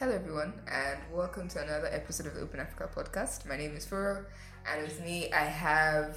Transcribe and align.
Hello, 0.00 0.12
everyone, 0.12 0.54
and 0.66 0.98
welcome 1.12 1.46
to 1.48 1.62
another 1.62 1.88
episode 1.92 2.26
of 2.26 2.34
the 2.34 2.40
Open 2.40 2.58
Africa 2.58 2.88
podcast. 2.96 3.46
My 3.46 3.58
name 3.58 3.76
is 3.76 3.84
Furo, 3.84 4.24
and 4.66 4.80
with 4.82 4.98
me 5.04 5.30
I 5.30 5.44
have, 5.44 6.16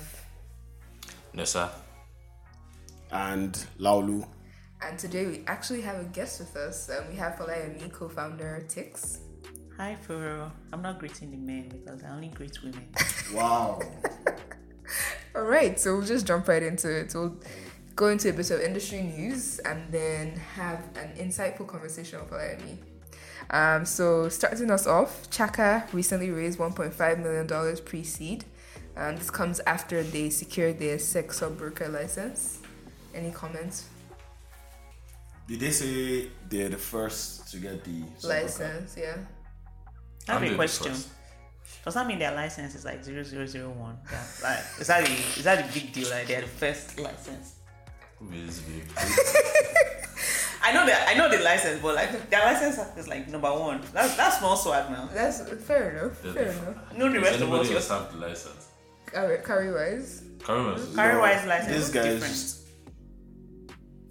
Nosa. 1.35 1.69
and 3.11 3.53
Laolu. 3.77 4.25
and 4.81 4.97
today 4.97 5.25
we 5.25 5.43
actually 5.47 5.81
have 5.81 5.99
a 5.99 6.05
guest 6.05 6.39
with 6.39 6.55
us. 6.55 6.89
Um, 6.89 7.09
we 7.09 7.17
have 7.17 7.33
Folayemi, 7.33 7.91
co 7.91 8.07
founder 8.07 8.65
Tix. 8.69 9.17
Hi, 9.75 9.97
Furo. 10.07 10.49
I'm 10.71 10.81
not 10.81 10.97
greeting 10.99 11.31
the 11.31 11.37
men 11.37 11.67
because 11.67 12.03
I 12.03 12.09
only 12.11 12.29
greet 12.29 12.57
women. 12.63 12.87
Wow. 13.33 13.81
All 15.35 15.43
right, 15.43 15.77
so 15.77 15.97
we'll 15.97 16.05
just 16.05 16.25
jump 16.25 16.47
right 16.47 16.63
into 16.63 16.89
it. 16.89 17.11
We'll 17.13 17.35
go 17.97 18.07
into 18.07 18.29
a 18.29 18.33
bit 18.33 18.49
of 18.49 18.61
industry 18.61 19.01
news 19.01 19.59
and 19.59 19.91
then 19.91 20.37
have 20.55 20.79
an 20.95 21.15
insightful 21.17 21.67
conversation 21.67 22.19
with 22.21 22.29
Folayemi. 22.29 22.77
Um, 23.49 23.85
so, 23.85 24.29
starting 24.29 24.71
us 24.71 24.87
off, 24.87 25.29
Chaka 25.29 25.87
recently 25.93 26.31
raised 26.31 26.59
$1.5 26.59 27.19
million 27.19 27.77
pre 27.85 28.03
seed. 28.03 28.45
Um, 28.95 29.15
this 29.15 29.29
comes 29.29 29.59
after 29.61 30.03
they 30.03 30.29
secured 30.29 30.79
their 30.79 30.99
SEC 30.99 31.31
sub 31.33 31.57
broker 31.57 31.87
license. 31.89 32.59
Any 33.13 33.31
comments? 33.31 33.89
Did 35.47 35.59
they 35.59 35.71
say 35.71 36.29
they're 36.47 36.69
the 36.69 36.77
first 36.77 37.51
to 37.51 37.57
get 37.57 37.83
the 37.83 38.03
License, 38.23 38.95
yeah. 38.97 39.17
I 40.27 40.33
have 40.33 40.41
I'm 40.41 40.53
a 40.53 40.55
question. 40.55 40.93
first. 40.93 41.09
Does 41.83 41.95
that 41.95 42.07
mean 42.07 42.17
their 42.17 42.33
license 42.33 42.75
is 42.75 42.85
like 42.85 43.03
0001? 43.03 43.97
Yeah. 44.09 44.23
Like, 44.41 44.59
is 44.79 44.87
that, 44.87 45.07
a, 45.07 45.11
is 45.11 45.43
that 45.43 45.69
a 45.69 45.73
big 45.73 45.91
deal? 45.91 46.09
Like, 46.09 46.27
they're 46.27 46.41
the 46.41 46.47
first 46.47 46.97
license? 46.97 47.55
Who 48.19 48.31
is 48.31 48.61
big? 48.61 48.83
I 50.65 50.71
know 50.71 50.85
that 50.85 51.09
I 51.09 51.13
know 51.15 51.29
the 51.29 51.43
license, 51.43 51.81
but 51.81 51.95
like 51.95 52.29
their 52.29 52.39
license 52.45 52.77
is 52.97 53.07
like 53.07 53.27
number 53.27 53.51
one. 53.51 53.81
That's 53.93 54.15
that's 54.15 54.39
small 54.39 54.55
swag 54.55 54.89
now. 54.89 55.09
That's 55.13 55.41
fair 55.65 55.91
enough. 55.91 56.17
Fair 56.17 56.31
the 56.33 56.51
enough. 56.51 56.97
No, 56.97 57.11
the 57.11 57.19
rest 57.19 57.41
of 57.41 57.51
us. 57.51 57.59
anybody 57.59 57.75
else 57.75 57.89
have 57.89 58.11
the 58.13 58.27
license? 58.27 58.69
Carry, 59.11 59.37
Cowrywise. 59.39 60.43
Carry 60.43 60.63
was 60.63 60.87
Cowrywise 60.95 61.45
license 61.45 61.67
This 61.75 61.87
is 61.87 61.93
guy's. 61.93 62.65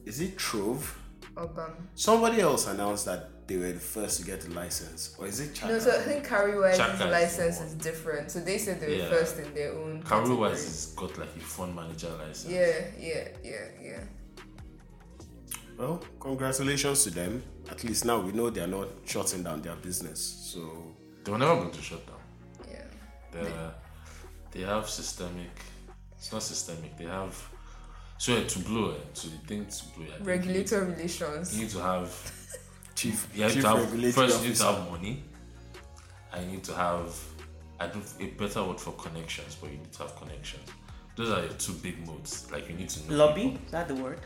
Is 0.04 0.20
it 0.20 0.36
Trove? 0.36 0.98
Obam. 1.34 1.72
Somebody 1.94 2.40
else 2.40 2.66
announced 2.66 3.06
that 3.06 3.46
they 3.48 3.56
were 3.56 3.72
the 3.72 3.80
first 3.80 4.20
to 4.20 4.26
get 4.26 4.42
the 4.42 4.50
license. 4.50 5.14
Or 5.18 5.26
is 5.26 5.40
it 5.40 5.54
Chaka? 5.54 5.72
No, 5.72 5.78
so 5.78 5.90
I 5.90 6.00
think 6.00 6.26
Cowrywise 6.26 6.74
is 6.94 7.00
license 7.00 7.60
is 7.60 7.74
different. 7.74 8.30
So 8.30 8.40
they 8.40 8.58
said 8.58 8.80
they 8.80 8.88
were 8.88 8.92
Yeah. 9.04 9.08
first 9.08 9.38
in 9.38 9.54
their 9.54 9.72
own. 9.72 10.02
Carry 10.02 10.20
category. 10.22 10.36
wise 10.50 10.64
has 10.64 10.86
got 10.94 11.16
like 11.18 11.34
a 11.34 11.40
fund 11.40 11.74
manager 11.74 12.10
license. 12.18 12.52
Yeah, 12.52 12.76
yeah, 12.98 13.28
yeah, 13.42 13.64
yeah. 13.82 14.00
Well, 15.78 16.00
congratulations 16.20 17.04
to 17.04 17.10
them. 17.10 17.42
At 17.70 17.82
least 17.84 18.04
now 18.04 18.20
we 18.20 18.32
know 18.32 18.50
they're 18.50 18.66
not 18.66 18.88
shutting 19.04 19.42
down 19.42 19.62
their 19.62 19.76
business. 19.76 20.20
So, 20.20 20.94
They 21.24 21.32
were 21.32 21.38
never 21.38 21.56
going 21.56 21.70
to 21.70 21.82
shut 21.82 22.06
down. 22.06 22.16
Yeah. 22.70 22.84
They 23.32 23.50
they 24.60 24.66
have 24.66 24.88
systemic. 24.88 25.50
It's 26.18 26.32
not 26.32 26.42
systemic. 26.42 26.96
They 26.98 27.04
have. 27.06 27.34
So 28.18 28.36
yeah, 28.36 28.44
to 28.46 28.58
blow 28.60 28.90
it, 28.90 29.14
to 29.16 29.28
the 29.28 29.38
thing 29.38 29.66
to 29.66 29.84
blow. 29.96 30.04
I 30.04 30.14
think 30.16 30.26
Regulator 30.28 30.84
You 30.84 30.90
relations. 30.92 31.58
need 31.58 31.70
to 31.70 31.80
have. 31.80 32.32
Chief, 32.94 33.26
You 33.34 33.42
have 33.44 33.52
Chief 33.54 33.62
to 33.62 33.68
have 33.68 33.78
Regulatory 33.92 34.12
first. 34.28 34.42
You 34.42 34.48
need 34.50 34.56
to 34.56 34.64
have 34.64 34.90
money. 34.90 35.24
And 36.32 36.44
you 36.46 36.52
need 36.52 36.64
to 36.64 36.74
have. 36.74 37.18
I 37.80 37.86
don't 37.88 38.04
a 38.20 38.26
better 38.26 38.62
word 38.62 38.78
for 38.80 38.92
connections, 38.92 39.56
but 39.60 39.70
you 39.72 39.78
need 39.78 39.92
to 39.92 39.98
have 40.02 40.14
connections. 40.16 40.68
Those 41.16 41.30
are 41.30 41.40
your 41.40 41.52
two 41.54 41.72
big 41.74 42.06
modes. 42.06 42.50
Like 42.52 42.68
you 42.68 42.74
need 42.76 42.90
to 42.90 43.10
know 43.10 43.16
Lobby? 43.26 43.42
people. 43.42 43.64
Is 43.66 43.72
that 43.72 43.88
the 43.88 43.94
word? 43.96 44.20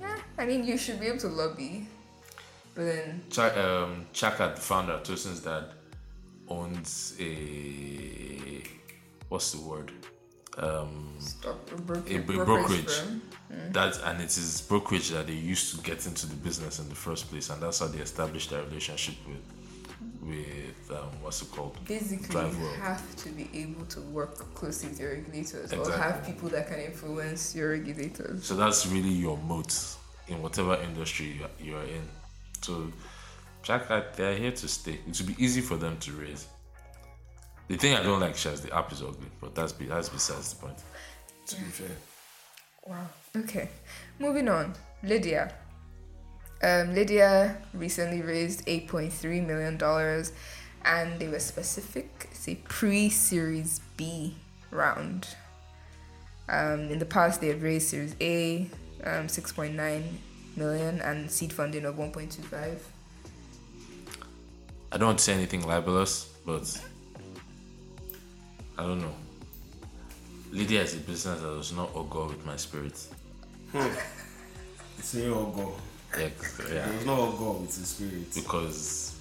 Yeah, 0.00 0.18
I 0.36 0.46
mean, 0.46 0.64
you 0.64 0.76
should 0.76 1.00
be 1.00 1.06
able 1.06 1.18
to 1.18 1.28
lobby. 1.28 1.86
But 2.74 2.84
then, 2.84 3.22
Ch- 3.30 3.38
um, 3.38 4.06
Chaka, 4.12 4.52
the 4.54 4.60
founder, 4.60 5.00
Tosin's 5.02 5.40
dad, 5.40 5.64
owns 6.48 7.14
a 7.18 8.62
what's 9.28 9.52
the 9.52 9.60
word? 9.60 9.92
Um, 10.56 11.14
stock, 11.18 11.56
a, 11.72 11.80
bro- 11.80 12.02
a, 12.08 12.16
a 12.16 12.18
brokerage 12.20 12.46
brokerage. 12.46 12.90
firm. 12.98 13.22
That 13.72 13.98
and 14.04 14.20
it 14.20 14.36
is 14.36 14.60
brokerage 14.60 15.10
that 15.10 15.26
they 15.26 15.32
used 15.32 15.74
to 15.74 15.82
get 15.82 16.06
into 16.06 16.26
the 16.26 16.34
business 16.36 16.78
in 16.80 16.88
the 16.88 16.94
first 16.94 17.30
place, 17.30 17.50
and 17.50 17.62
that's 17.62 17.78
how 17.80 17.86
they 17.86 17.98
established 17.98 18.50
their 18.50 18.62
relationship 18.62 19.14
with 19.26 19.38
with 20.28 20.90
um, 20.90 21.10
what's 21.22 21.42
it 21.42 21.50
called? 21.50 21.76
Basically, 21.86 22.28
Drive 22.28 22.54
you 22.56 22.64
well. 22.64 22.74
have 22.74 23.16
to 23.16 23.28
be 23.30 23.48
able 23.54 23.84
to 23.86 24.00
work 24.00 24.54
closely 24.54 24.90
with 24.90 25.00
your 25.00 25.12
regulators 25.14 25.72
or 25.72 25.92
have 25.92 26.24
people 26.24 26.48
that 26.50 26.68
can 26.68 26.80
influence 26.80 27.54
your 27.54 27.70
regulators. 27.70 28.44
So 28.44 28.54
that's 28.54 28.86
really 28.86 29.08
your 29.08 29.36
moat 29.38 29.72
in 30.28 30.42
whatever 30.42 30.74
industry 30.82 31.38
you're, 31.38 31.50
you're 31.66 31.84
in. 31.84 32.02
So, 32.60 32.92
Chaka, 33.62 34.06
they're 34.16 34.36
here 34.36 34.52
to 34.52 34.68
stay. 34.68 34.98
It 35.08 35.18
will 35.20 35.26
be 35.26 35.42
easy 35.42 35.60
for 35.60 35.76
them 35.76 35.96
to 35.98 36.12
raise. 36.12 36.46
The 37.68 37.76
thing 37.76 37.94
I 37.94 38.02
don't 38.02 38.20
like, 38.20 38.34
Shaz, 38.34 38.62
the 38.62 38.74
app 38.74 38.92
is 38.92 39.02
ugly, 39.02 39.28
but 39.40 39.54
that's 39.54 39.72
be, 39.72 39.86
that's 39.86 40.08
besides 40.08 40.54
the 40.54 40.66
point. 40.66 40.78
to 41.46 41.56
be 41.56 41.62
fair. 41.62 41.96
Wow. 42.86 43.06
Okay. 43.36 43.68
Moving 44.18 44.48
on. 44.48 44.74
Lidya. 45.04 45.52
Um, 46.60 46.94
Lidya 46.94 47.56
recently 47.72 48.20
raised 48.20 48.66
$8.3 48.66 49.46
million 49.46 49.80
and 50.84 51.20
they 51.20 51.28
were 51.28 51.38
specific. 51.38 52.28
It's 52.32 52.48
a 52.48 52.56
pre 52.56 53.08
Series 53.08 53.80
B 53.96 54.34
round. 54.70 55.28
Um, 56.48 56.90
in 56.90 56.98
the 56.98 57.04
past, 57.04 57.40
they 57.40 57.48
had 57.48 57.62
raised 57.62 57.88
Series 57.88 58.16
A, 58.20 58.68
um, 59.04 59.26
6.9 59.28 60.02
million, 60.56 61.00
and 61.00 61.30
seed 61.30 61.52
funding 61.52 61.84
of 61.84 61.96
1.25. 61.96 62.78
I 64.90 64.96
don't 64.96 65.06
want 65.06 65.18
to 65.18 65.24
say 65.24 65.34
anything 65.34 65.66
libelous, 65.66 66.24
but 66.46 66.80
I 68.78 68.82
don't 68.82 69.00
know. 69.00 69.14
Lidya 70.50 70.82
is 70.82 70.94
a 70.94 70.98
business 70.98 71.40
that 71.40 71.46
does 71.46 71.72
not 71.72 71.94
augur 71.94 72.26
with 72.26 72.44
my 72.46 72.56
spirit. 72.56 72.98
It's 74.98 75.14
in 75.14 75.24
your 75.24 75.36
go. 76.12 76.20
Yeah, 76.20 76.28
yeah. 76.74 76.86
There's 76.88 77.06
no 77.06 77.32
go 77.32 77.52
with 77.60 77.70
the 77.76 77.84
spirit. 77.84 78.34
because 78.34 79.14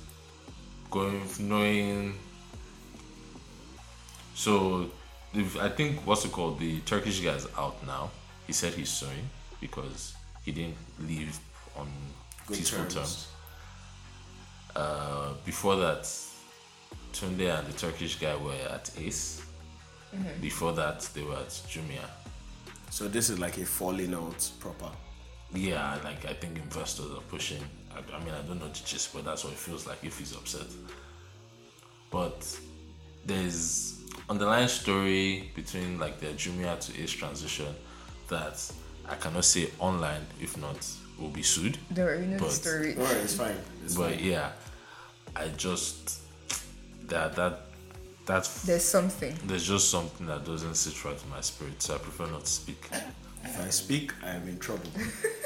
going 0.89 1.21
knowing 1.39 2.13
so 4.33 4.89
if, 5.33 5.57
i 5.59 5.67
think 5.67 5.99
what's 6.07 6.23
it 6.23 6.31
called 6.31 6.57
the 6.59 6.79
turkish 6.81 7.19
guy 7.19 7.31
is 7.33 7.45
out 7.57 7.75
now 7.85 8.09
he 8.45 8.53
said 8.53 8.73
he's 8.73 8.89
suing 8.89 9.29
because 9.59 10.15
he 10.45 10.51
didn't 10.53 10.77
leave 11.01 11.37
on 11.75 11.87
Good 12.45 12.57
peaceful 12.57 12.79
terms, 12.79 12.93
terms. 12.93 13.27
Uh, 14.75 15.33
before 15.45 15.75
that 15.75 16.03
tunde 17.11 17.59
and 17.59 17.67
the 17.67 17.73
turkish 17.77 18.17
guy 18.19 18.35
were 18.37 18.53
at 18.71 18.89
ace 18.97 19.41
before 20.41 20.71
that 20.71 21.01
they 21.13 21.21
were 21.21 21.35
at 21.35 21.49
jumia 21.49 22.05
So 22.89 23.07
this 23.09 23.29
is 23.29 23.39
like 23.39 23.57
a 23.57 23.65
falling 23.65 24.13
out 24.13 24.49
proper. 24.59 24.89
Yeah, 25.53 25.97
like 26.03 26.25
I 26.25 26.33
think 26.33 26.57
investors 26.57 27.07
are 27.11 27.21
pushing. 27.29 27.61
I, 27.91 27.99
I 28.15 28.19
mean, 28.23 28.33
I 28.33 28.41
don't 28.47 28.59
know 28.59 28.67
the 28.67 28.73
gist, 28.85 29.13
but 29.13 29.25
that's 29.25 29.43
what 29.43 29.53
it 29.53 29.59
feels 29.59 29.87
like 29.87 30.03
if 30.03 30.17
he's 30.19 30.33
upset. 30.35 30.67
But 32.11 32.45
there's 33.25 33.99
underlying 34.29 34.67
story 34.67 35.51
between 35.55 35.99
like 35.99 36.19
the 36.19 36.27
Jumia 36.27 36.79
to 36.79 37.01
Ace 37.01 37.11
transition 37.11 37.67
that 38.29 38.71
I 39.07 39.15
cannot 39.15 39.45
say 39.45 39.69
online. 39.79 40.25
If 40.41 40.57
not, 40.57 40.77
will 41.19 41.29
be 41.29 41.43
sued. 41.43 41.77
Don't 41.93 42.05
worry, 42.05 42.19
we 42.21 42.25
know 42.27 42.37
the 42.37 42.43
But- 42.43 42.51
story. 42.51 42.97
Alright, 42.97 43.17
it's 43.17 43.35
fine. 43.35 43.55
It's 43.83 43.95
But 43.95 44.15
fine. 44.15 44.23
yeah, 44.23 44.51
I 45.35 45.47
just 45.49 46.19
that 47.07 47.35
that 47.35 47.61
that's 48.25 48.63
There's 48.63 48.83
something. 48.83 49.33
there's 49.45 49.65
just 49.65 49.89
something 49.89 50.27
that 50.27 50.43
doesn't 50.45 50.75
sit 50.75 51.03
right 51.05 51.17
in 51.23 51.29
my 51.29 51.39
spirit, 51.41 51.81
so 51.81 51.95
I 51.95 51.97
prefer 51.99 52.27
not 52.27 52.43
to 52.43 52.51
speak. 52.51 52.89
If 53.43 53.59
I 53.61 53.69
speak, 53.69 54.11
I 54.23 54.31
am 54.31 54.47
in 54.49 54.59
trouble. 54.59 54.89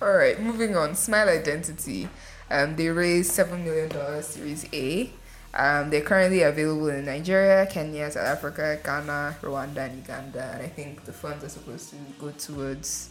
All 0.00 0.12
right, 0.12 0.40
moving 0.40 0.76
on. 0.76 0.94
Smile 0.94 1.28
Identity. 1.28 2.08
Um, 2.50 2.76
they 2.76 2.88
raised 2.88 3.32
seven 3.32 3.64
million 3.64 3.88
dollars 3.88 4.26
Series 4.26 4.64
A. 4.72 5.10
Um, 5.54 5.90
they're 5.90 6.02
currently 6.02 6.42
available 6.42 6.88
in 6.88 7.06
Nigeria, 7.06 7.66
Kenya, 7.66 8.10
South 8.10 8.26
Africa, 8.26 8.78
Ghana, 8.84 9.36
Rwanda, 9.42 9.78
and 9.90 9.96
Uganda. 9.98 10.52
And 10.54 10.62
I 10.62 10.68
think 10.68 11.04
the 11.04 11.12
funds 11.12 11.42
are 11.42 11.48
supposed 11.48 11.90
to 11.90 11.96
go 12.20 12.30
towards, 12.30 13.10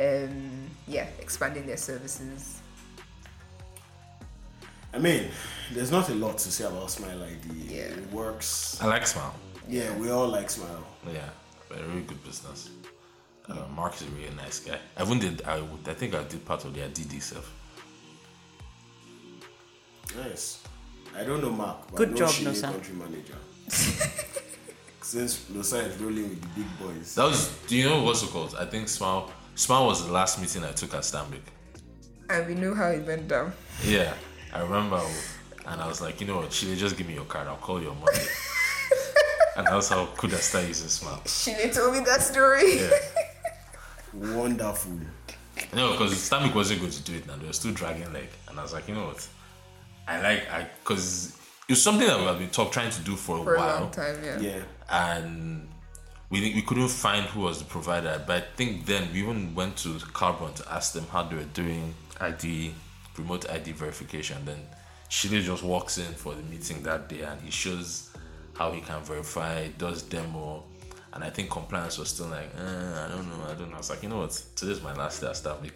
um, 0.00 0.70
yeah, 0.88 1.06
expanding 1.20 1.66
their 1.66 1.76
services. 1.76 2.60
I 4.94 4.98
mean, 4.98 5.28
there's 5.72 5.90
not 5.90 6.08
a 6.08 6.14
lot 6.14 6.38
to 6.38 6.50
say 6.50 6.64
about 6.64 6.90
Smile 6.90 7.22
ID. 7.22 7.74
Yeah. 7.74 7.80
It 7.82 8.10
works. 8.12 8.78
I 8.80 8.86
like 8.86 9.06
Smile. 9.06 9.34
Yeah, 9.68 9.94
we 9.98 10.10
all 10.10 10.28
like 10.28 10.48
Smile. 10.48 10.84
Yeah, 11.12 11.28
very 11.68 12.00
good 12.02 12.24
business. 12.24 12.70
Uh, 13.48 13.54
Mark 13.74 13.94
is 13.94 14.02
a 14.02 14.10
really 14.10 14.34
nice 14.36 14.60
guy. 14.60 14.78
I 14.96 15.02
even 15.02 15.18
did. 15.18 15.42
I 15.42 15.60
would. 15.60 15.88
I 15.88 15.94
think 15.94 16.14
I 16.14 16.22
did 16.24 16.44
part 16.44 16.64
of 16.64 16.74
their 16.74 16.88
DD 16.88 17.20
stuff. 17.20 17.50
Nice. 20.16 20.62
I 21.16 21.24
don't 21.24 21.42
know 21.42 21.50
Mark, 21.50 21.88
but 21.90 21.96
Good 21.96 22.08
I 22.08 22.10
know 22.12 22.16
job, 22.18 22.30
she 22.30 22.44
is 22.46 22.62
Nosa. 22.62 22.72
country 22.72 22.94
manager. 22.94 23.34
Since 25.02 25.44
Nosa 25.50 25.86
is 25.88 25.96
rolling 25.98 26.28
with 26.30 26.40
the 26.40 26.48
big 26.60 26.78
boys. 26.78 27.14
That 27.16 27.24
was. 27.24 27.48
Do 27.66 27.76
you 27.76 27.88
know 27.88 28.02
what's 28.02 28.22
it 28.22 28.30
called? 28.30 28.54
I 28.58 28.64
think 28.66 28.88
Smile. 28.88 29.30
Smile 29.54 29.86
was 29.86 30.06
the 30.06 30.12
last 30.12 30.40
meeting 30.40 30.64
I 30.64 30.72
took 30.72 30.94
at 30.94 31.00
Stanbic. 31.00 31.42
And 32.30 32.46
we 32.46 32.54
know 32.54 32.74
how 32.74 32.86
it 32.88 33.04
went 33.06 33.28
down. 33.28 33.52
Yeah, 33.84 34.14
I 34.54 34.62
remember, 34.62 35.00
and 35.66 35.80
I 35.80 35.86
was 35.86 36.00
like, 36.00 36.20
you 36.20 36.26
know 36.26 36.36
what, 36.36 36.50
Chile, 36.50 36.76
just 36.76 36.96
give 36.96 37.06
me 37.06 37.14
your 37.14 37.24
card. 37.26 37.48
I'll 37.48 37.56
call 37.56 37.82
you 37.82 37.90
on 37.90 37.96
Monday. 38.00 38.24
and 39.58 39.66
that's 39.66 39.90
how 39.90 40.06
Kuda 40.06 40.36
started 40.36 40.68
using 40.68 40.88
Smile. 40.88 41.20
Shile 41.26 41.68
told 41.70 41.92
me 41.94 42.00
that 42.00 42.22
story. 42.22 42.76
Yeah. 42.78 42.90
Wonderful. 44.12 44.92
No, 45.74 45.92
because 45.92 46.12
Stanbic 46.14 46.54
wasn't 46.54 46.80
going 46.80 46.92
to 46.92 47.02
do 47.02 47.14
it 47.16 47.26
now. 47.26 47.36
They 47.36 47.46
were 47.46 47.52
still 47.52 47.72
dragging 47.72 48.12
leg. 48.12 48.28
And 48.48 48.58
I 48.58 48.62
was 48.62 48.72
like, 48.72 48.88
you 48.88 48.94
know 48.94 49.06
what? 49.06 49.26
I 50.08 50.20
like, 50.20 50.50
I, 50.50 50.66
because 50.82 51.36
it 51.68 51.72
was 51.72 51.82
something 51.82 52.06
that 52.06 52.18
we 52.18 52.24
have 52.26 52.38
been 52.38 52.50
talk, 52.50 52.72
trying 52.72 52.90
to 52.90 53.00
do 53.02 53.16
for 53.16 53.38
a 53.38 53.44
For 53.44 53.54
a 53.54 53.58
while. 53.58 53.80
long 53.82 53.90
time, 53.90 54.16
yeah. 54.24 54.40
Yeah. 54.40 54.62
and 54.90 55.68
we 56.30 56.40
we 56.54 56.62
couldn't 56.62 56.88
find 56.88 57.24
who 57.26 57.40
was 57.40 57.58
the 57.58 57.64
provider. 57.66 58.22
But 58.26 58.36
I 58.36 58.40
think 58.56 58.86
then 58.86 59.12
we 59.12 59.20
even 59.22 59.54
went 59.54 59.76
to 59.78 59.98
Carbon 60.12 60.52
to 60.54 60.72
ask 60.72 60.92
them 60.94 61.06
how 61.10 61.22
they 61.24 61.36
were 61.36 61.44
doing 61.44 61.94
ID 62.20 62.74
remote 63.16 63.48
ID 63.50 63.72
verification. 63.72 64.38
Then 64.44 64.58
Shile 65.10 65.40
just 65.42 65.62
walks 65.62 65.98
in 65.98 66.12
for 66.14 66.34
the 66.34 66.42
meeting 66.42 66.82
that 66.84 67.08
day 67.08 67.20
and 67.22 67.40
he 67.42 67.50
shows 67.50 68.10
how 68.54 68.72
he 68.72 68.80
can 68.80 69.02
verify, 69.02 69.68
does 69.78 70.02
demo. 70.02 70.64
And 71.12 71.22
I 71.22 71.30
think 71.30 71.50
compliance 71.50 71.98
was 71.98 72.08
still 72.08 72.28
like, 72.28 72.50
eh, 72.56 73.04
I 73.04 73.08
don't 73.08 73.28
know, 73.28 73.44
I 73.44 73.54
don't 73.54 73.68
know. 73.68 73.74
I 73.74 73.78
was 73.78 73.90
like, 73.90 74.02
you 74.02 74.08
know 74.08 74.18
what? 74.18 74.42
Today's 74.56 74.82
my 74.82 74.94
last 74.94 75.20
day 75.20 75.26
at 75.26 75.34
Stanbic. 75.34 75.72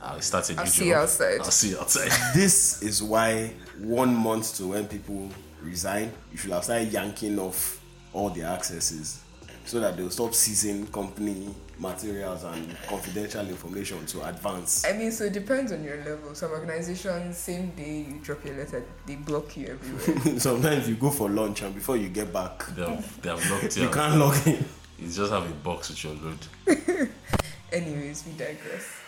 I 0.00 0.18
started. 0.20 0.58
I'll 0.58 0.66
see 0.66 0.88
you 0.88 0.94
outside. 0.94 1.38
I'll 1.40 1.50
see 1.50 1.70
you 1.70 1.78
outside. 1.78 2.10
This 2.34 2.82
is 2.82 3.02
why 3.02 3.52
one 3.78 4.14
month 4.14 4.56
to 4.56 4.68
when 4.68 4.88
people 4.88 5.28
resign, 5.62 6.12
you 6.32 6.38
should 6.38 6.50
have 6.50 6.64
started 6.64 6.92
yanking 6.92 7.38
off 7.38 7.80
all 8.12 8.30
their 8.30 8.46
accesses 8.46 9.22
so 9.64 9.78
that 9.78 9.96
they'll 9.96 10.10
stop 10.10 10.34
seizing 10.34 10.86
company 10.88 11.54
materials 11.82 12.44
and 12.44 12.76
confidential 12.86 13.46
information 13.46 14.06
to 14.06 14.26
advance. 14.26 14.84
I 14.86 14.92
mean, 14.92 15.10
so 15.10 15.24
it 15.24 15.32
depends 15.32 15.72
on 15.72 15.82
your 15.82 15.98
level. 15.98 16.34
Some 16.34 16.52
organizations, 16.52 17.36
same 17.36 17.70
day 17.72 18.06
you 18.08 18.20
drop 18.22 18.44
your 18.44 18.56
letter, 18.56 18.84
they 19.04 19.16
block 19.16 19.56
you 19.56 19.66
everywhere. 19.66 20.38
Sometimes 20.38 20.88
you 20.88 20.94
go 20.94 21.10
for 21.10 21.28
lunch 21.28 21.62
and 21.62 21.74
before 21.74 21.96
you 21.96 22.08
get 22.08 22.32
back, 22.32 22.64
they, 22.74 22.82
have, 22.82 23.22
they 23.22 23.28
have 23.28 23.50
locked 23.50 23.76
you 23.76 23.82
you 23.82 23.90
can't 23.90 24.18
log 24.18 24.46
in. 24.46 24.64
You 24.98 25.08
just 25.08 25.32
have 25.32 25.50
a 25.50 25.54
box 25.54 25.90
with 25.90 26.04
your 26.04 26.14
load. 26.14 27.08
Anyways, 27.72 28.24
we 28.24 28.32
digress. 28.32 29.00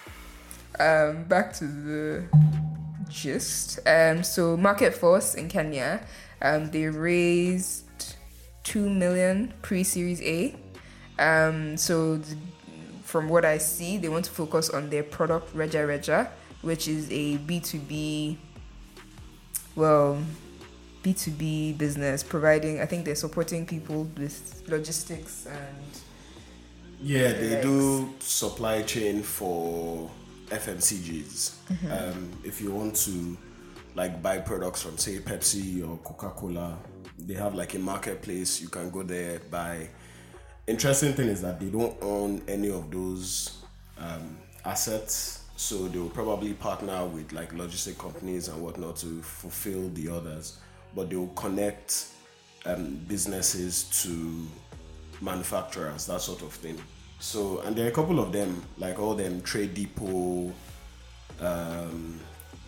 Um, 0.81 1.25
back 1.25 1.53
to 1.55 1.67
the 1.67 2.25
gist. 3.09 3.79
Um, 3.87 4.25
so 4.25 4.57
Market 4.57 4.95
Force 4.95 5.35
in 5.35 5.49
Kenya, 5.49 6.05
um, 6.43 6.71
they 6.73 6.87
raised 6.87 8.17
two 8.65 8.91
million 8.91 9.55
pre-series 9.63 10.21
A. 10.23 10.57
Um, 11.19 11.77
so 11.77 12.17
the, 12.17 12.37
from 13.15 13.29
what 13.29 13.45
I 13.45 13.59
see, 13.59 13.97
they 13.97 14.09
want 14.09 14.25
to 14.25 14.33
focus 14.33 14.71
on 14.71 14.91
their 14.91 15.05
product 15.05 15.55
Reja 15.55 15.87
Reja, 15.87 16.29
which 16.63 16.89
is 16.89 17.09
a 17.13 17.37
B 17.37 17.61
two 17.61 17.79
B. 17.79 18.37
Well, 19.77 20.19
B 21.05 21.15
two 21.15 21.31
B 21.31 21.75
business 21.75 22.25
providing. 22.25 22.81
I 22.81 22.87
think 22.87 23.05
they're 23.05 23.15
supporting 23.15 23.67
people 23.67 24.11
with 24.19 24.65
logistics 24.67 25.47
and 25.47 26.03
Yeah, 27.01 27.33
they 27.35 27.63
do 27.63 28.15
supply 28.19 28.83
chain 28.83 29.23
for 29.23 30.11
FMCGs. 30.49 31.53
Um, 31.89 32.33
if 32.43 32.61
you 32.61 32.73
want 32.73 32.97
to 33.07 33.37
like 33.95 34.21
buy 34.21 34.39
products 34.39 34.83
from 34.83 34.99
say 34.99 35.19
Pepsi 35.21 35.89
or 35.89 35.99
Coca 35.99 36.31
Cola, 36.31 36.77
they 37.17 37.35
have 37.35 37.55
like 37.55 37.75
a 37.75 37.79
marketplace. 37.79 38.61
You 38.61 38.69
can 38.71 38.91
go 38.91 39.05
there 39.05 39.39
buy. 39.51 39.89
Interesting 40.67 41.13
thing 41.13 41.29
is 41.29 41.43
that 41.43 41.61
they 41.61 41.67
don't 41.67 41.95
own 42.01 42.43
any 42.49 42.71
of 42.71 42.91
those 42.91 43.59
um, 43.99 44.39
assets, 44.65 45.45
so 45.57 45.89
they 45.89 45.99
will 45.99 46.09
probably 46.09 46.55
partner 46.55 47.05
with 47.05 47.33
like 47.33 47.53
logistic 47.53 47.99
companies 47.99 48.49
and 48.49 48.63
whatnot 48.63 48.97
to 48.97 49.21
fulfill 49.21 49.91
the 49.91 50.09
others. 50.09 50.59
But 50.97 51.11
they 51.11 51.17
will 51.17 51.27
connect 51.29 52.07
um, 52.65 52.99
businesses 53.07 53.85
to 54.05 54.47
manufacturers, 55.21 56.07
that 56.07 56.23
sort 56.23 56.41
of 56.41 56.53
thing. 56.55 56.81
So, 57.19 57.61
and 57.61 57.77
there 57.77 57.85
are 57.85 57.91
a 57.91 57.93
couple 57.93 58.19
of 58.19 58.33
them, 58.33 58.63
like 58.79 58.99
all 58.99 59.15
them 59.15 59.43
Trade 59.43 59.75
Depot. 59.75 60.51
Um, 61.41 62.21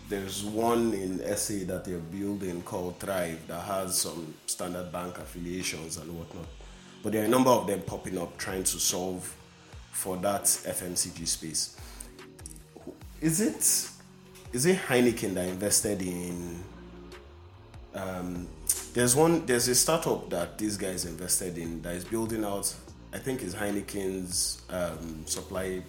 there's 0.07 0.43
one 0.43 0.93
in 0.93 1.17
SA 1.35 1.65
that 1.65 1.83
they're 1.83 1.97
building 1.97 2.61
called 2.61 2.99
Thrive 2.99 3.45
that 3.47 3.61
has 3.61 3.99
some 3.99 4.33
standard 4.45 4.91
bank 4.91 5.17
affiliations 5.17 5.97
and 5.97 6.15
whatnot. 6.17 6.45
But 7.03 7.13
there 7.13 7.21
are 7.21 7.25
a 7.25 7.29
number 7.29 7.49
of 7.51 7.67
them 7.67 7.81
popping 7.81 8.17
up 8.17 8.37
trying 8.37 8.63
to 8.63 8.79
solve 8.79 9.33
for 9.91 10.17
that 10.17 10.43
FMCG 10.43 11.27
space. 11.27 11.77
Is 13.21 13.41
it 13.41 13.91
is 14.53 14.65
it 14.65 14.77
Heineken 14.77 15.33
that 15.33 15.47
invested 15.47 16.01
in 16.01 16.63
um, 17.93 18.47
there's 18.93 19.15
one 19.15 19.45
there's 19.45 19.67
a 19.67 19.75
startup 19.75 20.29
that 20.29 20.57
these 20.57 20.77
guys 20.77 21.05
invested 21.05 21.57
in 21.57 21.81
that 21.81 21.95
is 21.95 22.03
building 22.03 22.43
out 22.43 22.73
i 23.13 23.17
think 23.17 23.41
is 23.41 23.53
heineken's 23.55 24.61
um, 24.69 25.23
supply 25.25 25.81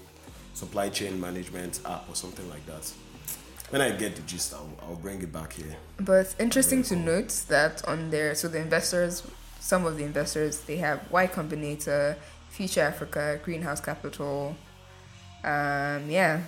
supply 0.54 0.88
chain 0.88 1.20
management 1.20 1.80
app 1.86 2.08
or 2.08 2.14
something 2.14 2.48
like 2.50 2.64
that 2.66 2.90
when 3.70 3.80
i 3.82 3.90
get 3.90 4.16
the 4.16 4.22
gist 4.22 4.54
i'll, 4.54 4.70
I'll 4.82 4.96
bring 4.96 5.22
it 5.22 5.32
back 5.32 5.52
here 5.52 5.76
But 6.00 6.34
interesting 6.38 6.82
to 6.84 6.96
note 6.96 7.30
that 7.48 7.86
on 7.86 8.10
there, 8.10 8.34
so 8.34 8.48
the 8.48 8.60
investors, 8.60 9.22
some 9.60 9.84
of 9.86 9.96
the 9.96 10.04
investors 10.04 10.60
they 10.62 10.76
have 10.78 11.10
Y 11.10 11.26
Combinator, 11.26 12.16
Future 12.50 12.82
Africa, 12.82 13.38
Greenhouse 13.44 13.80
Capital. 13.80 14.56
Um, 15.44 16.10
yeah, 16.10 16.40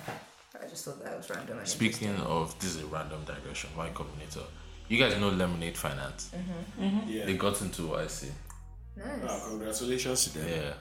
I 0.61 0.67
just 0.67 0.85
thought 0.85 1.03
that 1.03 1.17
was 1.17 1.29
random. 1.29 1.59
and 1.59 1.67
Speaking 1.67 2.15
of 2.17 2.57
this 2.59 2.75
is 2.75 2.83
a 2.83 2.85
random 2.87 3.23
digression, 3.25 3.69
Y 3.77 3.89
Combinator. 3.93 4.43
You 4.89 4.97
guys 4.99 5.17
know 5.19 5.29
Lemonade 5.29 5.77
Finance. 5.77 6.31
Mhm. 6.77 7.03
yeah 7.07 7.25
They 7.25 7.37
got 7.37 7.61
into 7.61 7.83
YC. 7.83 8.29
nice. 8.97 9.07
Ah, 9.27 9.39
congratulations 9.47 10.23
to 10.25 10.39
them 10.39 10.47
Yeah. 10.49 10.73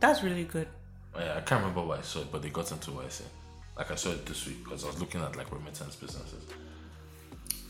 That's 0.00 0.22
really 0.22 0.44
good. 0.44 0.66
Oh, 1.14 1.20
yeah. 1.20 1.36
I 1.36 1.40
can't 1.42 1.60
remember 1.60 1.82
why 1.82 1.98
I 1.98 2.02
saw 2.02 2.20
it, 2.20 2.32
but 2.32 2.40
they 2.40 2.48
got 2.48 2.70
into 2.72 2.90
YC. 2.92 3.22
Like 3.76 3.90
I 3.90 3.96
saw 3.96 4.10
it 4.10 4.24
this 4.24 4.46
week 4.46 4.64
because 4.64 4.84
I 4.84 4.86
was 4.86 4.98
looking 4.98 5.20
at 5.20 5.36
like 5.36 5.52
remittance 5.52 5.96
businesses. 5.96 6.44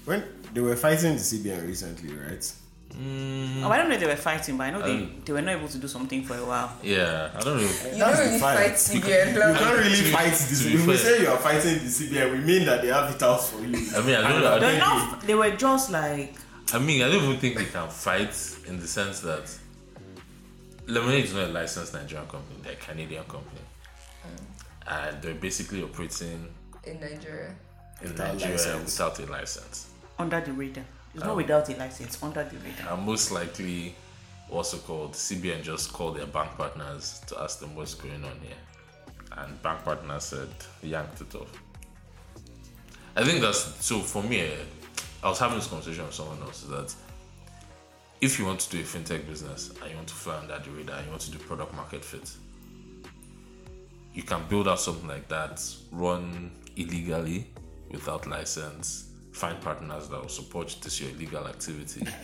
when 0.04 0.22
they 0.54 0.60
were 0.60 0.74
fighting 0.76 1.14
the 1.14 1.20
cbn 1.20 1.66
recently 1.66 2.12
right 2.14 2.52
Mm, 2.98 3.62
Oh, 3.64 3.70
I 3.70 3.76
don't 3.78 3.88
know 3.88 3.94
if 3.94 4.00
they 4.00 4.06
were 4.06 4.16
fighting, 4.16 4.56
but 4.56 4.64
I 4.64 4.70
know 4.70 4.82
they, 4.82 4.92
Um, 4.96 5.22
they 5.24 5.32
were 5.32 5.40
not 5.42 5.56
able 5.56 5.68
to 5.68 5.78
do 5.78 5.88
something 5.88 6.22
for 6.24 6.36
a 6.36 6.44
while. 6.44 6.72
yeah, 6.82 7.30
I 7.34 7.40
don't 7.40 7.56
know. 7.56 7.62
You 7.62 7.68
That's 7.68 7.98
don't 7.98 8.18
really 8.26 8.38
fight. 8.38 8.56
fight 8.58 8.72
CBN. 8.74 9.34
you 9.34 9.40
can't 9.58 9.78
really 9.78 10.10
fight 10.10 10.34
to 10.34 10.44
this 10.48 10.62
be 10.64 10.74
if 10.74 10.86
we 10.86 10.96
say 10.96 11.22
you 11.22 11.28
are 11.28 11.38
fighting 11.38 11.74
the 11.74 11.90
cbn 11.90 12.32
we 12.32 12.38
mean 12.38 12.64
that 12.66 12.82
they 12.82 12.88
have 12.88 13.14
it 13.14 13.22
out 13.22 13.42
for 13.42 13.60
you 13.60 13.76
I 13.96 14.00
mean, 14.02 14.16
I 14.16 14.28
don't 14.32 14.40
know. 14.42 14.58
They're 14.60 14.78
don't. 14.80 15.20
They 15.22 15.34
were 15.34 15.50
just 15.56 15.90
like 15.90 16.34
I 16.72 16.78
mean, 16.78 17.02
I 17.02 17.08
don't 17.10 17.24
even 17.24 17.38
think 17.38 17.56
they 17.56 17.64
can 17.64 17.88
fight 17.88 18.34
in 18.66 18.78
the 18.80 18.86
sense 18.86 19.20
that 19.20 19.46
Lemonade 20.86 21.24
is 21.24 21.34
not 21.34 21.44
a 21.44 21.52
licensed 21.52 21.94
Nigerian 21.94 22.26
company; 22.28 22.58
they're 22.62 22.72
a 22.72 22.76
Canadian 22.76 23.24
company, 23.24 23.60
and 24.86 25.22
they're 25.22 25.34
basically 25.34 25.82
operating 25.82 26.48
in 26.84 27.00
Nigeria. 27.00 27.54
in 28.02 28.08
Without 28.08 28.32
Nigeria 28.34 28.56
license. 28.56 28.98
without 28.98 29.18
a 29.20 29.26
license. 29.30 29.86
under 30.18 30.40
the 30.40 30.52
radar. 30.52 30.84
It's 31.14 31.24
not 31.24 31.36
without 31.36 31.68
a 31.68 31.76
license. 31.76 32.14
It's 32.14 32.22
under 32.22 32.44
the 32.44 32.56
radar. 32.58 32.94
And 32.94 33.04
most 33.04 33.32
likely, 33.32 33.94
also 34.48 34.78
called 34.78 35.12
CBN 35.12 35.62
just 35.62 35.92
called 35.92 36.16
their 36.16 36.26
bank 36.26 36.50
partners 36.56 37.20
to 37.26 37.40
ask 37.40 37.60
them 37.60 37.74
what's 37.74 37.94
going 37.94 38.24
on 38.24 38.38
here, 38.42 38.56
and 39.38 39.62
bank 39.62 39.84
partners 39.84 40.24
said 40.24 40.48
yanked 40.82 41.20
it 41.20 41.34
off. 41.34 41.52
I 43.16 43.24
think 43.24 43.40
that's 43.40 43.84
so 43.84 44.00
for 44.00 44.22
me. 44.22 44.52
I 45.22 45.28
was 45.28 45.38
having 45.38 45.58
this 45.58 45.66
conversation 45.66 46.06
with 46.06 46.14
someone 46.14 46.40
else. 46.42 46.62
That 46.62 46.94
if 48.20 48.38
you 48.38 48.46
want 48.46 48.60
to 48.60 48.70
do 48.70 48.80
a 48.80 48.84
fintech 48.84 49.26
business 49.26 49.70
and 49.80 49.90
you 49.90 49.96
want 49.96 50.08
to 50.08 50.14
fly 50.14 50.38
under 50.38 50.58
the 50.58 50.70
radar, 50.70 50.96
and 50.96 51.06
you 51.06 51.10
want 51.10 51.22
to 51.22 51.30
do 51.30 51.38
product 51.38 51.74
market 51.74 52.04
fit, 52.04 52.30
you 54.14 54.22
can 54.22 54.42
build 54.48 54.68
out 54.68 54.80
something 54.80 55.08
like 55.08 55.28
that, 55.28 55.62
run 55.90 56.50
illegally 56.76 57.46
without 57.90 58.26
license, 58.26 59.09
find 59.32 59.60
partners 59.60 60.08
that 60.08 60.20
will 60.20 60.28
support 60.28 60.76
this 60.82 61.00
your 61.00 61.10
illegal 61.10 61.46
activity. 61.46 62.06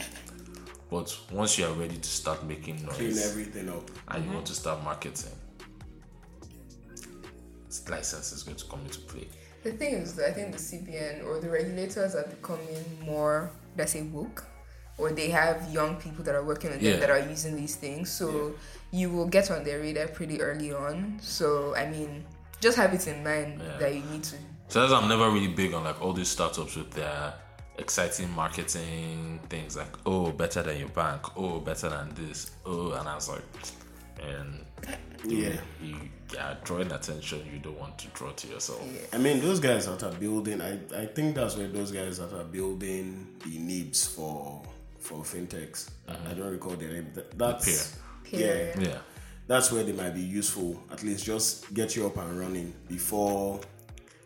But 0.88 1.18
once 1.32 1.58
you 1.58 1.66
are 1.66 1.72
ready 1.72 1.96
to 1.96 2.08
start 2.08 2.44
making 2.44 2.78
clean 2.86 3.08
noise 3.08 3.28
everything 3.30 3.68
up 3.68 3.90
and 4.08 4.18
you 4.18 4.26
mm-hmm. 4.26 4.34
want 4.34 4.46
to 4.46 4.54
start 4.54 4.84
marketing, 4.84 5.32
this 7.66 7.88
license 7.88 8.32
is 8.32 8.44
going 8.44 8.56
to 8.56 8.64
come 8.66 8.80
into 8.82 9.00
play. 9.00 9.26
The 9.64 9.72
thing 9.72 9.94
is, 9.94 10.14
that 10.14 10.28
I 10.28 10.32
think 10.32 10.52
the 10.52 10.58
CBN 10.58 11.26
or 11.26 11.40
the 11.40 11.50
regulators 11.50 12.14
are 12.14 12.26
becoming 12.28 12.84
more, 13.04 13.50
let's 13.76 13.92
say, 13.92 14.02
woke, 14.02 14.44
or 14.96 15.10
they 15.10 15.28
have 15.30 15.68
young 15.72 15.96
people 15.96 16.22
that 16.24 16.36
are 16.36 16.44
working 16.44 16.72
on 16.72 16.78
Yeah. 16.78 16.92
them 16.92 17.00
that 17.00 17.10
are 17.10 17.28
using 17.28 17.56
these 17.56 17.74
things. 17.74 18.12
So 18.12 18.54
you 18.92 19.10
will 19.10 19.26
get 19.26 19.50
on 19.50 19.64
their 19.64 19.80
radar 19.80 20.06
pretty 20.06 20.40
early 20.40 20.72
on. 20.72 21.18
So 21.20 21.74
I 21.74 21.90
mean, 21.90 22.24
just 22.60 22.76
have 22.76 22.94
it 22.94 23.06
in 23.08 23.24
mind 23.24 23.60
Yeah. 23.60 23.78
that 23.78 23.92
you 23.92 24.02
need 24.04 24.22
to. 24.24 24.36
So 24.68 24.80
that's 24.80 24.92
I'm 24.92 25.08
never 25.08 25.30
really 25.30 25.48
big 25.48 25.74
on 25.74 25.84
like 25.84 26.00
all 26.02 26.12
these 26.12 26.28
startups 26.28 26.76
with 26.76 26.90
their 26.90 27.34
exciting 27.78 28.30
marketing 28.30 29.38
things 29.50 29.76
like 29.76 29.94
oh 30.06 30.32
better 30.32 30.62
than 30.62 30.78
your 30.78 30.88
bank, 30.88 31.36
oh 31.36 31.60
better 31.60 31.88
than 31.90 32.12
this, 32.14 32.50
oh 32.64 32.92
and 32.92 33.08
I 33.08 33.14
was 33.14 33.28
like 33.28 33.42
and 34.22 34.64
Yeah. 35.24 35.56
you 35.82 35.96
are 36.40 36.56
drawing 36.64 36.90
attention 36.92 37.42
you 37.52 37.58
don't 37.58 37.78
want 37.78 37.98
to 37.98 38.08
draw 38.08 38.30
to 38.32 38.46
yourself. 38.48 38.82
Yeah. 38.92 39.00
I 39.12 39.18
mean, 39.18 39.40
those 39.40 39.60
guys 39.60 39.86
that 39.86 40.02
are 40.02 40.12
building, 40.12 40.60
I, 40.60 40.78
I 40.96 41.06
think 41.06 41.34
that's 41.36 41.56
where 41.56 41.68
those 41.68 41.92
guys 41.92 42.18
that 42.18 42.32
are 42.32 42.44
building 42.44 43.26
the 43.44 43.58
needs 43.58 44.06
for 44.06 44.62
for 44.98 45.18
fintechs. 45.18 45.90
I 46.08 46.12
mm-hmm. 46.12 46.38
don't 46.40 46.50
recall 46.52 46.72
their 46.72 46.92
name. 46.92 47.12
That, 47.14 47.38
that's 47.38 47.96
Peer. 48.24 48.72
yeah, 48.74 48.88
Yeah. 48.88 48.98
that's 49.46 49.70
where 49.70 49.84
they 49.84 49.92
might 49.92 50.14
be 50.14 50.22
useful. 50.22 50.82
At 50.90 51.02
least 51.04 51.24
just 51.24 51.72
get 51.72 51.94
you 51.94 52.06
up 52.06 52.16
and 52.16 52.38
running 52.38 52.74
before, 52.88 53.60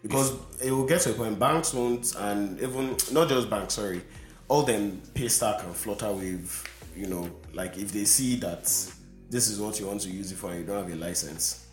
because 0.03 0.33
it 0.63 0.71
will 0.71 0.87
get 0.87 1.01
to 1.03 1.11
a 1.11 1.15
point. 1.15 1.39
Banks 1.39 1.75
won't, 1.75 2.15
and 2.17 2.61
even 2.61 2.97
not 3.13 3.29
just 3.29 3.49
banks. 3.51 3.75
Sorry, 3.75 4.03
all 4.49 4.63
them 4.63 5.01
Paystack 5.15 5.65
and 5.65 5.75
Flutterwave. 5.75 6.67
You 6.97 7.07
know, 7.07 7.31
like 7.53 7.77
if 7.79 7.93
they 7.93 8.05
see 8.05 8.37
that 8.37 8.65
this 9.31 9.49
is 9.49 9.61
what 9.61 9.79
you 9.79 9.87
want 9.87 10.01
to 10.03 10.11
use 10.11 10.33
it 10.33 10.37
for, 10.37 10.51
and 10.51 10.61
you 10.61 10.67
don't 10.67 10.83
have 10.83 10.93
a 10.93 10.97
license. 10.97 11.67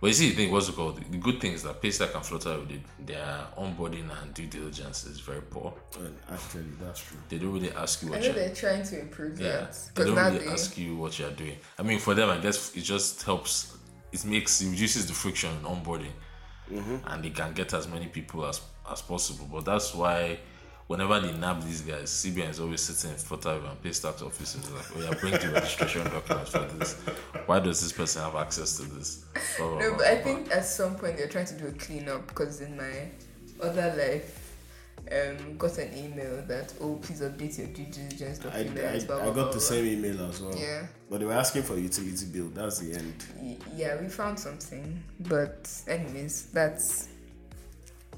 But 0.00 0.08
you 0.08 0.14
see, 0.14 0.30
the 0.30 0.34
thing, 0.34 0.50
what's 0.50 0.68
it 0.68 0.74
called? 0.74 1.00
The 1.12 1.16
good 1.18 1.40
thing 1.40 1.52
is 1.52 1.62
that 1.62 1.80
Paystack 1.80 2.12
and 2.16 2.26
Flutter, 2.26 2.60
they- 2.64 2.82
their 2.98 3.46
onboarding 3.56 4.10
and 4.20 4.34
due 4.34 4.48
diligence 4.48 5.04
is 5.04 5.20
very 5.20 5.42
poor. 5.42 5.72
And 5.96 6.16
actually, 6.28 6.64
that's 6.80 6.98
true. 6.98 7.18
They 7.28 7.38
don't 7.38 7.52
really 7.52 7.70
ask 7.70 8.02
you 8.02 8.08
I 8.08 8.10
what 8.10 8.20
know 8.20 8.26
you're 8.26 8.34
they're 8.34 8.52
trying 8.54 8.82
to 8.82 8.98
improve 8.98 9.40
Yeah, 9.40 9.48
that 9.60 9.90
they 9.94 10.04
don't 10.06 10.16
really 10.16 10.38
they 10.40 10.50
ask 10.50 10.76
you 10.76 10.96
what 10.96 11.16
you're 11.20 11.30
doing. 11.30 11.56
I 11.78 11.82
mean, 11.84 12.00
for 12.00 12.14
them, 12.14 12.30
I 12.30 12.38
guess 12.38 12.74
it 12.74 12.80
just 12.80 13.22
helps. 13.22 13.76
It 14.10 14.24
makes 14.24 14.60
it 14.60 14.70
reduces 14.70 15.06
the 15.06 15.12
friction 15.12 15.50
in 15.56 15.62
onboarding, 15.62 16.10
Mm-hmm. 16.70 16.96
and 17.06 17.24
they 17.24 17.30
can 17.30 17.52
get 17.52 17.72
as 17.74 17.88
many 17.88 18.06
people 18.06 18.46
as 18.46 18.60
as 18.90 19.02
possible. 19.02 19.48
But 19.50 19.64
that's 19.64 19.94
why, 19.94 20.38
whenever 20.86 21.20
they 21.20 21.32
nab 21.32 21.62
these 21.62 21.82
guys, 21.82 22.10
CBN 22.10 22.50
is 22.50 22.60
always 22.60 22.80
sitting 22.80 23.10
in 23.10 23.16
Flutterwave 23.16 23.68
and 23.70 23.82
Paystack's 23.82 24.22
offices 24.22 24.70
like, 24.70 24.84
"Oh 24.96 25.00
yeah, 25.00 25.18
bring 25.20 25.32
the 25.32 25.50
registration 25.54 26.04
documents 26.04 26.50
for 26.50 26.60
this. 26.60 26.94
Why 27.46 27.58
does 27.60 27.80
this 27.82 27.92
person 27.92 28.22
have 28.22 28.36
access 28.36 28.76
to 28.78 28.82
this?" 28.84 29.24
Blah, 29.58 29.68
blah, 29.68 29.78
No, 29.80 29.88
blah, 29.90 29.98
but 29.98 30.06
I 30.06 30.16
think 30.16 30.50
at 30.50 30.64
some 30.64 30.94
point 30.96 31.16
they're 31.18 31.28
trying 31.28 31.46
to 31.46 31.54
do 31.58 31.66
a 31.66 31.72
cleanup 31.72 32.26
because 32.28 32.60
in 32.60 32.76
my 32.76 33.08
other 33.60 33.94
life, 33.96 34.41
um, 35.10 35.56
got 35.58 35.76
an 35.78 35.96
email 35.96 36.42
that 36.46 36.72
oh 36.80 36.94
please 36.96 37.20
update 37.20 37.58
your 37.58 37.66
due 37.68 37.86
diligence 37.86 38.40
I, 38.44 38.48
I, 38.60 38.62
documents. 38.64 39.04
blah, 39.04 39.16
I 39.16 39.24
got 39.26 39.34
blah, 39.34 39.50
the 39.52 39.60
same 39.60 39.86
email 39.86 40.26
as 40.28 40.40
well. 40.40 40.54
Yeah. 40.56 40.86
But 41.10 41.20
they 41.20 41.26
were 41.26 41.32
asking 41.32 41.64
for 41.64 41.76
utility 41.76 42.26
bill. 42.26 42.48
That's 42.54 42.78
the 42.78 42.94
end. 42.94 43.24
Y- 43.40 43.56
Yeah, 43.76 44.00
we 44.00 44.08
found 44.08 44.38
something, 44.38 45.02
but 45.20 45.70
anyways, 45.88 46.46
that's 46.52 47.08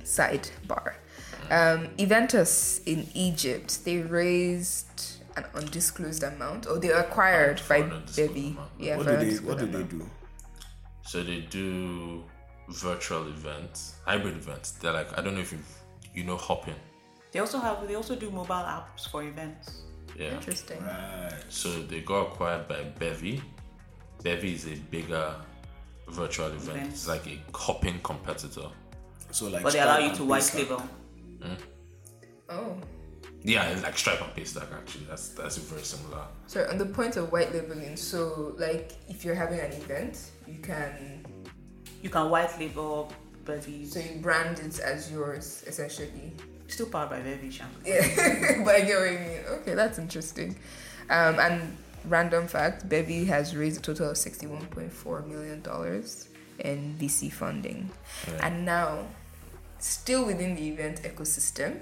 sidebar. 0.02 0.94
Um, 1.50 1.88
Eventtus 1.98 2.80
in 2.86 3.06
Egypt, 3.14 3.84
they 3.84 3.98
raised 3.98 5.20
an 5.36 5.44
undisclosed 5.54 6.22
amount, 6.22 6.66
or 6.66 6.78
they 6.78 6.88
were 6.88 6.94
acquired 6.94 7.60
by 7.68 7.78
an 7.78 8.02
Bevy. 8.16 8.56
Yeah, 8.78 8.96
What 8.96 9.06
do 9.06 9.16
they 9.16 9.34
What 9.36 9.58
do 9.58 9.66
they 9.66 9.82
do? 9.82 10.08
So 11.06 11.22
they 11.22 11.40
do 11.40 12.24
virtual 12.68 13.26
events, 13.28 13.94
hybrid 14.06 14.36
events. 14.36 14.72
They're 14.72 14.92
like 14.92 15.16
I 15.18 15.22
don't 15.22 15.34
know 15.34 15.40
if 15.40 15.52
you 15.52 15.58
you 16.14 16.24
know 16.24 16.36
Hopin. 16.36 16.74
They 17.32 17.40
also 17.40 17.58
have 17.58 17.86
they 17.88 17.94
also 17.96 18.14
do 18.16 18.30
mobile 18.30 18.54
apps 18.54 19.08
for 19.10 19.22
events. 19.22 19.82
Yeah. 20.16 20.34
Interesting. 20.34 20.80
Right. 20.84 21.32
So 21.48 21.68
they 21.82 22.00
got 22.00 22.28
acquired 22.28 22.68
by 22.68 22.84
Bevy. 22.84 23.42
Bevy 24.22 24.54
is 24.54 24.66
a 24.66 24.76
bigger 24.90 25.34
virtual 26.08 26.46
event. 26.46 26.68
Event. 26.78 26.88
It's 26.90 27.08
like 27.08 27.26
a 27.26 27.38
Hopin 27.56 28.00
competitor. 28.02 28.68
So 29.30 29.48
like. 29.48 29.62
But 29.64 29.72
they 29.72 29.80
allow 29.80 29.98
you 29.98 30.14
to 30.14 30.24
white 30.24 30.42
Paystack. 30.42 30.54
label. 30.58 30.78
Hmm? 31.42 31.54
Oh, 32.48 32.76
Yeah, 33.42 33.64
it's 33.70 33.82
like 33.82 33.98
Stripe 33.98 34.20
and 34.22 34.30
Paystack 34.34 34.72
actually. 34.72 35.06
That's 35.06 35.28
that's 35.30 35.56
very 35.58 35.82
similar. 35.82 36.26
so 36.46 36.66
on 36.70 36.78
the 36.78 36.86
point 36.86 37.16
of 37.16 37.32
white 37.32 37.52
labeling, 37.52 37.96
so 37.96 38.54
like 38.58 38.92
if 39.08 39.24
you're 39.24 39.34
having 39.34 39.58
an 39.60 39.72
event, 39.72 40.30
you 40.46 40.58
can 40.62 41.24
You 42.02 42.10
can 42.10 42.30
white 42.30 42.56
label 42.60 43.10
Bevies. 43.44 43.92
so 43.92 44.00
you 44.00 44.20
brand 44.20 44.58
it 44.60 44.78
as 44.80 45.10
yours 45.12 45.64
essentially. 45.66 46.32
Still 46.68 46.86
powered 46.86 47.10
by 47.10 47.20
Bevy, 47.20 47.50
Sham. 47.50 47.68
Yeah, 47.84 48.62
but 48.64 48.74
I 48.74 48.80
get 48.80 48.98
what 48.98 49.12
you 49.12 49.18
mean. 49.18 49.40
Okay, 49.60 49.74
that's 49.74 49.98
interesting. 49.98 50.56
Um, 51.10 51.38
and 51.38 51.76
random 52.06 52.46
fact: 52.48 52.88
Bevy 52.88 53.26
has 53.26 53.54
raised 53.54 53.78
a 53.78 53.82
total 53.82 54.10
of 54.10 54.16
sixty-one 54.16 54.66
point 54.66 54.92
four 54.92 55.20
million 55.22 55.60
dollars 55.60 56.28
in 56.60 56.96
VC 56.98 57.30
funding, 57.30 57.90
Yeah. 58.26 58.46
and 58.46 58.64
now, 58.64 59.06
still 59.78 60.24
within 60.24 60.54
the 60.56 60.66
event 60.68 61.02
ecosystem, 61.02 61.80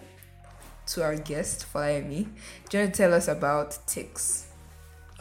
to 0.86 1.04
our 1.04 1.14
guest 1.16 1.66
Folayemi, 1.72 2.26
do 2.68 2.78
you 2.78 2.82
want 2.84 2.94
to 2.94 3.02
tell 3.02 3.14
us 3.14 3.28
about 3.28 3.70
Tix? 3.86 4.46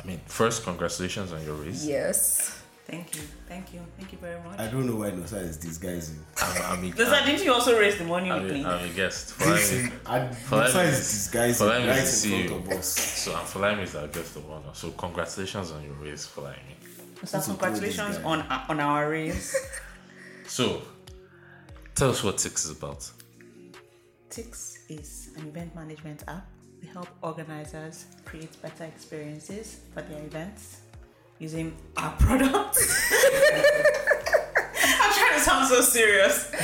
I 0.02 0.08
mean, 0.08 0.20
first, 0.26 0.64
congratulations 0.64 1.32
on 1.34 1.46
your 1.46 1.54
raise. 1.56 1.86
Yes. 1.88 2.61
Thank 2.92 3.16
you, 3.16 3.22
thank 3.48 3.74
you, 3.74 3.80
thank 3.98 4.12
you 4.12 4.18
very 4.18 4.40
much. 4.44 4.60
I 4.60 4.68
don't 4.68 4.86
know 4.86 4.98
why 4.98 5.12
Nosa 5.12 5.42
is 5.42 5.56
disguising. 5.56 6.20
I'm, 6.42 6.62
I'm, 6.64 6.84
a, 6.92 6.92
Does 6.92 7.08
I'm, 7.14 7.26
didn't 7.26 7.46
you 7.46 7.54
also 7.54 7.80
raise 7.80 7.98
the 7.98 8.04
money 8.04 8.30
I'm, 8.30 8.46
me? 8.46 8.64
a, 8.64 8.68
I'm 8.68 8.90
a 8.90 8.94
guest. 8.94 9.40
Listen, 9.40 9.88
Flying, 10.04 10.28
I- 10.30 10.34
Flying 10.34 10.72
Nosa 10.74 10.86
is 10.90 11.00
is- 11.00 11.12
disguising 11.12 11.68
Flying 11.68 11.88
right 11.88 11.98
in 11.98 12.04
is 12.04 12.10
to 12.12 12.16
see 12.18 12.48
front 12.48 12.66
you. 12.66 12.72
of 12.74 12.80
us. 12.80 12.88
so 12.88 13.34
I'm 13.36 13.46
Flying 13.46 13.80
is 13.80 13.96
our 13.96 14.08
guest 14.08 14.36
of 14.36 14.50
honor. 14.52 14.74
So 14.74 14.92
congratulations 14.92 15.72
on 15.72 15.84
your 15.84 15.94
raise, 15.94 16.26
Flying. 16.26 16.60
So 17.24 17.40
Who 17.40 17.52
congratulations 17.54 18.18
on 18.26 18.42
on 18.68 18.80
our 18.82 19.10
raise. 19.10 19.56
So, 20.48 20.82
tell 21.96 22.10
us 22.10 22.22
what 22.24 22.36
Tix 22.38 22.66
is 22.66 22.72
about. 22.72 23.10
Tix 24.30 24.80
is 24.90 25.30
an 25.38 25.48
event 25.48 25.74
management 25.76 26.24
app. 26.28 26.46
We 26.82 26.88
help 26.88 27.08
organizers 27.22 28.06
create 28.26 28.60
better 28.62 28.84
experiences 28.84 29.80
for 29.94 30.02
their 30.02 30.20
events 30.26 30.82
using 31.42 31.76
our 31.98 32.12
products. 32.20 33.12
I'm 35.02 35.14
trying 35.14 35.34
to 35.34 35.40
sound 35.40 35.68
so 35.68 35.82
serious. 35.82 36.52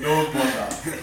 No 0.00 0.26
bother. 0.32 0.98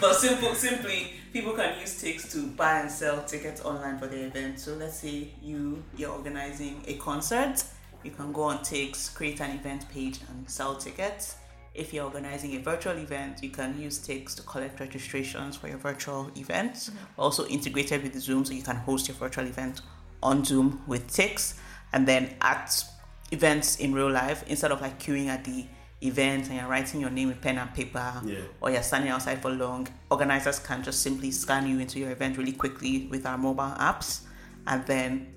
But 0.00 0.14
simple, 0.16 0.54
simply, 0.54 1.12
people 1.32 1.52
can 1.52 1.78
use 1.80 2.02
Tix 2.02 2.30
to 2.32 2.46
buy 2.48 2.80
and 2.80 2.90
sell 2.90 3.22
tickets 3.22 3.64
online 3.64 3.98
for 3.98 4.06
their 4.06 4.26
event. 4.26 4.58
So 4.58 4.74
let's 4.74 4.98
say 4.98 5.28
you 5.40 5.82
you're 5.96 6.10
organizing 6.10 6.82
a 6.86 6.94
concert, 6.94 7.64
you 8.02 8.10
can 8.10 8.32
go 8.32 8.42
on 8.42 8.58
Tix, 8.58 9.14
create 9.14 9.40
an 9.40 9.56
event 9.56 9.88
page, 9.88 10.18
and 10.28 10.50
sell 10.50 10.74
tickets. 10.76 11.36
If 11.74 11.94
you're 11.94 12.04
organizing 12.04 12.54
a 12.56 12.58
virtual 12.58 12.98
event, 12.98 13.42
you 13.42 13.50
can 13.50 13.80
use 13.80 13.98
Tix 13.98 14.34
to 14.36 14.42
collect 14.42 14.78
registrations 14.80 15.56
for 15.56 15.68
your 15.68 15.78
virtual 15.78 16.30
event. 16.36 16.74
Mm-hmm. 16.74 17.20
Also 17.20 17.46
integrated 17.46 18.02
with 18.02 18.18
Zoom, 18.20 18.44
so 18.44 18.52
you 18.52 18.62
can 18.62 18.76
host 18.76 19.08
your 19.08 19.16
virtual 19.16 19.46
event 19.46 19.80
on 20.22 20.44
Zoom 20.44 20.82
with 20.86 21.08
Tix, 21.08 21.54
and 21.94 22.06
then 22.06 22.34
at 22.40 22.84
events 23.30 23.76
in 23.76 23.94
real 23.94 24.10
life 24.10 24.44
instead 24.48 24.70
of 24.72 24.80
like 24.82 24.98
queuing 24.98 25.28
at 25.28 25.44
the 25.44 25.64
event 26.02 26.48
and 26.48 26.56
you're 26.58 26.66
writing 26.66 27.00
your 27.00 27.08
name 27.08 27.28
with 27.28 27.40
pen 27.40 27.56
and 27.56 27.72
paper 27.72 28.20
Yeah. 28.24 28.40
or 28.60 28.70
you're 28.70 28.82
standing 28.82 29.10
outside 29.10 29.40
for 29.40 29.50
long, 29.50 29.88
organizers 30.10 30.58
can 30.58 30.82
just 30.82 31.00
simply 31.02 31.30
scan 31.30 31.66
you 31.66 31.78
into 31.78 31.98
your 31.98 32.10
event 32.10 32.36
really 32.36 32.52
quickly 32.52 33.06
with 33.10 33.24
our 33.24 33.38
mobile 33.38 33.74
apps. 33.78 34.22
And 34.66 34.84
then 34.86 35.32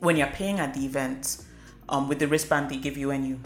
when 0.00 0.16
you're 0.16 0.28
paying 0.28 0.60
at 0.60 0.74
the 0.74 0.84
event, 0.84 1.38
um, 1.88 2.08
with 2.08 2.18
the 2.18 2.28
wristband 2.28 2.68
they 2.70 2.76
give 2.76 2.96
you 2.96 3.08
when 3.08 3.24
you 3.24 3.40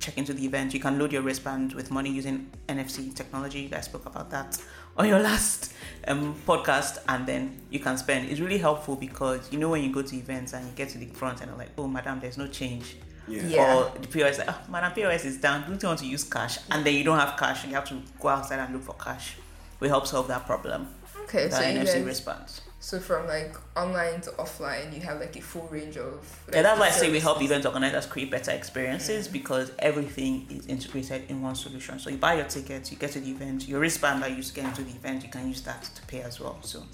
check 0.00 0.16
into 0.18 0.32
the 0.32 0.44
event, 0.44 0.72
you 0.74 0.80
can 0.80 0.98
load 0.98 1.12
your 1.12 1.22
wristband 1.22 1.74
with 1.74 1.90
money 1.90 2.10
using 2.10 2.50
NFC 2.68 3.14
technology. 3.14 3.68
Guys 3.68 3.84
spoke 3.84 4.06
about 4.06 4.30
that 4.30 4.58
on 4.96 5.08
your 5.08 5.18
last 5.18 5.72
um, 6.06 6.34
podcast, 6.46 6.98
and 7.08 7.26
then 7.26 7.60
you 7.70 7.80
can 7.80 7.96
spend. 7.98 8.30
It's 8.30 8.40
really 8.40 8.58
helpful 8.58 8.96
because 8.96 9.50
you 9.52 9.58
know 9.58 9.70
when 9.70 9.82
you 9.82 9.92
go 9.92 10.02
to 10.02 10.16
events 10.16 10.52
and 10.52 10.66
you 10.66 10.72
get 10.74 10.88
to 10.90 10.98
the 10.98 11.06
front 11.06 11.40
and 11.40 11.50
you're 11.50 11.58
like, 11.58 11.70
oh, 11.76 11.86
madam, 11.88 12.20
there's 12.20 12.38
no 12.38 12.46
change. 12.46 12.96
Yeah. 13.28 13.46
Yeah. 13.46 13.76
Or 13.76 13.92
the 13.98 14.06
POS 14.06 14.38
like, 14.38 14.48
oh, 14.48 14.60
madam, 14.70 14.92
POS 14.92 15.24
is 15.24 15.38
down. 15.38 15.62
Don't 15.68 15.82
you 15.82 15.88
want 15.88 16.00
to 16.00 16.06
use 16.06 16.24
cash? 16.24 16.58
And 16.70 16.84
then 16.84 16.94
you 16.94 17.04
don't 17.04 17.18
have 17.18 17.36
cash 17.36 17.64
and 17.64 17.72
you 17.72 17.76
have 17.76 17.88
to 17.88 18.00
go 18.20 18.28
outside 18.28 18.60
and 18.60 18.72
look 18.72 18.84
for 18.84 18.94
cash. 18.94 19.36
We 19.80 19.88
help 19.88 20.06
solve 20.06 20.28
that 20.28 20.46
problem. 20.46 20.88
Okay, 21.24 21.44
with 21.44 21.54
so 21.54 21.60
you 21.60 21.80
NFC 21.80 21.94
guys, 21.94 22.04
wristbands. 22.04 22.60
So 22.86 23.00
from 23.00 23.26
like 23.26 23.56
online 23.76 24.20
to 24.20 24.30
offline, 24.38 24.94
you 24.94 25.00
have 25.00 25.18
like 25.18 25.34
a 25.34 25.40
full 25.40 25.66
range 25.72 25.96
of. 25.96 26.24
Yeah, 26.52 26.62
that's 26.62 26.78
why 26.78 26.86
I 26.86 26.90
like, 26.90 26.92
say 26.92 27.10
we 27.10 27.18
help 27.18 27.42
event 27.42 27.66
organizers 27.66 28.06
create 28.06 28.30
better 28.30 28.52
experiences 28.52 29.26
because 29.26 29.72
everything 29.80 30.46
is 30.50 30.68
integrated 30.68 31.28
in 31.28 31.42
one 31.42 31.56
solution. 31.56 31.98
So 31.98 32.10
you 32.10 32.16
buy 32.16 32.34
your 32.34 32.44
tickets, 32.44 32.92
you 32.92 32.96
get 32.96 33.10
to 33.10 33.18
the 33.18 33.28
event, 33.28 33.66
your 33.66 33.80
wristband 33.80 34.22
that 34.22 34.30
you 34.30 34.36
use 34.36 34.50
to 34.50 34.54
get 34.54 34.66
into 34.66 34.82
the 34.84 34.92
event, 34.92 35.24
you 35.24 35.30
can 35.30 35.48
use 35.48 35.62
that 35.62 35.82
to 35.82 36.02
pay 36.02 36.22
as 36.22 36.38
well. 36.38 36.58
So 36.62 36.84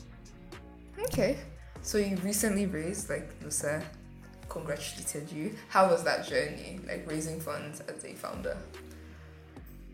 Okay. 0.99 1.37
So 1.83 1.99
you 1.99 2.17
recently 2.25 2.65
raised, 2.65 3.11
like 3.11 3.39
Nosa 3.41 3.83
congratulated 4.49 5.31
you. 5.31 5.55
How 5.69 5.91
was 5.91 6.03
that 6.05 6.27
journey? 6.27 6.81
Like 6.89 7.05
raising 7.07 7.39
funds 7.39 7.81
as 7.81 8.03
a 8.07 8.15
founder? 8.15 8.57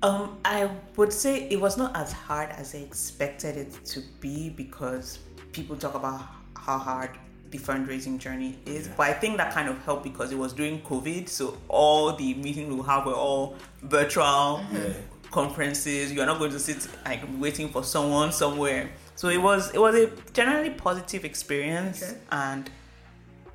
Um, 0.04 0.38
I 0.44 0.70
would 0.94 1.12
say 1.12 1.48
it 1.48 1.60
was 1.60 1.76
not 1.76 1.96
as 1.96 2.12
hard 2.12 2.50
as 2.50 2.76
I 2.76 2.78
expected 2.78 3.56
it 3.56 3.84
to 3.86 4.00
be 4.20 4.48
because 4.48 5.18
people 5.52 5.76
talk 5.76 5.94
about 5.94 6.20
how 6.56 6.78
hard 6.78 7.10
the 7.50 7.58
fundraising 7.58 8.18
journey 8.18 8.58
is. 8.66 8.88
But 8.88 9.08
I 9.08 9.12
think 9.14 9.38
that 9.38 9.52
kind 9.54 9.68
of 9.68 9.82
helped 9.84 10.04
because 10.04 10.32
it 10.32 10.38
was 10.38 10.52
during 10.52 10.80
COVID, 10.82 11.28
so 11.28 11.56
all 11.68 12.12
the 12.14 12.34
meetings 12.34 12.72
we 12.72 12.82
have 12.82 13.06
were 13.06 13.14
all 13.14 13.56
virtual 13.82 14.24
mm-hmm. 14.24 14.76
Yeah. 14.76 14.92
conferences. 15.30 16.12
You 16.12 16.20
are 16.20 16.26
not 16.26 16.38
going 16.38 16.50
to 16.52 16.58
sit 16.58 16.86
like 17.04 17.22
waiting 17.38 17.68
for 17.70 17.82
someone 17.84 18.32
somewhere. 18.32 18.90
So 19.16 19.28
it 19.28 19.38
was 19.38 19.72
it 19.74 19.80
was 19.80 19.94
a 19.94 20.10
generally 20.32 20.70
positive 20.70 21.24
experience, 21.24 22.02
Okay. 22.02 22.18
and 22.30 22.70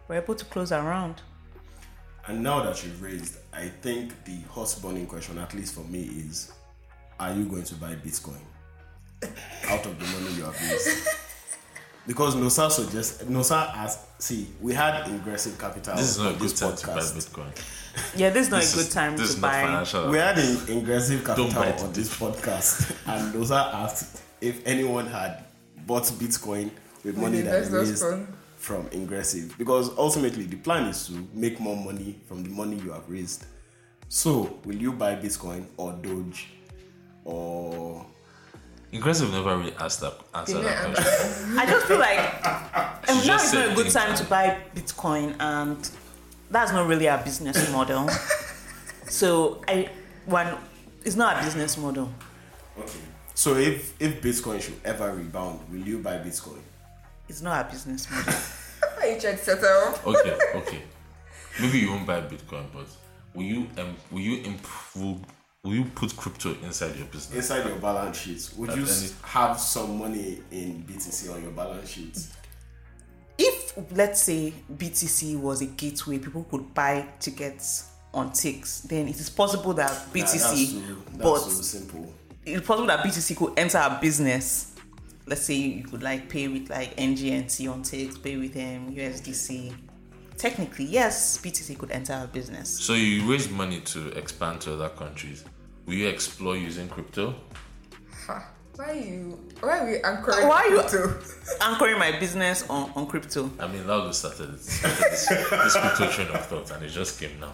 we're 0.08 0.18
able 0.22 0.36
to 0.36 0.46
close 0.46 0.72
our 0.72 0.84
round. 0.84 1.22
And 2.26 2.42
now 2.42 2.64
that 2.64 2.84
you've 2.84 3.02
raised, 3.02 3.38
I 3.54 3.68
think 3.68 4.24
the 4.26 4.38
hot 4.50 4.76
burning 4.82 5.06
question, 5.08 5.38
at 5.38 5.54
least 5.54 5.76
for 5.76 5.82
me, 5.82 6.02
is: 6.02 6.52
Are 7.20 7.34
you 7.34 7.46
going 7.46 7.64
to 7.64 7.76
buy 7.76 7.96
Bitcoin 7.96 8.40
out 9.70 9.86
of 9.86 10.00
the 10.00 10.06
money 10.06 10.36
you 10.36 10.44
have 10.44 10.60
raised? 10.62 11.08
Because 12.06 12.36
Nosa 12.36 12.70
suggests 12.70 13.24
Nosa 13.24 13.74
asked. 13.76 14.22
See, 14.22 14.48
we 14.62 14.74
had 14.74 15.08
Ingressive 15.08 15.58
Capital. 15.58 15.96
This 15.96 16.10
is 16.12 16.18
not 16.20 16.28
on 16.28 16.36
a 16.36 16.38
good 16.38 16.56
time 16.56 16.76
to 16.76 16.88
buy 16.88 16.94
podcast. 16.94 17.30
Bitcoin. 17.30 17.52
Yeah, 18.18 18.32
this 18.32 18.48
is 18.48 18.52
not 18.52 18.62
This 18.62 18.74
a 18.74 18.78
good 18.78 18.88
is- 18.88 18.94
time 18.94 19.12
this 19.18 19.28
to 19.28 19.34
is 19.36 19.42
not 19.42 19.52
buy. 19.52 19.62
financial. 19.62 20.10
We 20.10 20.18
had 20.18 20.40
in 20.40 20.58
Ingressive 20.80 21.24
Don't 21.24 21.50
Capital 21.52 21.62
buy 21.62 21.84
on 21.88 21.94
this 21.94 22.10
podcast, 22.18 22.92
and 23.06 23.34
Nosa 23.36 23.72
asked 23.74 24.22
if 24.42 24.66
anyone 24.66 25.06
had 25.06 25.44
bought 25.86 26.04
Bitcoin 26.04 26.72
with 27.04 27.18
money 27.18 27.38
the 27.42 27.50
that 27.52 27.64
investors 27.64 28.02
raised 28.04 28.28
from 28.58 28.88
Ingressive, 28.92 29.56
Because 29.58 29.90
ultimately, 29.98 30.46
the 30.46 30.56
plan 30.56 30.86
is 30.88 31.06
to 31.08 31.28
make 31.34 31.60
more 31.60 31.76
money 31.78 32.20
from 32.28 32.42
the 32.44 32.50
money 32.50 32.78
you 32.78 32.92
have 32.92 33.08
raised. 33.10 33.46
So, 34.10 34.60
will 34.66 34.76
you 34.76 34.92
buy 34.94 35.16
Bitcoin 35.16 35.66
or 35.78 35.94
Doge 35.94 36.48
or 37.26 38.06
Ingressive 38.94 39.32
never 39.32 39.58
really 39.58 39.74
asked 39.80 40.02
that 40.02 40.14
answer 40.36 40.62
that 40.62 40.90
it? 40.90 40.94
question. 40.94 41.58
I 41.58 41.66
just 41.66 41.88
feel 41.88 41.98
like 41.98 42.20
um, 43.10 43.26
now 43.26 43.36
is 43.36 43.54
not 43.54 43.72
a 43.72 43.76
good 43.76 43.78
things 43.78 43.94
time 43.94 44.16
to 44.16 44.24
buy 44.26 44.58
Bitcoin, 44.76 45.36
and 45.40 45.90
that's 46.52 46.72
not 46.72 46.88
really 46.88 47.10
our 47.10 47.18
business 47.24 47.72
model. 47.72 48.08
so 49.08 49.64
I 49.68 49.90
when 50.28 50.56
it's 51.04 51.16
not 51.16 51.42
a 51.42 51.44
business 51.44 51.76
model. 51.76 52.12
okay? 52.78 53.00
So, 53.34 53.56
if 53.56 54.00
if 54.00 54.22
Bitcoin 54.22 54.62
should 54.62 54.80
ever 54.86 55.12
rebound, 55.12 55.60
will 55.72 55.80
you 55.80 55.98
buy 55.98 56.18
Bitcoin? 56.18 56.62
It's 57.28 57.42
not 57.42 57.66
a 57.66 57.72
business 57.72 58.10
model. 58.12 58.34
Are 59.00 59.08
you 59.08 59.20
trying 59.20 59.38
to 59.38 59.44
set 59.44 59.64
up? 59.64 60.06
Okay, 60.06 60.38
okay. 60.56 60.82
Maybe 61.60 61.80
you 61.80 61.90
won't 61.90 62.06
buy 62.06 62.22
Bitcoin, 62.22 62.66
but 62.72 62.86
will 63.34 63.44
you 63.44 63.68
um, 63.80 63.96
will 64.12 64.20
you 64.22 64.44
improve? 64.44 65.18
Will 65.64 65.76
you 65.76 65.86
put 65.96 66.14
crypto 66.18 66.58
inside 66.62 66.94
your 66.98 67.06
business? 67.06 67.34
Inside 67.50 67.66
your 67.70 67.78
balance 67.78 68.20
sheet, 68.20 68.50
would 68.58 68.72
At 68.72 68.76
you 68.76 68.84
any- 68.84 69.10
have 69.24 69.58
some 69.58 69.98
money 69.98 70.40
in 70.52 70.84
BTC 70.84 71.34
on 71.34 71.42
your 71.42 71.52
balance 71.52 71.90
sheet? 71.90 72.18
if 73.38 73.74
let's 73.96 74.22
say 74.24 74.54
BTC 74.78 75.38
was 75.40 75.62
a 75.62 75.66
gateway, 75.68 76.20
people 76.20 76.44
could 76.52 76.74
buy 76.74 77.08
tickets 77.22 77.86
on 78.14 78.32
Tix, 78.32 78.82
then 78.90 79.08
it 79.08 79.18
is 79.18 79.30
possible 79.30 79.74
that 79.76 79.90
Nah, 79.90 80.14
BTC, 80.14 80.38
that's 80.38 80.72
so, 80.72 80.80
that's 81.14 81.18
but 81.18 81.40
so 81.40 81.62
simple. 81.62 82.14
it's 82.46 82.68
possible 82.68 82.88
that 82.88 83.00
BTC 83.06 83.34
could 83.38 83.54
enter 83.58 83.78
a 83.78 83.98
business. 84.02 84.72
Let's 85.26 85.44
say 85.44 85.54
you 85.56 85.84
could 85.86 86.04
like 86.04 86.28
pay 86.28 86.50
with 86.50 86.70
like 86.70 86.94
NGNT 86.98 87.70
on 87.72 87.84
Tix, 87.84 88.22
pay 88.22 88.36
with 88.36 88.54
um, 88.58 88.94
USDC. 88.94 89.74
Technically, 90.38 90.86
yes, 90.86 91.38
BTC 91.38 91.78
could 91.80 91.92
enter 91.92 92.20
a 92.22 92.28
business. 92.28 92.70
So 92.70 92.96
you 92.96 93.32
raise 93.32 93.50
money 93.50 93.80
to 93.82 94.10
expand 94.10 94.60
to 94.62 94.74
other 94.74 94.90
countries. 94.90 95.46
Will 95.86 95.94
you 95.96 96.08
explore 96.08 96.56
using 96.56 96.88
crypto? 96.88 97.36
Ha, 98.28 98.46
Why 98.76 98.86
are 98.86 98.94
you? 98.94 99.40
Why 99.60 99.80
are 99.80 99.86
we 99.86 99.98
anchoring? 100.02 100.48
Why 100.48 100.64
are 100.64 100.70
you- 100.70 100.80
crypto? 100.82 101.20
Anchoring 101.62 102.00
my 102.00 102.18
business 102.20 102.68
on, 102.70 102.92
on 102.96 103.08
crypto. 103.08 103.50
I 103.60 103.68
mean, 103.68 103.84
Laolu 103.84 104.14
started, 104.14 104.60
started 104.60 105.12
this, 105.12 105.28
this 105.28 105.76
crypto 105.78 106.10
train 106.10 106.28
of 106.30 106.46
thought, 106.48 106.72
and 106.72 106.84
it 106.84 106.90
just 106.90 107.20
came 107.20 107.40
now. 107.40 107.54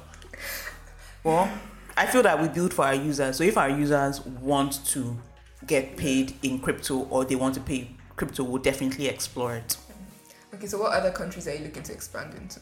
Well, 1.23 1.49
I 1.97 2.05
feel 2.05 2.23
that 2.23 2.39
we 2.41 2.47
build 2.47 2.73
for 2.73 2.85
our 2.85 2.93
users. 2.95 3.37
So 3.37 3.43
if 3.43 3.57
our 3.57 3.69
users 3.69 4.21
want 4.25 4.85
to 4.87 5.17
get 5.67 5.97
paid 5.97 6.33
in 6.43 6.59
crypto 6.59 6.99
or 7.09 7.25
they 7.25 7.35
want 7.35 7.55
to 7.55 7.61
pay 7.61 7.91
crypto, 8.15 8.43
we'll 8.43 8.61
definitely 8.61 9.07
explore 9.07 9.55
it. 9.55 9.75
Okay, 10.53 10.67
so 10.67 10.77
what 10.79 10.93
other 10.93 11.11
countries 11.11 11.47
are 11.47 11.55
you 11.55 11.65
looking 11.65 11.83
to 11.83 11.93
expand 11.93 12.33
into? 12.35 12.61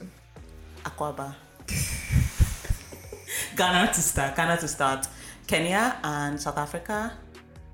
Aquaba. 0.84 1.36
Ghana 3.56 3.88
to 3.94 4.02
start. 4.02 4.36
Ghana 4.36 4.58
to 4.58 4.68
start. 4.68 5.08
Kenya 5.48 5.98
and 6.04 6.40
South 6.40 6.58
Africa. 6.58 7.14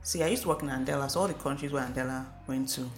See, 0.03 0.21
I 0.21 0.27
used 0.27 0.43
to 0.43 0.49
work 0.49 0.61
in 0.61 0.69
Andela, 0.69 1.09
so 1.09 1.21
all 1.21 1.27
the 1.27 1.33
countries 1.33 1.71
where 1.71 1.83
Andela 1.83 2.25
went 2.47 2.69
to, 2.69 2.89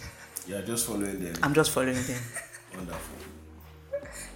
Yeah, 0.48 0.62
just 0.62 0.86
following 0.88 1.24
them. 1.24 1.36
I'm 1.42 1.54
just 1.54 1.72
following 1.72 1.94
them. 1.96 2.22
Wonderful. 2.76 3.16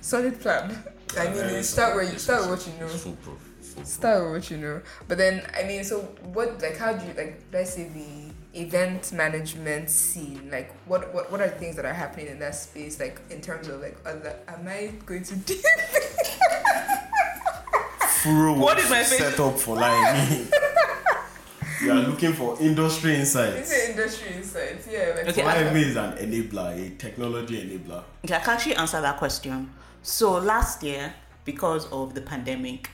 Solid 0.02 0.40
plan. 0.40 0.72
I 1.18 1.26
mean, 1.26 1.34
Very 1.34 1.56
you 1.58 1.64
start 1.64 1.96
where 1.96 2.04
you 2.04 2.18
start 2.18 2.42
with 2.42 2.52
what 2.52 2.68
you 2.74 2.80
know. 2.80 2.92
It's 2.92 3.04
foolproof. 3.04 3.38
foolproof. 3.62 3.86
Start 3.88 4.24
with 4.24 4.32
what 4.34 4.52
you 4.52 4.58
know. 4.58 4.82
But 5.08 5.18
then, 5.18 5.46
I 5.58 5.64
mean, 5.64 5.84
so 5.84 6.00
what? 6.34 6.62
Like, 6.62 6.78
how 6.78 6.94
do 6.94 7.06
you 7.06 7.14
like? 7.14 7.42
Let's 7.52 7.74
say 7.74 7.90
the 7.90 8.60
event 8.62 9.12
management 9.12 9.90
scene. 9.90 10.50
Like, 10.52 10.74
what 10.88 11.14
what 11.14 11.32
what 11.32 11.42
are 11.42 11.50
things 11.50 11.76
that 11.76 11.86
are 11.86 11.94
happening 11.94 12.28
in 12.28 12.40
that 12.40 12.56
space? 12.56 13.00
Like, 13.00 13.20
in 13.30 13.42
terms 13.42 13.68
of 13.68 13.82
like, 13.82 13.98
other, 14.06 14.36
am 14.48 14.68
I 14.68 14.94
going 15.06 15.24
to 15.26 15.36
do? 15.36 15.56
Furo 18.24 18.54
What 18.54 18.76
was 18.76 18.86
is 18.86 18.92
my 18.92 19.04
face? 19.04 19.18
set 19.20 19.40
up 19.40 19.58
for 19.58 19.76
lying. 19.76 20.48
you 21.82 21.92
are 21.92 21.96
looking 21.96 22.34
for 22.34 22.58
industry 22.60 23.14
Is 23.14 23.20
insights. 23.36 23.72
it 23.72 23.90
industry 23.92 24.36
insights? 24.36 24.88
Yeah. 24.92 25.14
Like, 25.16 25.28
Okay, 25.30 25.44
what- 25.44 25.56
YMA 25.58 25.76
is 25.86 25.96
an 25.96 26.12
enabler, 26.18 26.88
a 26.88 26.90
technology 26.98 27.62
enabler. 27.64 28.04
Okay, 28.26 28.36
I 28.36 28.40
can 28.40 28.54
actually 28.56 28.76
answer 28.76 29.00
that 29.02 29.18
question. 29.18 29.72
So 30.02 30.34
last 30.34 30.84
year, 30.84 31.14
because 31.46 31.86
of 31.92 32.14
the 32.14 32.22
pandemic, 32.22 32.90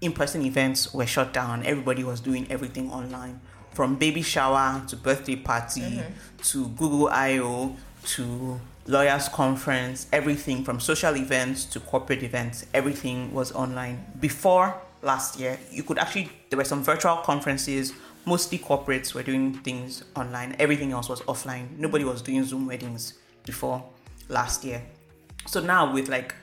in-person 0.00 0.42
events 0.42 0.92
were 0.94 1.06
shut 1.06 1.32
down. 1.32 1.64
Everybody 1.64 2.04
was 2.04 2.20
doing 2.20 2.46
everything 2.50 2.90
online, 2.90 3.40
from 3.72 3.96
baby 3.96 4.22
shower 4.22 4.82
to 4.88 4.96
birthday 4.96 5.36
party 5.36 5.80
mm-hmm. 5.80 6.12
to 6.42 6.68
Google 6.68 7.08
I/O 7.08 7.76
to 8.06 8.60
lawyers 8.86 9.28
conference. 9.28 10.06
Everything 10.12 10.64
from 10.64 10.80
social 10.80 11.16
events 11.16 11.64
to 11.66 11.80
corporate 11.80 12.22
events, 12.22 12.66
everything 12.74 13.32
was 13.32 13.52
online. 13.52 14.04
Before 14.20 14.74
last 15.02 15.38
year, 15.38 15.58
you 15.70 15.82
could 15.82 15.98
actually 15.98 16.30
there 16.50 16.56
were 16.56 16.64
some 16.64 16.82
virtual 16.82 17.16
conferences. 17.16 17.92
Mostly 18.26 18.58
corporates 18.58 19.14
were 19.14 19.22
doing 19.22 19.52
things 19.52 20.04
online. 20.16 20.56
Everything 20.58 20.92
else 20.92 21.08
was 21.08 21.20
offline. 21.22 21.76
Nobody 21.78 22.04
was 22.04 22.22
doing 22.22 22.42
Zoom 22.44 22.66
weddings 22.66 23.14
before 23.44 23.84
last 24.28 24.64
year. 24.64 24.82
So 25.46 25.60
now 25.60 25.92
with 25.92 26.08
like 26.08 26.34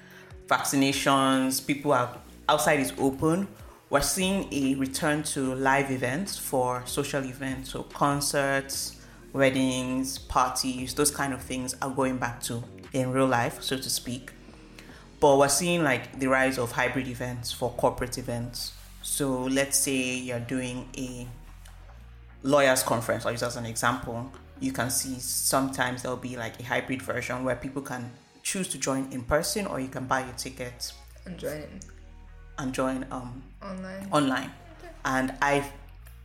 vaccinations, 0.48 1.66
people 1.66 1.94
are 1.94 2.18
outside 2.48 2.80
is 2.80 2.94
open. 3.00 3.48
We're 3.90 4.02
seeing 4.02 4.48
a 4.54 4.76
return 4.76 5.24
to 5.34 5.54
live 5.56 5.92
events 5.92 6.38
for 6.38 6.82
social 6.86 7.26
events, 7.26 7.72
so 7.72 7.84
concerts, 7.84 9.01
weddings, 9.34 10.18
parties, 10.18 10.94
those 10.94 11.12
kind 11.12 11.34
of 11.34 11.42
things 11.42 11.76
are 11.82 11.90
going 11.90 12.18
back 12.18 12.42
to 12.44 12.64
in 12.94 13.12
real 13.12 13.28
life, 13.28 13.62
so 13.62 13.78
to 13.78 13.90
speak. 13.90 14.32
But 15.20 15.38
we're 15.38 15.50
seeing 15.50 15.84
like 15.84 16.20
the 16.20 16.28
rise 16.28 16.58
of 16.58 16.72
hybrid 16.72 17.08
events 17.08 17.52
for 17.52 17.70
corporate 17.72 18.18
events. 18.18 18.74
So 19.02 19.44
let's 19.44 19.78
say 19.78 20.16
you're 20.18 20.40
doing 20.40 20.90
a 20.98 21.28
lawyers 22.44 22.84
conference 22.84 23.26
i'll 23.26 23.32
use 23.32 23.44
as 23.44 23.56
an 23.56 23.66
example 23.66 24.32
you 24.60 24.72
can 24.72 24.90
see 24.90 25.20
sometimes 25.20 26.02
there'll 26.04 26.18
be 26.18 26.38
like 26.38 26.60
a 26.60 26.64
hybrid 26.64 27.02
version 27.02 27.44
where 27.44 27.56
people 27.56 27.82
can 27.82 28.12
choose 28.44 28.68
to 28.68 28.78
join 28.78 29.08
in 29.12 29.22
person 29.24 29.66
or 29.68 29.80
you 29.80 29.88
can 29.88 30.06
buy 30.06 30.22
your 30.22 30.34
ticket 30.34 30.92
I'm 31.26 31.38
joining 31.38 31.80
and 32.58 32.74
join 32.74 33.06
um, 33.12 33.44
online. 33.62 34.08
online 34.12 34.52
and 35.06 35.34
i 35.42 35.64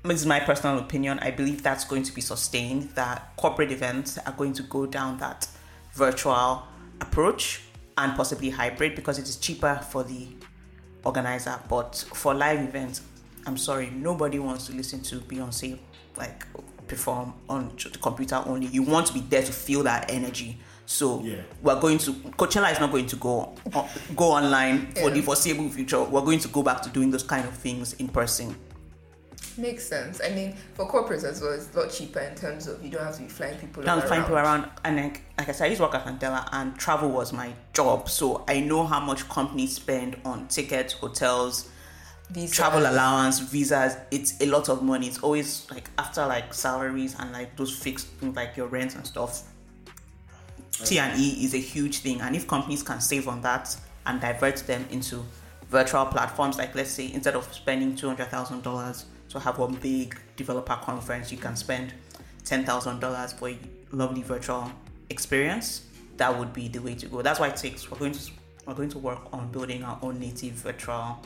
this 0.08 0.20
is 0.20 0.26
my 0.26 0.40
personal 0.40 0.78
opinion. 0.78 1.18
I 1.20 1.30
believe 1.30 1.62
that's 1.62 1.84
going 1.84 2.02
to 2.04 2.12
be 2.14 2.20
sustained 2.20 2.90
that 2.94 3.32
corporate 3.36 3.72
events 3.72 4.18
are 4.18 4.32
going 4.32 4.52
to 4.54 4.62
go 4.64 4.86
down 4.86 5.18
that 5.18 5.48
virtual 5.94 6.62
approach 7.00 7.62
and 7.98 8.14
possibly 8.14 8.50
hybrid 8.50 8.94
because 8.94 9.18
it 9.18 9.28
is 9.28 9.36
cheaper 9.36 9.80
for 9.90 10.02
the 10.04 10.28
organizer. 11.04 11.58
But 11.68 12.04
for 12.14 12.34
live 12.34 12.60
events 12.60 13.02
i'm 13.46 13.56
sorry 13.56 13.88
nobody 13.90 14.40
wants 14.40 14.66
to 14.66 14.72
listen 14.72 15.00
to 15.00 15.20
beyonce 15.20 15.78
like 16.16 16.44
perform 16.88 17.32
on 17.48 17.70
the 17.76 17.98
computer 17.98 18.42
only. 18.46 18.66
You 18.66 18.82
want 18.82 19.06
to 19.08 19.12
be 19.14 19.20
there 19.20 19.42
to 19.42 19.52
feel 19.52 19.82
that 19.84 20.10
energy. 20.10 20.58
So 20.86 21.20
Yeah. 21.22 21.36
we're 21.62 21.80
going 21.80 21.98
to 21.98 22.12
coachella 22.12 22.70
is 22.72 22.78
not 22.80 22.90
going 22.92 23.06
to 23.06 23.16
go 23.16 23.54
go 24.14 24.26
online 24.32 24.92
for 24.94 25.10
the 25.10 25.20
foreseeable 25.20 25.68
future. 25.68 26.02
We're 26.02 26.20
going 26.22 26.38
to 26.40 26.48
go 26.48 26.62
back 26.62 26.82
to 26.82 26.88
doing 26.90 27.10
those 27.10 27.24
kind 27.24 27.44
of 27.46 27.54
things 27.54 27.94
in 27.94 28.08
person 28.08 28.54
Makes 29.58 29.88
sense. 29.88 30.20
I 30.22 30.30
mean, 30.30 30.54
for 30.74 30.86
corporates 30.88 31.24
as 31.24 31.40
well, 31.40 31.52
it's 31.52 31.74
a 31.74 31.80
lot 31.80 31.90
cheaper 31.90 32.20
in 32.20 32.34
terms 32.34 32.66
of 32.66 32.82
you 32.84 32.90
don't 32.90 33.02
have 33.02 33.16
to 33.16 33.22
be 33.22 33.28
flying 33.28 33.56
people 33.58 33.82
down 33.82 33.98
around. 33.98 34.08
find 34.08 34.22
people 34.24 34.36
around 34.36 34.70
and 34.84 34.96
like, 34.96 35.22
like 35.38 35.48
I 35.48 35.52
said, 35.52 35.64
I 35.64 35.68
used 35.68 35.78
to 35.78 35.84
work 35.86 35.94
at 35.94 36.04
Andela 36.04 36.46
and 36.52 36.76
travel 36.76 37.08
was 37.08 37.32
my 37.32 37.52
job. 37.72 38.08
So 38.08 38.44
I 38.46 38.60
know 38.60 38.84
how 38.86 39.00
much 39.00 39.26
companies 39.28 39.76
spend 39.76 40.16
on 40.24 40.48
tickets, 40.48 40.92
hotels, 40.94 41.70
These 42.30 42.52
travel 42.52 42.80
allowance, 42.80 43.38
visas. 43.38 43.96
It's 44.10 44.38
a 44.40 44.46
lot 44.46 44.68
of 44.68 44.82
money. 44.82 45.06
It's 45.06 45.18
always 45.18 45.66
like 45.70 45.88
after 45.96 46.26
like 46.26 46.52
salaries 46.52 47.16
and 47.18 47.32
like 47.32 47.56
those 47.56 47.74
fixed 47.74 48.08
things 48.18 48.36
like 48.36 48.56
your 48.56 48.66
rent 48.66 48.94
and 48.94 49.06
stuff. 49.06 49.42
T 50.84 50.98
and 50.98 51.18
E 51.18 51.44
is 51.44 51.54
a 51.54 51.58
huge 51.58 51.98
thing, 52.00 52.20
and 52.20 52.36
if 52.36 52.46
companies 52.46 52.82
can 52.82 53.00
save 53.00 53.28
on 53.28 53.40
that 53.40 53.74
and 54.04 54.20
divert 54.20 54.56
them 54.66 54.84
into 54.90 55.24
virtual 55.70 56.04
platforms, 56.04 56.58
like 56.58 56.74
let's 56.74 56.90
say 56.90 57.10
instead 57.12 57.34
of 57.34 57.50
spending 57.54 57.96
two 57.96 58.08
hundred 58.08 58.26
thousand 58.26 58.62
dollars 58.62 59.06
to 59.36 59.44
have 59.44 59.58
one 59.58 59.74
big 59.74 60.16
developer 60.36 60.76
conference, 60.82 61.30
you 61.30 61.38
can 61.38 61.56
spend 61.56 61.92
ten 62.44 62.64
thousand 62.64 63.00
dollars 63.00 63.32
for 63.32 63.48
a 63.50 63.58
lovely 63.92 64.22
virtual 64.22 64.70
experience. 65.10 65.82
That 66.16 66.36
would 66.38 66.52
be 66.52 66.68
the 66.68 66.80
way 66.80 66.94
to 66.94 67.06
go. 67.06 67.22
That's 67.22 67.38
why 67.40 67.48
it 67.48 67.56
takes. 67.56 67.90
We're 67.90 67.98
going 67.98 68.12
to 68.12 68.20
we're 68.66 68.74
going 68.74 68.88
to 68.90 68.98
work 68.98 69.32
on 69.32 69.50
building 69.52 69.84
our 69.84 69.98
own 70.02 70.18
native 70.18 70.52
virtual 70.52 71.18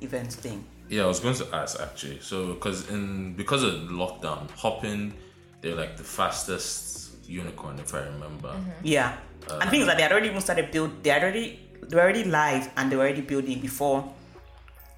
event 0.00 0.32
thing. 0.32 0.64
Yeah, 0.88 1.04
I 1.04 1.06
was 1.06 1.20
going 1.20 1.34
to 1.36 1.46
ask 1.54 1.78
actually. 1.80 2.20
So, 2.20 2.54
because 2.54 2.88
in 2.90 3.34
because 3.34 3.62
of 3.62 3.74
lockdown, 3.90 4.50
Hopin, 4.52 5.12
they're 5.60 5.74
like 5.74 5.96
the 5.96 6.04
fastest 6.04 7.28
unicorn, 7.28 7.78
if 7.78 7.94
I 7.94 8.00
remember. 8.00 8.48
Mm-hmm. 8.48 8.70
Yeah, 8.82 9.16
and 9.60 9.70
things 9.70 9.86
like 9.86 9.96
they 9.96 10.02
had 10.02 10.12
already 10.12 10.28
even 10.28 10.40
started 10.40 10.70
build. 10.70 11.02
They 11.02 11.10
had 11.10 11.22
already 11.22 11.60
they 11.82 11.94
were 11.96 12.02
already 12.02 12.24
live 12.24 12.70
and 12.76 12.90
they 12.90 12.96
were 12.96 13.02
already 13.02 13.20
building 13.20 13.60
before 13.60 14.12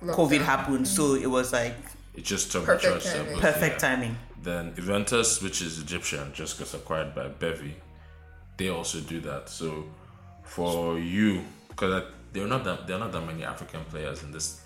COVID 0.03 0.15
Lockdown. 0.15 0.43
happened. 0.43 0.89
So 0.89 1.15
it 1.15 1.27
was 1.27 1.53
like 1.53 1.77
It 2.21 2.27
just 2.27 2.53
turbocharged 2.53 2.67
Perfect 2.67 3.05
their 3.05 3.25
timing. 3.25 3.41
perfect 3.41 3.83
yeah. 3.83 3.89
timing. 3.89 4.17
Then 4.43 4.73
Eventtus, 4.75 5.43
which 5.43 5.63
is 5.63 5.79
Egyptian, 5.81 6.31
just 6.35 6.59
got 6.59 6.75
acquired 6.75 7.15
by 7.15 7.29
Bevy. 7.29 7.77
They 8.59 8.69
also 8.69 9.01
do 9.01 9.21
that. 9.23 9.49
So 9.49 9.87
for 10.45 10.99
you, 10.99 11.43
because 11.71 12.05
there 12.35 12.45
are 12.45 12.47
not 12.47 12.65
that 12.65 12.87
there 12.87 12.97
are 12.97 12.99
not 12.99 13.13
that 13.13 13.25
many 13.25 13.43
African 13.43 13.83
players 13.87 14.23
in 14.23 14.33
this 14.33 14.61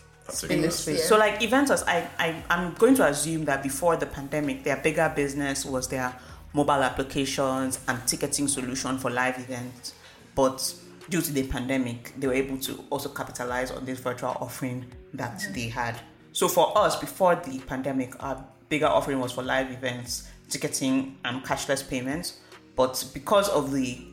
In 0.51 0.63
this 0.63 0.81
space. 0.81 1.09
So 1.09 1.17
like 1.17 1.39
Eventtus, 1.43 1.85
I, 1.87 2.09
I 2.19 2.43
I'm 2.51 2.75
going 2.75 2.97
to 2.97 3.07
assume 3.07 3.45
that 3.45 3.63
before 3.63 3.95
the 3.97 4.07
pandemic, 4.07 4.65
their 4.65 4.79
bigger 4.79 5.13
business 5.15 5.65
was 5.65 5.87
their 5.87 6.13
mobile 6.55 6.83
applications 6.83 7.79
and 7.87 8.05
ticketing 8.05 8.49
solution 8.49 8.99
for 8.99 9.11
live 9.13 9.39
events. 9.39 9.95
But 10.35 10.75
due 11.09 11.21
to 11.21 11.33
the 11.33 11.47
pandemic, 11.47 12.15
they 12.19 12.27
were 12.27 12.35
able 12.35 12.59
to 12.67 12.85
also 12.91 13.11
capitalize 13.11 13.71
on 13.71 13.85
this 13.85 14.01
virtual 14.01 14.37
offering 14.41 14.87
that 15.13 15.41
they 15.55 15.69
had. 15.69 16.01
So 16.35 16.49
for 16.49 16.77
us, 16.77 16.97
before 16.97 17.37
the 17.37 17.61
pandemic, 17.61 18.21
our 18.23 18.45
bigger 18.69 18.87
offering 18.89 19.21
was 19.21 19.31
for 19.31 19.43
live 19.43 19.71
events, 19.71 20.29
ticketing, 20.49 21.17
and 21.25 21.45
cashless 21.45 21.89
payments. 21.89 22.41
But 22.75 23.09
because 23.15 23.49
of 23.51 23.73
the 23.73 24.05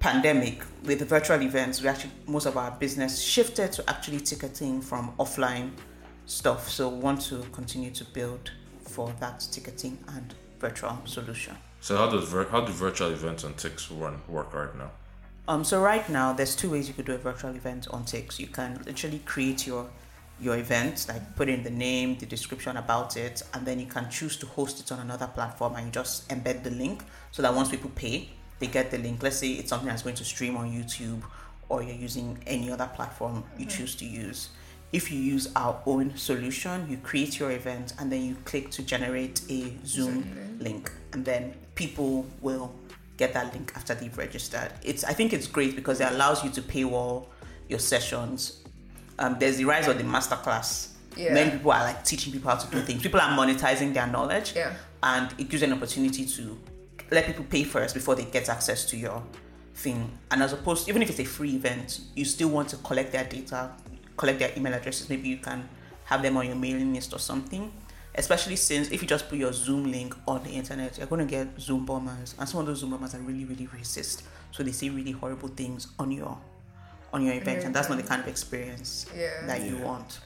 pandemic 0.00 0.62
with 0.84 0.98
the 1.00 1.04
virtual 1.04 1.40
events 1.42 1.82
we 1.82 1.88
actually 1.88 2.12
most 2.28 2.46
of 2.46 2.56
our 2.56 2.70
business 2.70 3.20
shifted 3.20 3.72
to 3.72 3.82
actually 3.90 4.20
ticketing 4.20 4.80
from 4.80 5.12
offline 5.18 5.70
stuff 6.26 6.68
so 6.70 6.88
we 6.88 7.00
want 7.00 7.20
to 7.20 7.40
continue 7.50 7.90
to 7.90 8.04
build 8.04 8.52
for 8.82 9.12
that 9.18 9.40
ticketing 9.50 9.98
and 10.14 10.36
virtual 10.60 10.96
solution 11.04 11.56
So 11.80 11.96
how 11.96 12.08
does 12.08 12.28
vir- 12.28 12.48
how 12.48 12.60
do 12.60 12.70
virtual 12.72 13.10
events 13.10 13.42
on 13.42 13.54
Tix 13.54 13.88
run 14.00 14.20
work 14.28 14.54
right 14.54 14.72
now? 14.76 14.92
um, 15.48 15.64
so 15.64 15.80
right 15.80 16.08
now 16.08 16.32
there's 16.32 16.54
two 16.54 16.70
ways 16.70 16.86
you 16.86 16.94
could 16.94 17.06
do 17.06 17.14
a 17.14 17.18
virtual 17.18 17.50
event 17.56 17.88
on 17.90 18.04
Tix. 18.04 18.38
You 18.38 18.46
can 18.46 18.80
literally 18.86 19.20
create 19.26 19.66
your 19.66 19.88
your 20.40 20.56
event, 20.56 21.06
like 21.08 21.36
put 21.36 21.48
in 21.48 21.62
the 21.62 21.70
name, 21.70 22.16
the 22.18 22.26
description 22.26 22.76
about 22.76 23.16
it, 23.16 23.42
and 23.54 23.66
then 23.66 23.80
you 23.80 23.86
can 23.86 24.08
choose 24.10 24.36
to 24.36 24.46
host 24.46 24.80
it 24.80 24.92
on 24.92 25.00
another 25.00 25.26
platform 25.26 25.74
and 25.74 25.86
you 25.86 25.92
just 25.92 26.28
embed 26.28 26.62
the 26.62 26.70
link 26.70 27.02
so 27.32 27.42
that 27.42 27.54
once 27.54 27.68
people 27.68 27.90
pay, 27.94 28.28
they 28.58 28.66
get 28.66 28.90
the 28.90 28.98
link. 28.98 29.22
Let's 29.22 29.36
say 29.36 29.52
it's 29.52 29.70
something 29.70 29.88
that's 29.88 30.02
going 30.02 30.16
to 30.16 30.24
stream 30.24 30.56
on 30.56 30.70
YouTube 30.70 31.22
or 31.68 31.82
you're 31.82 31.94
using 31.94 32.38
any 32.46 32.70
other 32.70 32.88
platform 32.94 33.44
you 33.56 33.66
mm-hmm. 33.66 33.76
choose 33.76 33.94
to 33.96 34.04
use. 34.04 34.48
If 34.92 35.12
you 35.12 35.20
use 35.20 35.50
our 35.54 35.82
own 35.84 36.16
solution, 36.16 36.86
you 36.88 36.96
create 36.98 37.38
your 37.38 37.50
event 37.50 37.92
and 37.98 38.10
then 38.10 38.24
you 38.24 38.36
click 38.44 38.70
to 38.70 38.82
generate 38.82 39.42
a 39.50 39.74
Zoom 39.84 40.56
link, 40.60 40.90
and 41.12 41.24
then 41.24 41.54
people 41.74 42.24
will 42.40 42.74
get 43.18 43.34
that 43.34 43.52
link 43.52 43.72
after 43.76 43.94
they've 43.94 44.16
registered. 44.16 44.72
It's 44.82 45.04
I 45.04 45.12
think 45.12 45.34
it's 45.34 45.46
great 45.46 45.76
because 45.76 46.00
it 46.00 46.10
allows 46.10 46.42
you 46.42 46.48
to 46.50 46.62
paywall 46.62 47.26
your 47.68 47.80
sessions. 47.80 48.64
Um, 49.18 49.36
there's 49.38 49.56
the 49.56 49.64
rise 49.64 49.88
of 49.88 49.98
the 49.98 50.04
masterclass. 50.04 50.88
Yeah. 51.16 51.34
Many 51.34 51.50
people 51.50 51.72
are 51.72 51.82
like 51.82 52.04
teaching 52.04 52.32
people 52.32 52.50
how 52.50 52.56
to 52.56 52.70
do 52.70 52.80
things. 52.82 53.02
People 53.02 53.20
are 53.20 53.30
monetizing 53.36 53.92
their 53.94 54.06
knowledge, 54.06 54.52
Yeah. 54.54 54.72
and 55.02 55.32
it 55.38 55.48
gives 55.48 55.62
an 55.62 55.72
opportunity 55.72 56.24
to 56.26 56.58
let 57.10 57.26
people 57.26 57.44
pay 57.44 57.64
first 57.64 57.94
before 57.94 58.14
they 58.14 58.24
get 58.24 58.48
access 58.48 58.84
to 58.86 58.96
your 58.96 59.22
thing. 59.74 60.10
And 60.30 60.42
as 60.42 60.52
opposed, 60.52 60.88
even 60.88 61.02
if 61.02 61.10
it's 61.10 61.18
a 61.20 61.24
free 61.24 61.54
event, 61.56 62.00
you 62.14 62.24
still 62.24 62.48
want 62.50 62.68
to 62.70 62.76
collect 62.78 63.12
their 63.12 63.24
data, 63.24 63.70
collect 64.16 64.38
their 64.38 64.52
email 64.56 64.74
addresses. 64.74 65.08
Maybe 65.08 65.28
you 65.28 65.38
can 65.38 65.68
have 66.04 66.22
them 66.22 66.36
on 66.36 66.46
your 66.46 66.56
mailing 66.56 66.94
list 66.94 67.12
or 67.12 67.18
something. 67.18 67.72
Especially 68.14 68.56
since 68.56 68.90
if 68.90 69.00
you 69.00 69.06
just 69.08 69.28
put 69.28 69.38
your 69.38 69.52
Zoom 69.52 69.90
link 69.92 70.14
on 70.26 70.42
the 70.42 70.50
internet, 70.50 70.98
you're 70.98 71.06
going 71.06 71.24
to 71.24 71.30
get 71.30 71.46
Zoom 71.60 71.84
bombers, 71.86 72.34
and 72.38 72.48
some 72.48 72.60
of 72.60 72.66
those 72.66 72.78
Zoom 72.80 72.90
bombers 72.90 73.14
are 73.14 73.20
really, 73.20 73.44
really 73.44 73.66
racist. 73.68 74.22
So 74.50 74.62
they 74.64 74.72
say 74.72 74.88
really 74.88 75.12
horrible 75.12 75.48
things 75.48 75.88
on 76.00 76.10
your 76.10 76.36
on 77.12 77.24
your 77.24 77.34
event, 77.34 77.64
and 77.64 77.74
that's 77.74 77.88
not 77.88 77.96
the 77.98 78.04
kind 78.04 78.20
of 78.22 78.28
experience 78.28 79.06
Yeah. 79.16 79.46
that 79.46 79.62
you 79.62 79.78
want. 79.78 80.20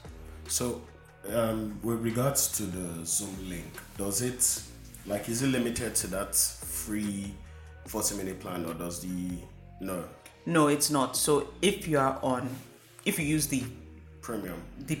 So, 0.47 0.81
um, 1.29 1.79
with 1.83 1.99
regards 2.01 2.49
to 2.57 2.63
the 2.63 3.05
Zoom 3.05 3.35
link, 3.49 3.71
does 3.97 4.21
it 4.21 4.61
like 5.05 5.27
is 5.29 5.41
it 5.41 5.47
limited 5.47 5.95
to 5.95 6.07
that 6.07 6.35
free 6.35 7.33
forty 7.87 8.15
minute 8.15 8.39
plan, 8.39 8.65
or 8.65 8.73
does 8.73 8.99
the 9.01 9.37
no 9.79 10.03
No, 10.45 10.67
it's 10.67 10.89
not. 10.89 11.15
So 11.15 11.47
if 11.61 11.87
you 11.87 11.97
are 11.99 12.19
on, 12.21 12.49
if 13.05 13.17
you 13.17 13.25
use 13.25 13.47
the 13.47 13.63
premium 14.21 14.61
the 14.79 14.97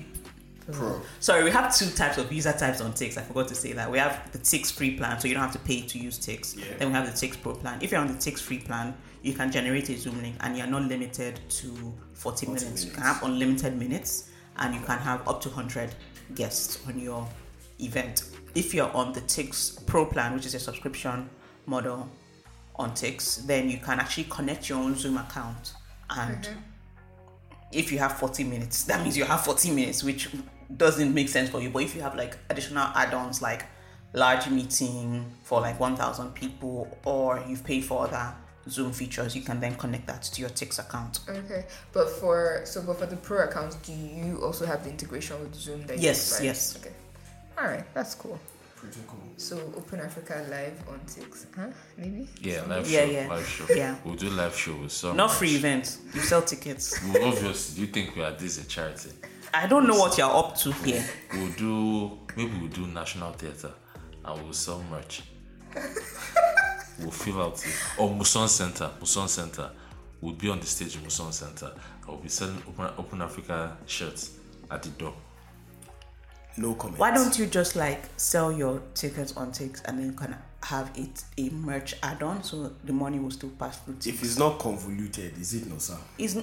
pro? 0.71 1.01
Sorry, 1.19 1.43
we 1.43 1.51
have 1.51 1.75
two 1.75 1.89
types 1.89 2.17
of 2.17 2.31
user 2.31 2.53
types 2.53 2.79
on 2.79 2.93
Tix. 2.93 3.17
I 3.17 3.21
forgot 3.23 3.49
to 3.49 3.55
say 3.55 3.73
that. 3.73 3.91
We 3.91 3.97
have 3.97 4.31
the 4.31 4.37
Tix 4.39 4.71
free 4.71 4.95
plan, 4.97 5.19
so 5.19 5.27
you 5.27 5.33
don't 5.33 5.43
have 5.43 5.51
to 5.53 5.59
pay 5.59 5.81
to 5.81 5.99
use 5.99 6.17
Tix. 6.17 6.55
Yeah. 6.57 6.77
Then 6.77 6.87
we 6.89 6.93
have 6.93 7.05
the 7.05 7.11
Tix 7.27 7.35
Pro 7.41 7.53
plan. 7.55 7.79
If 7.81 7.91
you're 7.91 7.99
on 7.99 8.07
the 8.07 8.13
Tix 8.13 8.39
free 8.39 8.59
plan, 8.59 8.93
you 9.23 9.33
can 9.33 9.51
generate 9.51 9.89
a 9.89 9.97
Zoom 9.97 10.21
link 10.21 10.35
and 10.41 10.57
you're 10.57 10.67
not 10.67 10.83
limited 10.83 11.39
to 11.49 11.93
40, 12.13 12.47
minutes. 12.47 12.85
You 12.85 12.91
can 12.91 13.01
have 13.01 13.23
unlimited 13.23 13.77
minutes 13.77 14.29
and 14.57 14.75
you 14.75 14.81
can 14.81 14.99
have 14.99 15.27
up 15.27 15.41
to 15.41 15.49
100 15.49 15.95
guests 16.35 16.85
on 16.87 16.99
your 16.99 17.27
event. 17.79 18.25
If 18.53 18.73
you're 18.73 18.91
on 18.91 19.13
the 19.13 19.21
Tix 19.21 19.83
Pro 19.87 20.05
plan, 20.05 20.33
which 20.35 20.45
is 20.45 20.53
a 20.55 20.59
subscription 20.59 21.29
model 21.65 22.09
on 22.75 22.91
Tix, 22.91 23.47
then 23.47 23.69
you 23.69 23.77
can 23.77 23.99
actually 23.99 24.25
connect 24.25 24.67
your 24.67 24.79
own 24.79 24.95
Zoom 24.95 25.17
account 25.17 25.73
and 26.09 26.43
mm-hmm. 26.43 26.59
if 27.71 27.93
you 27.93 27.99
have 27.99 28.19
40 28.19 28.43
minutes, 28.43 28.83
that 28.83 29.01
means 29.01 29.17
you 29.17 29.23
have 29.23 29.45
40 29.45 29.71
minutes, 29.71 30.03
which 30.03 30.29
doesn't 30.75 31.13
make 31.13 31.29
sense 31.29 31.49
for 31.49 31.61
you. 31.61 31.69
But 31.69 31.83
if 31.83 31.95
you 31.95 32.01
have 32.01 32.15
like 32.15 32.37
additional 32.49 32.87
add-ons 32.93 33.41
like 33.41 33.67
large 34.11 34.49
meeting 34.49 35.25
for 35.43 35.61
like 35.61 35.79
1,000 35.79 36.33
people, 36.33 36.97
or 37.05 37.41
you've 37.47 37.63
paid 37.63 37.85
for 37.85 38.03
other 38.03 38.35
Zoom 38.69 38.91
features, 38.93 39.35
you 39.35 39.41
can 39.41 39.59
then 39.59 39.75
connect 39.75 40.07
that 40.07 40.23
to 40.23 40.41
your 40.41 40.49
Tix 40.51 40.79
account. 40.79 41.19
Okay, 41.27 41.65
but 41.91 42.09
for 42.09 42.61
so 42.65 42.81
but 42.81 42.97
for 42.97 43.05
the 43.05 43.17
pro 43.17 43.43
accounts, 43.45 43.75
do 43.77 43.91
you 43.93 44.41
also 44.43 44.65
have 44.65 44.83
the 44.83 44.89
integration 44.89 45.39
with 45.41 45.53
Zoom 45.55 45.85
that 45.87 45.97
you 45.97 46.03
Yes, 46.03 46.29
provide? 46.29 46.45
yes. 46.45 46.77
Okay, 46.79 46.93
all 47.57 47.65
right, 47.67 47.93
that's 47.93 48.15
cool. 48.15 48.39
Pretty 48.75 48.99
cool. 49.07 49.19
So 49.37 49.57
Open 49.77 49.99
Africa 50.01 50.45
live 50.49 50.77
on 50.89 50.99
Tix, 51.07 51.45
huh? 51.55 51.67
Maybe. 51.97 52.27
Yeah, 52.41 52.63
live 52.67 52.89
Yeah, 52.89 53.05
show. 53.05 53.11
yeah. 53.11 53.27
Live 53.29 53.47
show. 53.47 53.65
Yeah. 53.73 53.95
We'll 54.03 54.15
do 54.15 54.29
live 54.29 54.55
show 54.55 54.75
with 54.75 54.91
some. 54.91 55.15
Not 55.17 55.31
free 55.31 55.55
events, 55.55 55.99
you 56.13 56.19
sell 56.21 56.41
tickets. 56.41 56.99
Well, 57.13 57.29
obviously, 57.29 57.81
you 57.81 57.87
think 57.87 58.15
we 58.15 58.23
are 58.23 58.31
this 58.31 58.57
a 58.61 58.67
charity? 58.67 59.11
I 59.53 59.67
don't 59.67 59.87
know 59.87 59.95
what 59.97 60.17
you're 60.17 60.29
up 60.33 60.57
to 60.59 60.71
here. 60.71 61.05
We'll 61.33 61.51
do 61.51 62.17
maybe 62.35 62.57
we'll 62.59 62.69
do 62.69 62.87
national 62.87 63.33
theatre 63.33 63.71
and 64.25 64.43
we'll 64.43 64.53
sell 64.53 64.83
merch. 64.89 65.21
we'll 66.99 67.11
fill 67.11 67.41
out 67.41 67.57
the, 67.57 67.73
or 67.97 68.09
Muson 68.09 68.47
Center. 68.47 68.89
Muson 68.99 69.27
Center. 69.27 69.71
We'll 70.21 70.33
be 70.33 70.49
on 70.49 70.59
the 70.59 70.65
stage 70.65 70.95
in 70.95 71.01
Muson 71.01 71.31
Center. 71.31 71.71
I'll 72.07 72.17
be 72.17 72.29
selling 72.29 72.61
Open, 72.67 72.89
Open 72.97 73.21
Africa 73.21 73.77
shirts 73.85 74.31
at 74.69 74.83
the 74.83 74.89
door. 74.89 75.13
No 76.57 76.75
comment. 76.75 76.99
Why 76.99 77.11
don't 77.11 77.37
you 77.37 77.47
just 77.47 77.75
like 77.75 78.03
sell 78.17 78.51
your 78.51 78.81
tickets 78.93 79.35
on 79.35 79.51
Tix 79.51 79.81
and 79.85 79.97
then 79.97 80.05
you 80.05 80.11
can 80.11 80.35
have 80.63 80.91
it 80.95 81.23
a 81.37 81.49
merch 81.49 81.95
add-on 82.03 82.43
so 82.43 82.71
the 82.83 82.93
money 82.93 83.19
will 83.19 83.31
still 83.31 83.49
pass 83.49 83.79
through 83.79 83.95
Tix? 83.95 84.07
If 84.07 84.23
it's 84.23 84.37
not 84.37 84.59
convoluted, 84.59 85.37
is 85.39 85.53
it 85.55 85.67
no 85.67 85.77
sir? 85.79 85.97
is 86.17 86.41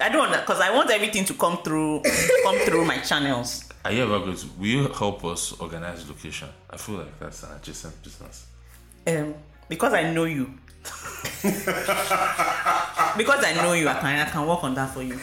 I 0.00 0.08
don't 0.08 0.18
want 0.18 0.32
that 0.32 0.46
because 0.46 0.60
I 0.60 0.74
want 0.74 0.90
everything 0.90 1.24
to 1.26 1.34
come 1.34 1.58
through 1.62 2.02
come 2.42 2.58
through 2.60 2.84
my 2.86 2.98
channels. 2.98 3.64
Are 3.84 3.92
you 3.92 4.02
ever 4.02 4.18
going 4.18 4.36
to? 4.36 4.46
Will 4.58 4.66
you 4.66 4.88
help 4.88 5.24
us 5.24 5.52
organize 5.60 6.08
location? 6.08 6.48
I 6.68 6.76
feel 6.76 6.96
like 6.96 7.18
that's 7.20 7.42
an 7.44 7.50
adjacent 7.56 8.02
business. 8.02 8.46
Um, 9.06 9.34
because 9.70 9.94
I 9.94 10.12
know 10.12 10.24
you. 10.24 10.52
because 13.16 13.44
I 13.44 13.54
know 13.62 13.72
you, 13.72 13.88
I 13.88 13.94
can 13.94 14.18
I 14.18 14.28
can 14.28 14.46
work 14.46 14.62
on 14.64 14.74
that 14.74 14.92
for 14.92 15.02
you. 15.02 15.18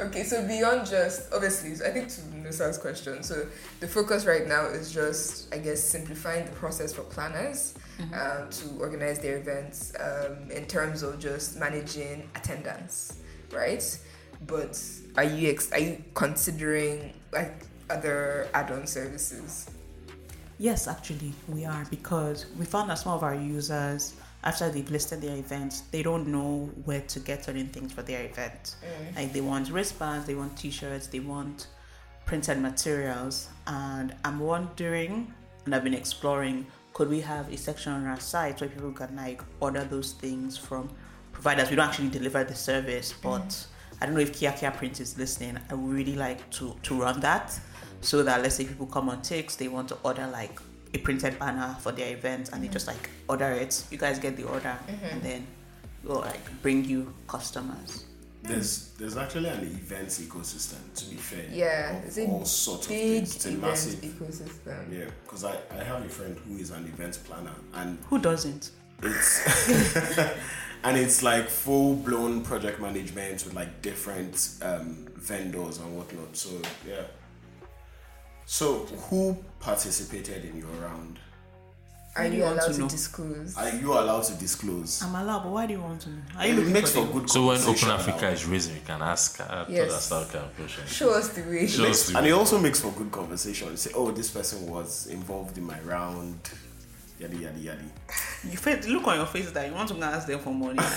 Okay, 0.00 0.24
so 0.24 0.46
beyond 0.46 0.86
just 0.86 1.32
obviously, 1.32 1.74
so 1.74 1.86
I 1.86 1.90
think 1.90 2.08
to 2.08 2.20
Nosa's 2.36 2.76
question, 2.78 3.22
so 3.22 3.46
the 3.80 3.86
focus 3.86 4.26
right 4.26 4.46
now 4.46 4.66
is 4.66 4.92
just, 4.92 5.54
I 5.54 5.58
guess, 5.58 5.82
simplifying 5.82 6.44
the 6.44 6.50
process 6.52 6.92
for 6.92 7.02
planners 7.02 7.74
um, 8.12 8.50
to 8.50 8.68
organize 8.80 9.18
their 9.20 9.36
events 9.38 9.92
um, 10.00 10.50
in 10.50 10.66
terms 10.66 11.02
of 11.02 11.18
just 11.20 11.58
managing 11.58 12.28
attendance, 12.34 13.20
right? 13.52 13.82
But 14.46 14.78
are 15.16 15.24
you 15.24 15.50
ex- 15.50 15.72
are 15.72 15.78
you 15.78 16.02
considering 16.14 17.14
like 17.32 17.54
other 17.88 18.48
add-on 18.54 18.86
services? 18.86 19.70
Yes, 20.62 20.86
actually, 20.86 21.32
we 21.48 21.64
are 21.64 21.84
because 21.90 22.46
we 22.56 22.64
found 22.64 22.88
that 22.88 22.98
some 23.00 23.14
of 23.14 23.24
our 23.24 23.34
users, 23.34 24.14
after 24.44 24.70
they've 24.70 24.88
listed 24.88 25.20
their 25.20 25.36
events, 25.36 25.80
they 25.90 26.04
don't 26.04 26.28
know 26.28 26.70
where 26.84 27.00
to 27.00 27.18
get 27.18 27.44
certain 27.44 27.66
things 27.66 27.92
for 27.92 28.02
their 28.02 28.24
event. 28.24 28.76
Mm. 28.80 29.16
Like 29.16 29.32
they 29.32 29.40
want 29.40 29.72
wristbands, 29.72 30.24
they 30.24 30.36
want 30.36 30.56
T-shirts, 30.56 31.08
they 31.08 31.18
want 31.18 31.66
printed 32.26 32.60
materials, 32.60 33.48
and 33.66 34.14
I'm 34.24 34.38
wondering, 34.38 35.34
and 35.64 35.74
I've 35.74 35.82
been 35.82 35.94
exploring, 35.94 36.64
could 36.92 37.08
we 37.08 37.20
have 37.22 37.52
a 37.52 37.56
section 37.56 37.90
on 37.90 38.06
our 38.06 38.20
site 38.20 38.60
where 38.60 38.70
people 38.70 38.92
can 38.92 39.16
like 39.16 39.42
order 39.58 39.82
those 39.82 40.12
things 40.12 40.56
from 40.56 40.88
providers. 41.32 41.70
We 41.70 41.74
don't 41.74 41.88
actually 41.88 42.10
deliver 42.10 42.44
the 42.44 42.54
service, 42.54 43.12
but 43.20 43.48
mm. 43.48 43.66
I 44.00 44.06
don't 44.06 44.14
know 44.14 44.20
if 44.20 44.32
Kia 44.38 44.52
Kia 44.52 44.70
Print 44.70 45.00
is 45.00 45.18
listening. 45.18 45.58
I 45.68 45.74
would 45.74 45.92
really 45.92 46.14
like 46.14 46.48
to 46.50 46.76
to 46.84 47.00
run 47.00 47.18
that 47.18 47.58
so 48.02 48.22
that 48.22 48.42
let's 48.42 48.56
say 48.56 48.64
people 48.66 48.86
come 48.86 49.08
on 49.08 49.20
Tix, 49.22 49.56
they 49.56 49.68
want 49.68 49.88
to 49.88 49.96
order 50.02 50.26
like 50.30 50.58
a 50.94 50.98
printed 50.98 51.38
banner 51.38 51.74
for 51.80 51.90
their 51.92 52.12
event, 52.12 52.50
and 52.52 52.62
they 52.62 52.68
just 52.68 52.86
like 52.86 53.08
order 53.28 53.50
it. 53.50 53.82
You 53.90 53.96
guys 53.98 54.18
get 54.18 54.36
the 54.36 54.44
order, 54.44 54.76
and 55.10 55.22
then 55.22 55.46
we'll 56.04 56.20
like 56.20 56.62
bring 56.62 56.84
you 56.84 57.14
customers. 57.26 58.04
There's 58.42 58.88
there's 58.98 59.16
actually 59.16 59.48
an 59.50 59.60
events 59.60 60.18
ecosystem. 60.20 60.80
To 60.96 61.04
be 61.08 61.14
fair, 61.16 61.46
Yeah, 61.50 61.96
of 61.98 62.04
it's 62.04 62.18
a 62.18 62.26
all 62.26 62.44
sorts 62.44 62.86
of 62.86 62.92
things. 62.92 63.36
It's 63.36 63.46
a 63.46 63.52
massive. 63.52 64.00
ecosystem. 64.00 64.92
Yeah, 64.92 65.04
because 65.24 65.44
I, 65.44 65.56
I 65.70 65.84
have 65.84 66.04
a 66.04 66.08
friend 66.08 66.36
who 66.46 66.56
is 66.56 66.70
an 66.70 66.84
event 66.86 67.18
planner, 67.24 67.54
and 67.74 67.98
Who 68.10 68.18
doesn't? 68.18 68.72
it's 69.04 70.08
and 70.84 70.96
it's 70.96 71.22
like 71.22 71.48
full 71.48 71.94
blown 71.96 72.42
project 72.42 72.80
management 72.80 73.44
with 73.44 73.54
like 73.54 73.80
different 73.82 74.56
um, 74.62 75.06
vendors 75.16 75.78
and 75.78 75.96
whatnot. 75.96 76.36
So 76.36 76.50
yeah. 76.86 77.02
So 78.46 78.80
who 79.08 79.36
participated 79.60 80.44
in 80.44 80.56
your 80.58 80.68
round? 80.82 81.18
Are 82.14 82.26
you 82.26 82.38
you 82.38 82.44
allowed 82.44 82.60
to 82.72 82.74
to 82.74 82.88
disclose? 82.88 83.56
Are 83.56 83.70
you 83.70 83.92
allowed 83.94 84.24
to 84.24 84.34
disclose? 84.34 85.02
I'm 85.02 85.14
allowed, 85.14 85.44
but 85.44 85.52
why 85.52 85.66
do 85.66 85.72
you 85.72 85.80
want 85.80 86.02
to 86.02 86.10
know? 86.10 86.20
Are 86.36 86.46
you 86.46 86.52
it 86.52 86.56
looking 86.56 86.72
makes 86.74 86.90
for 86.92 87.00
for 87.00 87.06
the- 87.06 87.20
good 87.20 87.30
So 87.30 87.46
when 87.46 87.60
Open 87.62 87.88
Africa 87.88 88.28
is 88.28 88.44
raising, 88.44 88.74
you 88.74 88.82
can 88.86 89.00
ask. 89.00 89.40
Uh, 89.40 89.44
I 89.44 89.64
Yes. 89.70 89.90
that's 89.92 90.08
how 90.10 90.24
kind 90.30 90.44
of 90.44 90.54
question. 90.56 90.86
Show 90.86 91.14
us 91.14 91.28
the 91.30 91.40
way. 91.42 91.66
Show 91.66 91.86
us 91.86 92.08
the 92.08 92.18
and 92.18 92.26
it 92.26 92.32
also 92.32 92.58
makes 92.58 92.80
for 92.80 92.90
good 92.92 93.10
conversation. 93.10 93.74
Say, 93.78 93.92
oh, 93.94 94.10
this 94.10 94.28
person 94.28 94.66
was 94.66 95.06
involved 95.06 95.56
in 95.56 95.64
my 95.64 95.80
round. 95.80 96.38
Yadi 97.22 97.36
yadi 97.36 97.60
yadi. 97.64 98.50
You 98.50 98.56
face, 98.58 98.86
look 98.88 99.06
on 99.06 99.16
your 99.16 99.26
face 99.26 99.50
that 99.52 99.68
you 99.68 99.74
want 99.74 99.88
to 99.88 99.94
go 99.94 100.02
ask 100.02 100.26
them 100.26 100.40
for 100.40 100.52
money. 100.52 100.78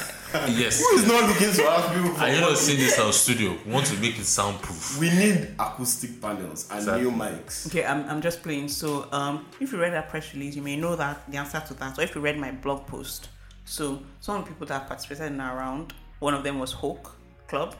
Yes. 0.49 0.81
Who 0.81 0.97
is 0.97 1.07
not 1.07 1.29
looking 1.29 1.53
to 1.53 1.63
ask 1.63 1.93
people 1.93 2.09
for 2.15 2.21
Are 2.23 2.29
you 2.29 2.41
money? 2.41 2.51
not 2.51 2.57
seeing 2.57 2.79
this 2.79 2.97
our 2.99 3.13
studio? 3.13 3.55
We 3.65 3.71
want 3.71 3.85
to 3.85 3.97
make 3.99 4.17
it 4.17 4.25
soundproof. 4.25 4.97
We 4.99 5.09
need 5.11 5.55
acoustic 5.59 6.19
panels 6.21 6.67
and 6.71 6.79
Exactly. 6.79 7.03
new 7.03 7.11
mics. 7.11 7.67
okay, 7.67 7.85
I'm, 7.85 8.09
I'm 8.09 8.21
just 8.21 8.41
playing. 8.43 8.67
So, 8.69 9.07
um, 9.11 9.45
if 9.61 9.71
you 9.71 9.79
read 9.79 9.93
that 9.93 10.09
press 10.09 10.33
release, 10.33 10.55
you 10.55 10.61
may 10.63 10.75
know 10.75 10.95
that 10.95 11.29
the 11.31 11.37
answer 11.37 11.61
to 11.67 11.73
that. 11.75 11.97
Or 11.99 12.01
if 12.01 12.15
you 12.15 12.21
read 12.21 12.37
my 12.37 12.51
blog 12.51 12.85
post, 12.87 13.29
so 13.65 13.99
some 14.19 14.37
of 14.39 14.45
the 14.45 14.51
people 14.51 14.65
that 14.67 14.87
participated 14.87 15.31
in 15.31 15.39
our 15.39 15.55
round, 15.57 15.93
one 16.19 16.33
of 16.33 16.43
them 16.43 16.59
was 16.59 16.71
Hope 16.71 17.07
Club. 17.47 17.75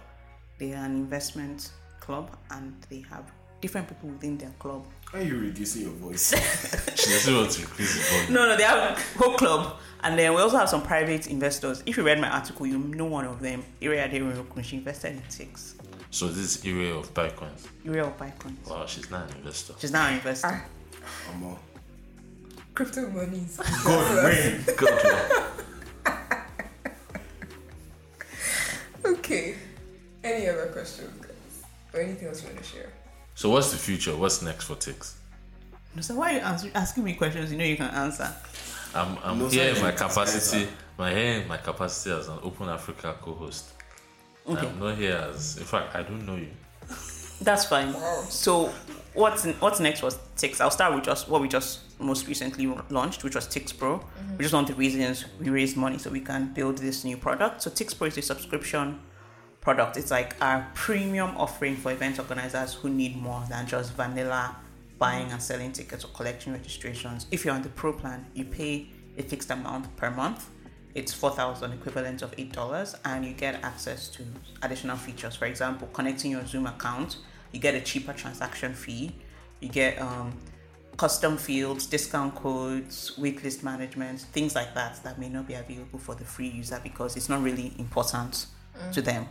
They 0.60 0.72
are 0.74 0.86
an 0.86 0.92
investment 0.96 1.72
club, 2.00 2.38
and 2.52 2.74
they 2.90 3.04
have 3.10 3.32
different 3.62 3.88
people 3.90 4.10
within 4.10 4.38
their 4.38 4.52
club. 4.60 4.86
Why 5.16 5.22
are 5.22 5.24
you 5.24 5.40
reducing 5.40 5.84
your 5.84 5.92
voice? 5.92 6.34
She 6.98 7.10
doesn't 7.10 7.34
want 7.34 7.52
to 7.52 7.62
increase 7.62 7.96
the 7.96 8.02
volume. 8.18 8.34
No, 8.34 8.48
no, 8.50 8.58
they 8.58 8.64
have 8.64 9.00
Hope 9.16 9.38
Club, 9.38 9.78
and 10.04 10.20
then 10.20 10.34
we 10.34 10.42
also 10.42 10.58
have 10.58 10.68
some 10.68 10.82
private 10.82 11.28
investors. 11.28 11.82
If 11.86 11.96
you 11.96 12.04
read 12.04 12.20
my 12.20 12.30
article, 12.30 12.68
you 12.68 12.78
know 12.80 13.06
one 13.06 13.24
of 13.24 13.40
them, 13.40 13.64
Ire 13.82 13.96
Aderinokun. 13.96 14.62
She 14.62 14.76
invested 14.76 15.14
in 15.14 15.22
Tix. 15.30 15.76
So 16.12 16.28
this 16.28 16.58
is 16.58 16.66
area 16.66 16.94
of 16.94 17.14
BuyCoins. 17.14 17.66
Iria 17.86 18.08
of 18.08 18.18
Bitcoin. 18.18 18.56
Wow, 18.68 18.86
she's 18.88 19.10
not 19.10 19.32
an 19.32 19.38
investor. 19.38 19.76
She's 19.80 19.94
not 19.94 20.10
an 20.10 20.16
investor. 20.16 20.50
Ah. 20.52 21.32
Omo. 21.32 21.58
Crypto 22.74 23.08
monies. 23.10 23.58
God 23.86 24.26
rain. 24.26 24.66
God, 24.76 25.52
Okay. 29.06 29.56
Any 30.26 30.50
other 30.50 30.68
questions, 30.74 31.22
guys? 31.22 31.64
Or 31.94 32.02
anything 32.02 32.28
else 32.28 32.42
you 32.42 32.50
want 32.50 32.58
to 32.58 32.64
share? 32.66 32.90
So 33.36 33.50
what's 33.50 33.72
the 33.72 33.78
future? 33.78 34.16
What's 34.16 34.42
next 34.42 34.66
for 34.66 34.76
Tix? 34.76 35.14
No, 35.96 36.02
So 36.02 36.16
why 36.16 36.32
are 36.32 36.34
you 36.34 36.40
answer, 36.40 36.72
asking 36.74 37.04
me 37.04 37.14
questions 37.14 37.52
you 37.52 37.58
know 37.58 37.66
you 37.66 37.78
can 37.78 37.90
answer? 37.92 38.34
I'm, 38.94 39.18
I'm 39.24 39.40
No, 39.40 39.48
here 39.48 39.76
in 39.76 39.82
my 39.82 39.92
capacity. 39.92 40.68
My 40.98 41.12
here 41.14 41.42
in 41.42 41.48
my 41.48 41.58
capacity 41.58 42.12
as 42.18 42.28
an 42.30 42.40
Open 42.44 42.70
Africa 42.70 43.16
co-host. 43.22 43.66
Okay. 44.48 44.68
I'm 44.68 44.80
not 44.80 44.96
here 44.98 45.16
as. 45.16 45.58
In 45.58 45.66
fact, 45.66 45.96
I 45.96 46.04
don't 46.04 46.26
know 46.26 46.36
you. 46.36 46.50
That's 47.42 47.66
fine. 47.66 47.94
So 48.30 48.72
what's 49.14 49.46
what's 49.60 49.80
next 49.82 50.02
was 50.02 50.18
Tix. 50.38 50.62
I'll 50.62 50.72
start 50.72 50.96
with 50.96 51.04
just 51.04 51.28
what 51.28 51.42
we 51.42 51.48
just 51.50 51.82
most 52.00 52.28
recently 52.28 52.68
launched, 52.90 53.24
which 53.24 53.36
was 53.36 53.48
Tix 53.48 53.78
Pro. 53.78 53.98
Which 54.38 54.46
is 54.48 54.54
one 54.54 54.64
of 54.64 54.70
the 54.70 54.76
reasons 54.76 55.26
we 55.40 55.50
raised 55.50 55.76
money 55.76 55.98
so 55.98 56.10
we 56.10 56.22
can 56.22 56.54
build 56.54 56.78
this 56.78 57.04
new 57.04 57.18
product. 57.18 57.62
So 57.64 57.70
Tix 57.70 57.98
Pro 57.98 58.08
is 58.08 58.18
a 58.18 58.22
subscription 58.22 59.00
product. 59.66 59.98
It's 59.98 60.12
like 60.12 60.36
our 60.42 60.66
premium 60.76 61.36
offering 61.36 61.76
for 61.76 61.92
event 61.92 62.20
organizers 62.20 62.76
who 62.76 62.88
need 62.88 63.18
more 63.18 63.44
than 63.50 63.66
just 63.66 63.94
vanilla 63.94 64.56
buying 65.00 65.32
and 65.32 65.42
selling 65.42 65.74
tickets 65.74 66.06
or 66.06 66.10
collecting 66.10 66.54
registrations. 66.54 67.26
If 67.32 67.44
you're 67.44 67.56
on 67.56 67.64
the 67.64 67.70
Pro 67.70 67.92
plan, 67.92 68.28
you 68.36 68.46
pay 68.46 68.88
a 69.18 69.24
fixed 69.24 69.50
amount 69.50 69.94
per 69.98 70.12
month. 70.12 70.48
It's 70.94 71.12
four 71.12 71.32
thousand 71.32 71.74
equivalent 71.74 72.22
of 72.22 72.34
eight 72.38 72.54
dollars, 72.54 72.96
and 73.04 73.26
you 73.26 73.34
get 73.34 73.56
access 73.64 74.08
to 74.10 74.24
additional 74.62 74.98
features. 74.98 75.36
For 75.36 75.46
example, 75.46 75.90
connecting 75.92 76.32
your 76.32 76.46
Zoom 76.46 76.68
account, 76.68 77.18
you 77.52 77.60
get 77.60 77.74
a 77.74 77.82
cheaper 77.82 78.14
transaction 78.14 78.74
fee. 78.74 79.14
You 79.62 79.70
get 79.70 80.00
um, 80.00 80.32
custom 80.96 81.38
fields, 81.38 81.88
discount 81.88 82.36
codes, 82.36 83.14
waitlist 83.20 83.64
management, 83.64 84.22
things 84.22 84.54
like 84.54 84.76
that 84.76 85.04
that 85.04 85.18
may 85.18 85.28
not 85.28 85.48
be 85.48 85.56
available 85.56 85.98
for 85.98 86.14
the 86.14 86.24
free 86.24 86.50
user 86.50 86.80
because 86.84 87.18
it's 87.18 87.30
not 87.30 87.42
really 87.42 87.74
important 87.80 88.46
to 88.94 89.02
them. 89.02 89.28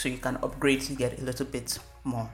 So 0.00 0.08
you 0.08 0.16
can 0.16 0.36
upgrade 0.36 0.80
to 0.82 0.94
get 0.94 1.18
a 1.20 1.22
little 1.22 1.44
bit 1.44 1.78
more. 2.04 2.30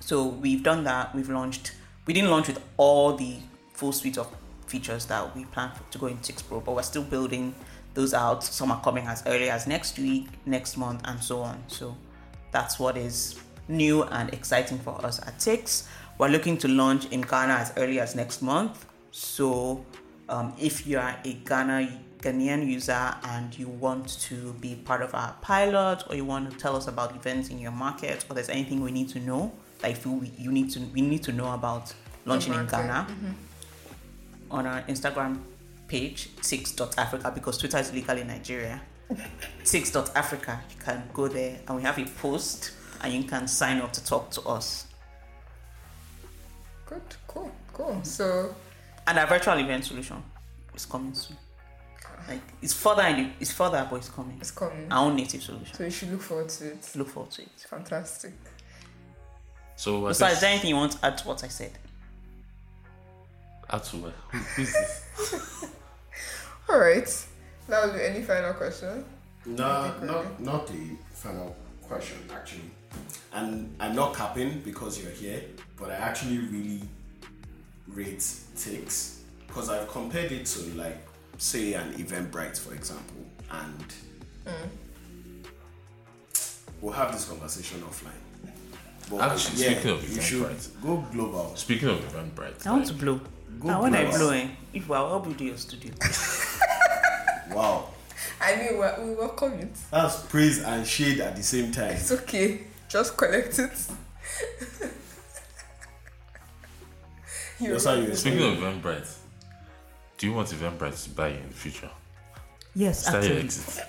So 0.00 0.28
we've 0.28 0.62
done 0.62 0.82
that. 0.84 1.14
We've 1.14 1.28
launched. 1.28 1.72
We 2.06 2.14
didn't 2.14 2.30
launch 2.30 2.48
with 2.48 2.58
all 2.78 3.14
the 3.14 3.36
full 3.74 3.92
suite 3.92 4.16
of 4.16 4.34
features 4.66 5.04
that 5.06 5.36
we 5.36 5.44
plan 5.44 5.72
to 5.90 5.98
go 5.98 6.06
in 6.06 6.16
Tix 6.18 6.42
Pro, 6.42 6.60
but 6.60 6.74
we're 6.74 6.82
still 6.82 7.02
building 7.02 7.54
those 7.92 8.14
out. 8.14 8.42
Some 8.42 8.72
are 8.72 8.80
coming 8.80 9.06
as 9.06 9.22
early 9.26 9.50
as 9.50 9.66
next 9.66 9.98
week, 9.98 10.28
next 10.46 10.78
month, 10.78 11.02
and 11.04 11.22
so 11.22 11.42
on. 11.42 11.62
So 11.66 11.94
that's 12.50 12.78
what 12.78 12.96
is 12.96 13.38
new 13.68 14.04
and 14.04 14.32
exciting 14.32 14.78
for 14.78 15.04
us 15.04 15.20
at 15.20 15.36
Tix. 15.36 15.86
We're 16.16 16.28
looking 16.28 16.56
to 16.58 16.68
launch 16.68 17.04
in 17.10 17.20
Ghana 17.20 17.52
as 17.52 17.74
early 17.76 18.00
as 18.00 18.14
next 18.14 18.40
month. 18.40 18.86
So 19.10 19.84
um, 20.30 20.54
if 20.58 20.86
you 20.86 20.98
are 20.98 21.14
a 21.26 21.34
Ghana 21.34 22.00
Ghanaian 22.20 22.66
user 22.66 23.14
and 23.24 23.58
you 23.58 23.68
want 23.68 24.20
to 24.20 24.52
be 24.54 24.74
part 24.74 25.02
of 25.02 25.14
our 25.14 25.34
pilot, 25.40 26.04
or 26.08 26.14
you 26.14 26.24
want 26.24 26.50
to 26.50 26.56
tell 26.56 26.76
us 26.76 26.86
about 26.86 27.16
events 27.16 27.48
in 27.48 27.58
your 27.58 27.72
market, 27.72 28.24
or 28.28 28.34
there's 28.34 28.50
anything 28.50 28.82
we 28.82 28.90
need 28.90 29.08
to 29.10 29.20
know, 29.20 29.52
like 29.82 29.92
if 29.92 30.06
we, 30.06 30.30
you 30.38 30.52
need 30.52 30.70
to, 30.70 30.80
we 30.80 31.00
need 31.00 31.22
to 31.22 31.32
know 31.32 31.52
about 31.54 31.94
launching 32.26 32.52
in 32.52 32.66
Ghana 32.66 33.06
mm-hmm. 33.08 33.32
on 34.50 34.66
our 34.66 34.82
Instagram 34.82 35.40
page, 35.88 36.28
tix.africa, 36.36 37.32
because 37.34 37.56
Twitter 37.56 37.78
is 37.78 37.92
legal 37.92 38.16
in 38.18 38.28
Nigeria. 38.28 38.80
tix.africa, 39.64 40.60
you 40.70 40.76
can 40.84 41.02
go 41.14 41.26
there 41.26 41.58
and 41.66 41.76
we 41.76 41.82
have 41.82 41.98
a 41.98 42.04
post 42.04 42.72
and 43.02 43.12
you 43.12 43.24
can 43.24 43.48
sign 43.48 43.80
up 43.80 43.92
to 43.94 44.04
talk 44.04 44.30
to 44.30 44.42
us. 44.42 44.86
Good, 46.86 47.02
cool, 47.26 47.50
cool. 47.72 48.00
So, 48.02 48.54
And 49.06 49.18
our 49.18 49.26
virtual 49.26 49.58
event 49.58 49.84
solution 49.84 50.22
is 50.74 50.84
coming 50.84 51.14
soon. 51.14 51.36
Like 52.28 52.40
it's 52.62 52.72
further 52.72 53.02
in 53.02 53.16
the, 53.16 53.30
it's 53.40 53.52
further, 53.52 53.86
but 53.90 53.96
it's 53.96 54.08
coming. 54.08 54.36
it's 54.40 54.50
coming. 54.50 54.90
Our 54.90 55.06
own 55.06 55.16
native 55.16 55.42
solution. 55.42 55.74
So, 55.74 55.84
you 55.84 55.90
should 55.90 56.10
look 56.12 56.22
forward 56.22 56.48
to 56.48 56.72
it. 56.72 56.90
Look 56.94 57.08
forward 57.08 57.32
to 57.32 57.42
it. 57.42 57.66
Fantastic. 57.68 58.32
So 59.76 60.06
I 60.08 60.12
So, 60.12 60.26
is 60.26 60.40
there 60.40 60.50
anything 60.50 60.70
you 60.70 60.76
want 60.76 60.92
to 60.92 61.06
add 61.06 61.18
to 61.18 61.28
what 61.28 61.42
I 61.42 61.48
said? 61.48 61.72
Out 63.70 63.84
to 63.84 63.96
where? 63.96 64.12
Who, 64.30 64.38
who's 64.38 64.72
this? 64.72 65.66
All 66.68 66.78
right. 66.78 67.26
Now, 67.68 67.86
will 67.86 67.94
be 67.94 68.02
any 68.02 68.22
final 68.22 68.52
question? 68.54 69.04
No, 69.46 69.94
not 70.02 70.40
not 70.40 70.66
the 70.66 70.96
final 71.12 71.56
question 71.82 72.18
actually. 72.32 72.70
And 73.32 73.74
I'm 73.80 73.94
not 73.94 74.14
capping 74.14 74.60
because 74.60 75.00
you're 75.02 75.12
here, 75.12 75.42
but 75.76 75.90
I 75.90 75.94
actually 75.94 76.38
really 76.38 76.82
rate 77.88 78.24
takes 78.56 79.22
because 79.46 79.70
I've 79.70 79.88
compared 79.88 80.30
it 80.32 80.46
to 80.46 80.60
like 80.74 80.98
say 81.40 81.72
an 81.74 81.94
Eventbrite 81.94 82.58
for 82.58 82.74
example, 82.74 83.16
and 83.50 83.84
we'll 86.80 86.92
have 86.92 87.12
this 87.12 87.26
conversation 87.28 87.80
offline. 87.80 88.12
But 89.10 89.32
Actually, 89.32 89.56
speaking 89.56 89.90
of 89.90 90.14
you 90.16 90.20
should 90.20 90.42
Eventbrite. 90.42 90.82
go 90.82 91.04
global. 91.12 91.56
Speaking 91.56 91.88
of 91.88 91.98
Eventbrite, 92.12 92.66
I 92.66 92.70
want 92.70 92.84
like, 92.84 92.88
to 92.88 92.94
blow. 92.94 93.20
Go 93.58 93.68
and 93.68 93.80
when 93.82 93.94
I 93.94 94.10
blow, 94.10 94.30
eh, 94.30 94.48
if 94.72 94.88
well, 94.88 95.04
I'll 95.04 95.10
help 95.10 95.26
you 95.28 95.34
do 95.34 95.44
your 95.46 95.56
studio. 95.56 95.92
Wow, 97.52 97.88
I 98.40 98.54
mean, 98.54 98.74
we 98.78 99.04
we 99.08 99.14
welcome 99.16 99.54
it. 99.54 99.72
that's 99.90 100.22
praise 100.26 100.62
and 100.62 100.86
shade 100.86 101.18
at 101.18 101.34
the 101.34 101.42
same 101.42 101.72
time. 101.72 101.90
It's 101.96 102.12
okay. 102.12 102.60
Just 102.88 103.16
collect 103.16 103.58
it. 103.58 103.70
You're 107.58 107.72
That's 107.72 107.84
how 107.86 107.94
you 107.94 108.14
speaking 108.22 108.40
of 108.40 108.58
Eventbrite, 108.58 109.12
do 110.20 110.26
you 110.26 110.34
want 110.34 110.48
Eventbrite 110.48 111.02
to 111.04 111.10
buy 111.10 111.28
you 111.28 111.38
in 111.38 111.48
the 111.48 111.54
future? 111.54 111.88
Yes, 112.74 113.06
Is 113.06 113.12
that 113.12 113.12
your 113.24 113.32
actually. 113.32 113.44
exit? 113.44 113.84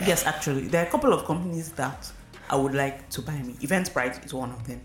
Yes, 0.00 0.26
actually, 0.26 0.66
there 0.66 0.82
are 0.84 0.88
a 0.88 0.90
couple 0.90 1.12
of 1.12 1.24
companies 1.24 1.70
that 1.72 2.10
I 2.50 2.56
would 2.56 2.74
like 2.74 3.08
to 3.10 3.22
buy 3.22 3.40
me. 3.40 3.52
Eventbrite 3.60 4.26
is 4.26 4.34
one 4.34 4.50
of 4.50 4.66
them. 4.66 4.80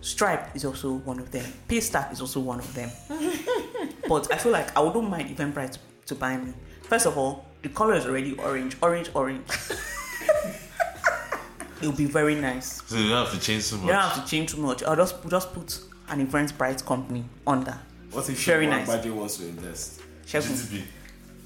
Stripe 0.00 0.56
is 0.56 0.64
also 0.64 0.94
one 0.94 1.20
of 1.20 1.30
them. 1.30 1.44
Paystack 1.68 2.12
is 2.12 2.20
also 2.20 2.40
one 2.40 2.58
of 2.58 2.74
them. 2.74 2.90
but 4.08 4.32
I 4.32 4.38
feel 4.38 4.50
like 4.50 4.76
I 4.76 4.80
wouldn't 4.80 5.08
mind 5.08 5.34
Eventbrite 5.36 5.78
to 6.06 6.14
buy 6.16 6.36
me. 6.36 6.52
First 6.82 7.06
of 7.06 7.16
all, 7.16 7.46
the 7.62 7.68
color 7.68 7.94
is 7.94 8.04
already 8.04 8.36
orange, 8.38 8.76
orange, 8.82 9.08
orange. 9.14 9.46
It'll 11.80 11.92
be 11.92 12.06
very 12.06 12.34
nice. 12.34 12.82
So 12.86 12.96
you 12.96 13.08
don't 13.08 13.24
have 13.24 13.32
to 13.32 13.40
change 13.40 13.62
so 13.62 13.76
much. 13.76 13.86
You 13.86 13.92
don't 13.92 14.02
have 14.02 14.24
to 14.24 14.28
change 14.28 14.50
too 14.52 14.60
much. 14.60 14.82
I'll 14.82 14.96
just 14.96 15.14
just 15.28 15.54
put 15.54 15.80
an 16.08 16.26
Eventbrite 16.26 16.84
company 16.84 17.24
under. 17.46 17.78
What 18.10 18.28
if 18.28 18.44
Very 18.44 18.66
nice. 18.66 18.88
Agbaje 18.88 19.14
wants 19.14 19.36
to 19.36 19.46
invest? 19.46 19.99
Segun. 20.30 20.54
GTB. 20.56 20.82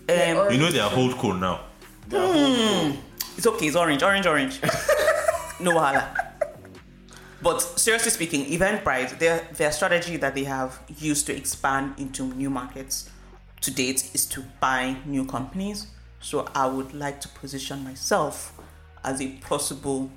Um, 0.09 0.53
You 0.53 0.59
know 0.59 0.71
they 0.71 0.81
are 0.81 0.91
hold 0.91 1.15
code 1.19 1.41
now. 1.41 1.61
They 2.09 2.19
are 2.19 2.27
holding- 2.27 3.03
It's 3.37 3.47
okay, 3.47 3.67
it's 3.67 3.77
orange, 3.77 4.03
orange, 4.03 4.27
orange. 4.27 4.61
no 5.61 5.71
wahala. 5.73 6.05
But 7.43 7.61
seriously 7.61 8.11
speaking, 8.11 8.45
Eventbrite, 8.47 9.19
their 9.19 9.41
their 9.57 9.73
strategy 9.73 10.17
that 10.19 10.35
they 10.35 10.45
have 10.45 10.79
used 10.99 11.27
to 11.27 11.33
expand 11.37 11.95
into 11.99 12.23
new 12.35 12.51
markets 12.51 13.11
to 13.61 13.71
date 13.71 14.11
is 14.15 14.27
to 14.27 14.43
buy 14.61 14.97
new 15.05 15.25
companies. 15.27 15.87
So 16.21 16.47
I 16.55 16.67
would 16.67 16.95
like 16.95 17.21
to 17.21 17.29
position 17.41 17.85
myself 17.85 18.53
as 19.03 19.21
a 19.21 19.29
possible 19.49 20.11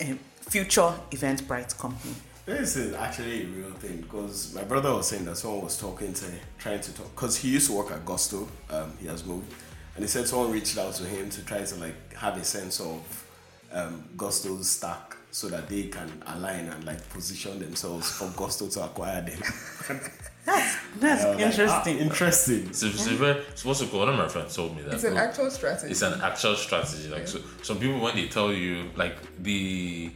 um, 0.00 0.18
future 0.40 0.92
Eventbrite 1.10 1.76
company. 1.78 2.14
This 2.46 2.76
is 2.76 2.94
actually 2.94 3.44
a 3.44 3.46
real 3.46 3.70
thing 3.70 4.02
because 4.02 4.54
my 4.54 4.64
brother 4.64 4.94
was 4.94 5.08
saying 5.08 5.24
that 5.24 5.36
someone 5.36 5.64
was 5.64 5.78
talking 5.78 6.12
to, 6.12 6.26
trying 6.58 6.80
to 6.80 6.94
talk, 6.94 7.14
because 7.14 7.36
he 7.38 7.48
used 7.50 7.68
to 7.68 7.76
work 7.76 7.90
at 7.90 8.04
Gusto, 8.04 8.46
um, 8.70 8.92
he 9.00 9.06
has 9.06 9.24
moved, 9.24 9.50
and 9.94 10.04
he 10.04 10.08
said 10.08 10.28
someone 10.28 10.52
reached 10.52 10.76
out 10.76 10.92
to 10.94 11.04
him 11.04 11.30
to 11.30 11.44
try 11.46 11.62
to 11.62 11.74
like 11.76 12.14
have 12.14 12.36
a 12.36 12.44
sense 12.44 12.80
of 12.80 13.26
um, 13.72 14.04
Gusto's 14.16 14.68
stack 14.68 15.16
so 15.30 15.48
that 15.48 15.68
they 15.68 15.84
can 15.84 16.10
align 16.26 16.66
and 16.68 16.84
like 16.84 17.08
position 17.10 17.58
themselves 17.58 18.10
for 18.10 18.28
Gusto 18.36 18.68
to 18.68 18.84
acquire 18.84 19.22
them. 19.22 19.40
That's 20.46 20.76
And 21.00 21.04
I 21.04 21.14
was 21.14 21.24
like, 21.24 21.40
interesting. 21.40 21.96
"Ah, 21.98 22.02
interesting. 22.02 22.72
So, 22.74 22.88
so, 22.90 23.10
very, 23.16 23.42
so 23.54 23.68
what's 23.68 23.80
it 23.80 23.90
called? 23.90 24.00
One 24.06 24.10
of 24.10 24.18
my 24.18 24.28
friends 24.28 24.54
told 24.54 24.76
me 24.76 24.82
that. 24.82 24.92
It's 24.94 25.04
an 25.04 25.16
actual 25.16 25.50
strategy. 25.50 25.90
it's 25.90 26.02
an 26.02 26.20
actual 26.20 26.54
strategy. 26.56 27.08
Like 27.08 27.26
so, 27.26 27.40
some 27.62 27.78
people 27.78 28.00
when 28.00 28.14
they 28.14 28.28
tell 28.28 28.52
you 28.52 28.90
like 28.94 29.16
the 29.42 30.10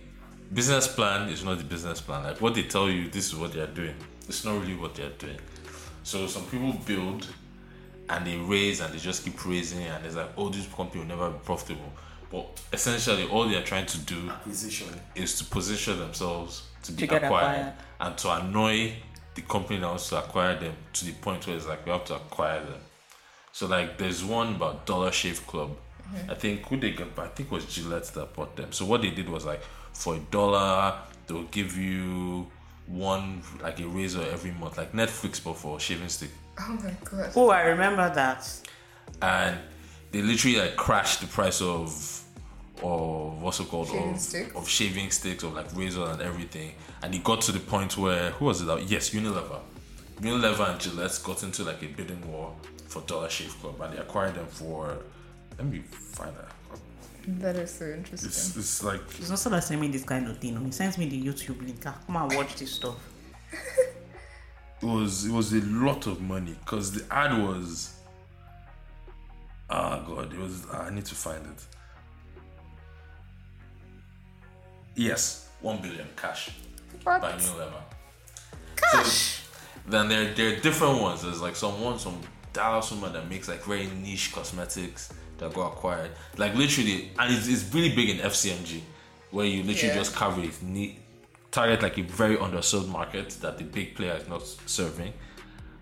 business 0.52 0.88
plan 0.88 1.28
is 1.28 1.44
not 1.44 1.58
the 1.58 1.64
business 1.64 2.00
plan. 2.00 2.24
Like 2.24 2.40
what 2.40 2.54
they 2.54 2.62
tell 2.64 2.88
you, 2.88 3.08
this 3.08 3.26
is 3.28 3.36
what 3.36 3.52
they 3.52 3.60
are 3.60 3.66
doing. 3.66 3.94
It's 4.28 4.44
not 4.44 4.60
really 4.60 4.76
what 4.76 4.94
they 4.94 5.04
are 5.04 5.10
doing. 5.10 5.38
So 6.02 6.26
some 6.26 6.44
people 6.46 6.72
build 6.86 7.26
and 8.08 8.26
they 8.26 8.36
raise 8.36 8.80
and 8.80 8.92
they 8.92 8.98
just 8.98 9.24
keep 9.24 9.44
raising 9.44 9.82
and 9.82 10.04
it's 10.06 10.16
like, 10.16 10.30
oh, 10.36 10.48
this 10.48 10.66
company 10.74 11.00
will 11.00 11.08
never 11.08 11.30
be 11.30 11.38
profitable. 11.44 11.92
But 12.30 12.46
essentially, 12.72 13.26
all 13.28 13.48
they 13.48 13.56
are 13.56 13.62
trying 13.62 13.86
to 13.86 13.98
do 14.00 14.28
Acquisition. 14.30 14.88
is 15.14 15.38
to 15.38 15.44
position 15.44 15.98
themselves 15.98 16.62
to 16.82 16.92
be 16.92 17.06
To 17.06 17.16
acquired, 17.16 17.24
acquired. 17.24 17.72
and 18.00 18.18
to 18.18 18.30
annoy 18.32 18.92
the 19.34 19.42
company 19.42 19.78
that 19.80 19.86
wants 19.86 20.08
to 20.10 20.18
acquire 20.18 20.58
them 20.58 20.74
to 20.94 21.04
the 21.06 21.12
point 21.12 21.46
where 21.46 21.56
it's 21.56 21.66
like 21.66 21.84
we 21.86 21.92
have 21.92 22.04
to 22.06 22.16
acquire 22.16 22.60
them. 22.64 22.80
So 23.52 23.66
like 23.66 23.96
there's 23.98 24.22
one 24.24 24.56
about 24.56 24.84
Dollar 24.86 25.10
Shave 25.10 25.46
Club. 25.46 25.70
Mm-hmm. 26.12 26.30
I 26.30 26.34
think 26.34 26.66
who 26.66 26.76
they 26.78 26.90
got, 26.92 27.18
I 27.18 27.28
think 27.28 27.50
it 27.50 27.54
was 27.54 27.64
Gillette 27.66 28.04
that 28.14 28.34
bought 28.34 28.56
them. 28.56 28.72
So 28.72 28.84
what 28.84 29.02
they 29.02 29.10
did 29.10 29.28
was 29.28 29.44
like 29.46 29.62
for 29.98 30.14
a 30.16 30.18
dollar 30.30 30.94
they'll 31.26 31.42
give 31.44 31.76
you 31.76 32.46
one 32.86 33.42
like 33.62 33.78
a 33.80 33.86
razor 33.86 34.22
every 34.32 34.50
month, 34.52 34.78
like 34.78 34.92
Netflix 34.92 35.42
but 35.44 35.54
for 35.54 35.78
shaving 35.78 36.08
stick. 36.08 36.30
oh 36.60 36.78
my 36.82 36.94
god. 37.04 37.32
Oh, 37.36 37.50
I 37.50 37.62
remember 37.62 38.08
that. 38.14 38.48
and 39.20 39.58
they 40.12 40.22
literally 40.22 40.58
like 40.58 40.76
crashed 40.76 41.20
the 41.20 41.26
price 41.26 41.60
of 41.60 42.22
of 42.82 43.42
what's 43.42 43.58
it 43.60 43.68
called 43.68 43.88
Shaving 43.88 44.14
of, 44.14 44.20
sticks? 44.20 44.54
of 44.56 44.68
shaving 44.68 45.10
sticks 45.10 45.42
of 45.42 45.52
like 45.54 45.66
razor 45.76 46.04
and 46.04 46.22
everything 46.22 46.72
and 47.02 47.12
it 47.14 47.24
got 47.24 47.40
to 47.42 47.52
the 47.52 47.58
point 47.58 47.98
where 47.98 48.30
who 48.30 48.44
was 48.46 48.62
it 48.62 48.68
out 48.70 48.88
yes 48.88 49.10
Unilever 49.10 49.58
Unilever 50.20 50.70
and 50.70 50.80
Gillette 50.80 51.20
got 51.24 51.42
into 51.42 51.64
like 51.64 51.82
a 51.82 51.86
bidding 51.86 52.22
war 52.30 52.54
for 52.86 53.02
Dollar 53.02 53.28
Shave 53.28 53.54
Club 53.60 53.80
and 53.80 53.92
they 53.94 53.98
acquired 53.98 54.36
them 54.36 54.46
for 54.46 54.96
let 55.58 55.66
me 55.66 55.80
find 55.90 56.34
that 56.36 56.52
That 57.30 57.56
is 57.56 57.70
so 57.74 57.84
interesting. 57.84 58.28
it's, 58.30 58.56
it's 58.56 58.82
like 58.82 59.02
It's 59.18 59.28
not 59.28 59.38
that 59.52 59.62
send 59.64 59.80
me 59.82 59.88
this 59.88 60.02
kind 60.04 60.26
of 60.28 60.38
thing. 60.38 60.54
no. 60.54 60.60
He 60.64 60.70
sends 60.72 60.96
me 60.96 61.06
the 61.08 61.22
YouTube 61.22 61.60
link. 61.64 61.82
Ah, 61.84 61.94
Come 62.06 62.16
and 62.16 62.34
watch 62.34 62.54
this 62.56 62.72
stuff. 62.72 62.96
it 63.52 64.86
was 64.86 65.26
it 65.26 65.32
was 65.32 65.52
a 65.52 65.60
lot 65.66 66.06
of 66.06 66.20
money 66.22 66.56
because 66.64 66.92
the 66.92 67.04
ad 67.14 67.42
was 67.42 67.94
oh 69.70 70.02
god 70.06 70.32
it 70.32 70.38
was 70.38 70.64
i 70.72 70.88
need 70.90 71.04
to 71.04 71.14
find 71.16 71.44
it 71.46 71.66
yes 74.94 75.48
1 75.62 75.82
billion 75.82 76.06
cash 76.16 76.50
What? 77.02 77.20
by 77.20 77.32
Unilever. 77.32 77.82
Cash. 78.76 79.42
then 79.88 80.08
there 80.08 80.32
there 80.34 80.52
are 80.56 80.60
different 80.60 81.00
ones. 81.02 81.22
There's 81.22 81.40
like 81.42 81.56
some 81.56 81.80
one 81.80 81.98
some 81.98 82.20
Dallas 82.52 82.90
woman 82.92 83.12
that 83.12 83.28
makes 83.28 83.48
like 83.48 83.62
very 83.64 83.86
niche 83.86 84.32
cosmetics 84.32 85.12
that 85.38 85.52
got 85.54 85.72
acquired. 85.72 86.10
Like 86.36 86.54
literally, 86.54 87.10
and 87.18 87.32
it's, 87.34 87.48
it's 87.48 87.72
really 87.74 87.94
big 87.94 88.10
in 88.10 88.18
FCMG, 88.18 88.80
where 89.30 89.46
you 89.46 89.62
literally 89.62 89.88
Yeah. 89.94 89.94
just 89.94 90.14
cover 90.14 90.42
it, 90.42 90.62
ne- 90.62 90.98
target 91.50 91.82
like 91.82 91.98
a 91.98 92.02
very 92.02 92.36
underserved 92.36 92.88
market 92.88 93.30
that 93.40 93.58
the 93.58 93.64
big 93.64 93.94
player 93.96 94.14
is 94.14 94.28
not 94.28 94.46
serving, 94.66 95.12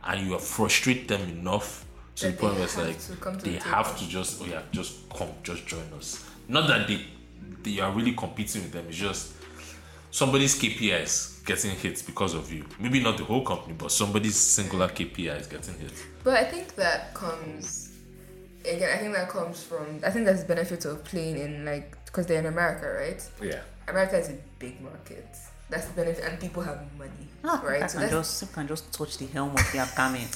and 0.05 0.27
you 0.27 0.39
frustrate 0.39 1.09
them 1.09 1.21
enough 1.29 1.85
to 2.17 2.27
That 2.27 2.33
the 2.33 2.39
point 2.39 2.55
where 2.55 2.65
it's 2.65 2.77
like 2.79 2.99
to 2.99 3.17
to 3.39 3.45
they 3.45 3.57
the 3.59 3.61
have 3.65 3.99
to 3.99 4.09
just 4.09 4.41
oh 4.43 4.47
yeah 4.47 4.63
just 4.73 5.09
come 5.11 5.29
just 5.43 5.67
join 5.67 5.85
us. 5.99 6.25
Not 6.49 6.67
that 6.69 6.87
they 6.89 7.05
they 7.63 7.81
are 7.81 7.91
really 7.93 8.13
competing 8.13 8.63
with 8.63 8.73
them. 8.73 8.87
It's 8.89 8.97
just 8.97 9.33
somebody's 10.11 10.59
KPI 10.59 11.03
is 11.03 11.43
getting 11.45 11.73
hit 11.73 12.03
because 12.07 12.35
of 12.35 12.51
you. 12.53 12.65
Maybe 12.79 13.03
not 13.03 13.19
the 13.19 13.25
whole 13.25 13.45
company, 13.45 13.75
but 13.77 13.91
somebody's 13.93 14.37
singular 14.37 14.89
KPI 14.89 15.41
is 15.41 15.47
getting 15.47 15.79
hit. 15.79 15.93
But 16.25 16.35
I 16.39 16.45
think 16.45 16.75
that 16.77 17.13
comes 17.15 17.86
again. 18.69 18.91
I 18.93 18.99
think 18.99 19.15
that 19.15 19.29
comes 19.29 19.63
from. 19.63 20.01
I 20.05 20.11
think 20.11 20.27
that's 20.27 20.43
the 20.43 20.49
benefit 20.49 20.85
of 20.85 21.05
playing 21.05 21.39
in 21.39 21.65
like 21.65 21.97
because 22.07 22.27
they're 22.27 22.39
in 22.41 22.47
America, 22.47 22.87
right? 22.93 23.23
Yeah. 23.43 23.61
America 23.89 24.19
is 24.19 24.31
a 24.31 24.37
big 24.59 24.81
market. 24.81 25.27
That's 25.69 25.87
the 25.89 25.95
benefit, 25.95 26.25
and 26.25 26.39
people 26.41 26.63
have 26.63 26.79
money, 26.97 27.11
Ah, 27.43 27.61
right? 27.65 27.83
I 27.83 27.87
So 27.89 27.99
can 27.99 28.11
just 28.11 28.43
I 28.45 28.47
can 28.55 28.69
just 28.69 28.93
touch 28.93 29.19
the 29.19 29.27
helm 29.27 29.51
of 29.51 29.73
their 29.73 29.87
garment. 29.97 30.31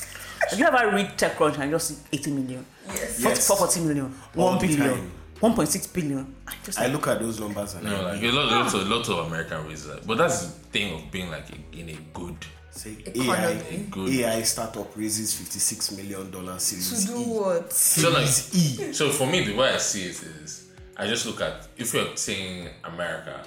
Have 0.49 0.59
you 0.59 0.65
ever 0.67 0.91
read 0.97 1.17
TechCrunch 1.17 1.59
and 1.59 1.71
just 1.71 1.89
see 1.89 1.97
80 2.19 2.31
million? 2.33 2.67
Yes. 2.89 3.21
yes. 3.21 3.47
40 3.47 3.81
million, 3.83 4.07
1 4.35 4.59
billion. 4.59 5.11
1.6 5.41 5.93
billion. 5.95 6.35
I 6.47 6.53
just 6.65 6.79
I 6.79 6.85
like, 6.85 6.93
look 6.93 7.07
at 7.09 7.19
those 7.21 7.41
numbers 7.41 7.75
and 7.75 7.85
No, 7.85 7.95
I 8.09 8.13
like 8.15 8.23
a 8.23 8.31
lot, 8.31 8.51
lots 8.53 8.75
of 8.75 8.87
lots 8.89 9.09
of 9.09 9.19
American 9.27 9.67
races, 9.69 10.05
but 10.05 10.19
that's 10.19 10.47
the 10.47 10.51
thing 10.71 10.95
of 10.95 11.11
being 11.11 11.31
like 11.31 11.47
in 11.73 11.89
a 11.91 11.97
good. 12.13 12.37
Say 12.71 12.97
AI, 13.15 13.85
Good. 13.91 14.09
AI 14.11 14.43
startup 14.43 14.97
raises 14.97 15.35
$56 15.35 15.97
million 15.97 16.59
Series 16.59 17.07
To 17.07 17.13
do 17.13 17.19
E. 17.21 17.25
what? 17.25 17.73
So 17.73 18.11
like, 18.11 18.27
E. 18.55 18.93
so 18.93 19.11
for 19.11 19.27
me, 19.27 19.45
the 19.45 19.55
way 19.55 19.69
I 19.71 19.79
see 19.79 20.05
it 20.05 20.23
is, 20.23 20.71
I 20.97 21.07
just 21.07 21.27
look 21.27 21.41
at 21.41 21.69
if 21.77 21.95
you're 21.95 22.17
saying 22.17 22.69
America, 22.85 23.43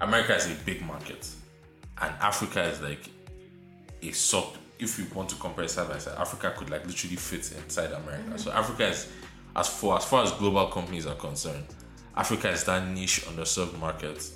America 0.00 0.34
is 0.36 0.46
a 0.46 0.54
big 0.64 0.82
market, 0.82 1.28
and 2.00 2.14
Africa 2.20 2.62
is 2.64 2.80
like 2.80 3.08
a 4.02 4.10
sub. 4.12 4.46
If 4.78 4.98
you 4.98 5.06
want 5.14 5.28
to 5.30 5.36
compare 5.36 5.68
side 5.68 5.88
by 5.88 5.98
side, 5.98 6.18
Africa 6.18 6.52
could 6.56 6.68
like 6.70 6.84
literally 6.86 7.16
fit 7.16 7.52
inside 7.52 7.92
America. 7.92 8.22
Mm-hmm. 8.30 8.36
So 8.36 8.50
Africa 8.52 8.88
is, 8.88 9.08
as 9.54 9.68
for 9.68 9.96
as 9.96 10.04
far 10.04 10.24
as 10.24 10.32
global 10.32 10.66
companies 10.66 11.06
are 11.06 11.14
concerned, 11.14 11.64
Africa 12.16 12.50
is 12.50 12.64
that 12.64 12.86
niche 12.88 13.24
underserved 13.26 13.78
market 13.78 14.28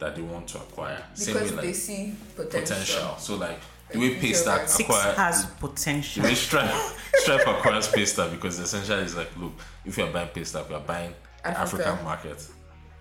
that 0.00 0.16
they 0.16 0.22
want 0.22 0.48
to 0.48 0.58
acquire. 0.58 1.02
Same 1.14 1.34
Because 1.34 1.52
way 1.52 1.56
they 1.60 1.66
like 1.68 1.74
see 1.76 2.14
potential. 2.36 2.60
potential. 2.60 3.16
So 3.18 3.36
like 3.36 3.58
the 3.90 3.98
way 3.98 4.10
Like, 4.10 4.18
Paystack 4.20 4.58
Six 4.60 4.72
Six 4.72 4.88
acquire 4.90 5.12
has 5.14 5.46
the 5.46 6.20
way 6.22 6.34
Stripe, 6.34 6.74
Stripe 7.14 7.46
acquires 7.46 7.88
Paystack 7.88 8.30
because 8.32 8.58
essentially 8.58 9.02
it's 9.02 9.16
like, 9.16 9.30
look, 9.36 9.52
if 9.84 9.96
you're 9.98 10.10
buying 10.12 10.28
Paystack, 10.28 10.68
you're 10.70 10.80
buying 10.80 11.14
the 11.42 11.48
Africa. 11.58 11.86
African 11.86 12.04
market, 12.04 12.48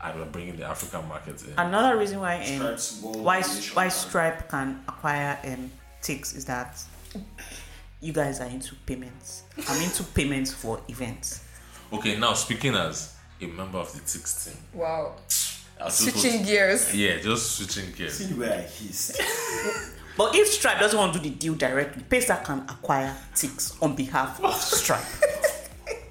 and 0.01 0.19
we're 0.19 0.25
bringing 0.27 0.55
the 0.57 0.65
African 0.65 1.07
market 1.07 1.41
in. 1.43 1.53
Another 1.57 1.97
reason 1.97 2.19
why 2.19 2.35
um, 2.59 2.77
why 3.23 3.41
why 3.73 3.87
Stripe 3.89 4.49
can 4.49 4.81
acquire 4.87 5.37
um 5.45 5.71
Tix 6.01 6.35
is 6.35 6.45
that 6.45 6.81
you 8.01 8.13
guys 8.13 8.39
are 8.39 8.47
into 8.47 8.75
payments. 8.85 9.43
I'm 9.67 9.81
into 9.81 10.03
payments 10.03 10.53
for 10.53 10.79
events. 10.87 11.43
Okay, 11.91 12.17
now 12.17 12.33
speaking 12.33 12.75
as 12.75 13.15
a 13.41 13.45
member 13.47 13.77
of 13.79 13.91
the 13.93 13.99
TIX 13.99 14.45
team, 14.45 14.57
Wow. 14.73 15.15
I 15.79 15.85
was 15.85 15.95
Switching 15.95 16.43
gears. 16.43 16.93
yeah, 16.93 17.19
just 17.19 17.51
switching 17.57 17.91
gears. 17.93 18.13
See 18.17 18.33
where 18.33 18.53
I 18.53 18.61
hissed. 18.61 19.21
But 20.17 20.35
if 20.35 20.49
Stripe 20.49 20.79
doesn't 20.81 20.99
want 20.99 21.13
to 21.13 21.19
do 21.19 21.29
the 21.29 21.35
deal 21.35 21.55
directly, 21.55 22.03
Paystack 22.09 22.43
can 22.43 22.59
acquire 22.67 23.15
Tix 23.33 23.81
on 23.81 23.95
behalf 23.95 24.43
of 24.43 24.53
Stripe. 24.61 25.05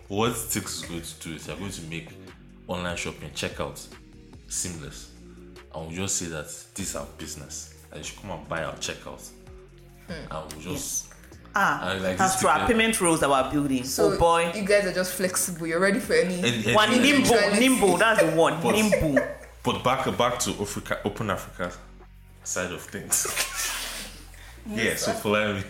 What 0.09 0.33
TIX 0.51 0.77
is 0.77 0.83
going 0.87 1.03
to 1.03 1.29
do 1.29 1.35
is 1.35 1.45
they're 1.45 1.57
going 1.57 1.71
to 1.71 1.83
make 1.83 2.09
online 2.67 2.97
shopping 2.97 3.29
checkout 3.35 3.87
seamless, 4.49 5.11
and 5.75 5.87
we'll 5.89 5.95
just 5.95 6.17
say 6.17 6.25
that 6.27 6.47
this 6.47 6.79
is 6.91 6.97
our 6.97 7.05
business, 7.19 7.75
and 7.91 7.99
you 7.99 8.05
should 8.05 8.19
come 8.23 8.31
and 8.31 8.49
buy 8.49 8.65
our 8.65 8.73
checkout, 8.77 9.29
and 10.09 10.27
we'll 10.31 10.63
just 10.75 11.13
Ah, 11.55 11.83
I 11.91 11.99
like 11.99 12.19
as 12.19 12.35
this 12.37 12.45
our 12.47 12.67
payment 12.67 12.99
rules 13.03 13.21
that 13.21 13.29
we're 13.29 13.51
building. 13.51 13.85
So 13.85 14.13
oh 14.15 14.19
boy. 14.19 14.53
you 14.55 14.63
guys 14.65 14.87
are 14.87 14.93
just 14.95 15.13
flexible. 15.13 15.67
You're 15.67 15.81
ready 15.81 15.99
for 16.01 16.15
any. 16.15 16.37
and- 16.37 16.65
and- 16.67 16.75
One 16.75 16.91
nimble, 16.93 17.41
nimble, 17.59 17.97
that's 17.99 18.23
the 18.23 18.31
one. 18.31 18.59
But- 18.63 18.73
Nimble. 18.75 19.19
But 19.65 19.83
back 19.85 20.05
back 20.17 20.39
to 20.41 20.51
Africa, 20.61 21.01
Open 21.05 21.31
Africa 21.31 21.73
side 22.45 22.73
of 22.73 22.81
things. 22.83 23.27
yeah, 24.69 24.97
so 24.97 25.13
follow 25.13 25.55
me. 25.55 25.63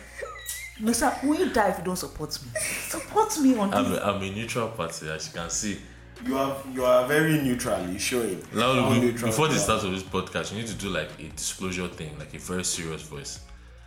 Nosa, 0.81 1.21
will 1.25 1.39
you 1.39 1.51
die 1.53 1.71
if 1.71 1.79
you 1.79 1.85
don't 1.85 1.97
support 1.97 2.39
me? 2.43 2.51
Support 2.89 3.39
me 3.41 3.57
on 3.57 3.75
I'm 3.75 3.91
this. 3.91 3.99
a, 3.99 4.07
I'm 4.07 4.23
a 4.23 4.31
neutral 4.31 4.69
party, 4.69 5.09
as 5.11 5.27
you 5.27 5.41
can 5.41 5.51
see. 5.51 5.79
You 6.25 6.37
are 6.37 6.57
you 6.73 6.85
are 6.85 7.07
very 7.07 7.41
neutrally 7.41 7.99
showing. 7.99 8.43
Now, 8.53 8.75
how 8.75 8.91
be- 8.95 9.01
neutral 9.01 9.31
before 9.31 9.49
the 9.49 9.59
start 9.59 9.85
of 9.85 9.91
this 9.93 10.03
podcast, 10.03 10.53
you 10.53 10.59
need 10.59 10.69
to 10.69 10.75
do 10.75 10.89
like 10.91 11.11
a 11.19 11.29
disclosure 11.29 11.89
thing, 11.89 12.17
like 12.19 12.35
a 12.35 12.39
very 12.39 12.65
serious 12.65 13.03
voice. 13.03 13.41